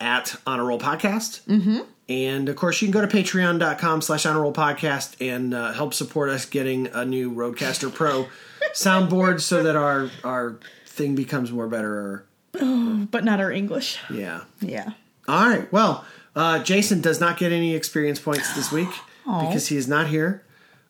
at 0.00 0.36
Honor 0.46 0.64
Roll 0.66 0.78
Podcast. 0.78 1.42
Mm-hmm. 1.42 1.80
And 2.08 2.48
of 2.48 2.56
course, 2.56 2.80
you 2.80 2.86
can 2.88 2.92
go 2.92 3.04
to 3.04 3.16
patreon.com 3.16 4.00
slash 4.00 4.24
honor 4.24 4.40
roll 4.40 4.52
podcast 4.52 5.14
and 5.20 5.52
uh, 5.52 5.72
help 5.72 5.92
support 5.92 6.30
us 6.30 6.46
getting 6.46 6.86
a 6.88 7.04
new 7.04 7.30
Rodecaster 7.30 7.92
Pro 7.92 8.28
soundboard 8.72 9.40
so 9.40 9.62
that 9.62 9.76
our 9.76 10.10
our 10.24 10.58
thing 10.86 11.14
becomes 11.14 11.52
more 11.52 11.68
better. 11.68 12.24
Oh, 12.58 13.06
but 13.10 13.24
not 13.24 13.40
our 13.40 13.52
english 13.52 13.98
Yeah. 14.10 14.44
yeah 14.60 14.92
All 15.28 15.48
right. 15.48 15.70
Well, 15.70 16.04
uh, 16.34 16.62
Jason 16.62 17.02
does 17.02 17.20
not 17.20 17.36
get 17.36 17.52
any 17.52 17.74
experience 17.74 18.18
points 18.18 18.54
this 18.54 18.72
week 18.72 18.88
because 19.24 19.68
he 19.68 19.76
is 19.76 19.86
not 19.86 20.06
here. 20.06 20.42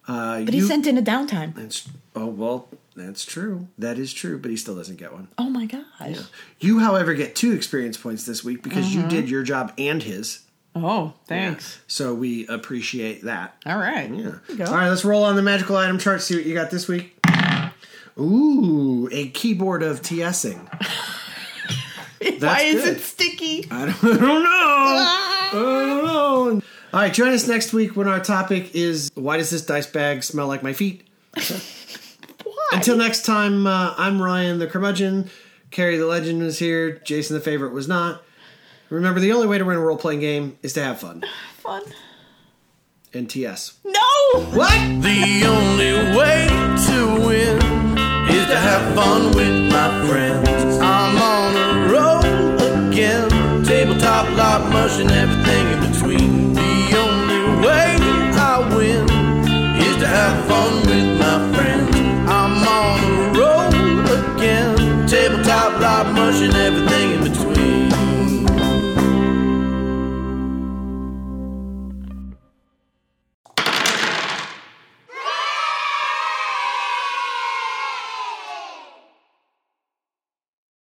Uh, 0.07 0.43
but 0.45 0.55
he 0.55 0.61
sent 0.61 0.87
in 0.87 0.97
a 0.97 1.03
downtime 1.03 1.53
oh 2.15 2.27
well, 2.27 2.69
that's 2.99 3.25
true. 3.25 3.69
That 3.79 3.99
is 3.99 4.13
true, 4.13 4.39
but 4.39 4.51
he 4.51 4.57
still 4.57 4.77
doesn't 4.77 4.97
get 4.97 5.13
one. 5.13 5.29
oh 5.39 5.49
my 5.49 5.67
gosh 5.67 6.19
You, 6.61 6.79
however, 6.81 7.15
get 7.15 7.35
two 7.35 7.53
experience 7.53 7.97
points 7.97 8.27
this 8.27 8.45
week 8.45 8.63
because 8.63 8.95
you 8.95 9.01
mm-hmm. 9.01 9.09
did 9.09 9.31
your 9.31 9.43
job 9.43 9.73
and 9.79 10.03
his. 10.03 10.41
Oh, 10.75 11.15
thanks. 11.27 11.81
So 11.87 12.15
we 12.15 12.47
appreciate 12.47 13.23
that. 13.25 13.57
All 13.67 13.79
right. 13.79 14.11
Yeah. 14.11 14.67
All 14.67 14.75
right, 14.75 14.89
let's 14.89 15.05
roll 15.05 15.25
on 15.25 15.35
the 15.35 15.43
magical 15.43 15.77
item 15.77 15.99
chart. 15.99 16.23
See 16.23 16.37
what 16.37 16.45
you 16.45 16.55
got 16.55 16.71
this 16.71 16.87
week. 16.87 17.19
Ooh, 18.19 19.09
a 19.13 19.29
keyboard 19.29 19.83
of 19.83 20.03
TSing. 20.03 20.59
Why 22.41 22.63
is 22.63 22.85
good. 22.85 22.97
it 22.97 23.01
sticky? 23.01 23.69
I 23.71 23.87
don't, 23.87 24.05
I 24.05 24.17
don't 24.19 24.43
know. 24.43 24.51
Ah. 24.51 25.49
I 25.51 25.53
don't 25.53 26.05
know. 26.05 26.63
All 26.93 27.01
right, 27.01 27.13
join 27.13 27.33
us 27.33 27.47
next 27.47 27.73
week 27.73 27.97
when 27.97 28.09
our 28.09 28.19
topic 28.19 28.75
is 28.75 29.11
why 29.15 29.37
does 29.37 29.51
this 29.51 29.65
dice 29.65 29.87
bag 29.87 30.25
smell 30.25 30.47
like 30.49 30.63
my 30.63 30.73
feet? 30.73 31.07
Until 32.73 32.97
next 32.97 33.25
time, 33.25 33.67
uh, 33.67 33.95
I'm 33.97 34.21
Ryan 34.21 34.59
the 34.59 34.67
curmudgeon. 34.67 35.31
Carrie 35.71 35.97
the 35.97 36.07
legend 36.07 36.43
was 36.43 36.59
here. 36.59 36.99
Jason 36.99 37.35
the 37.35 37.41
favorite 37.41 37.73
was 37.73 37.89
not. 37.89 38.23
Remember, 38.91 39.21
the 39.21 39.33
only 39.33 39.47
way 39.47 39.59
to 39.59 39.65
win 39.65 39.77
a 39.77 39.81
role 39.81 39.99
playing 39.99 40.21
game 40.21 40.59
is 40.63 40.73
to 40.75 40.83
have 40.83 41.01
fun. 41.01 41.25
Fun. 41.59 41.83
NTS. 43.13 43.75
No! 43.85 44.43
What? 44.57 45.03
The 45.03 45.45
only 45.47 46.17
way 46.17 46.47
to 46.49 47.27
win 47.27 47.57
is 48.31 48.47
to 48.47 48.57
have 48.57 48.95
fun 48.95 49.35
with 49.35 49.73
my 49.73 50.07
friends. 50.07 50.79
I'm 50.81 51.17
on 51.17 51.57
a 51.57 51.93
roll 51.93 52.89
again. 52.89 53.29
Tabletop, 53.65 54.31
lot, 54.37 54.71
mush, 54.73 54.99
and 55.01 55.11
everything 55.11 55.67
in 55.73 55.93
between. 55.93 56.53
The 56.55 56.99
only 56.99 57.67
way 57.67 57.97
I 58.39 58.75
win 58.77 59.05
is 59.83 59.97
to 59.97 60.07
have 60.07 60.47
fun 60.47 60.73
with 60.87 61.08
caution 66.31 66.55
everything. 66.57 66.88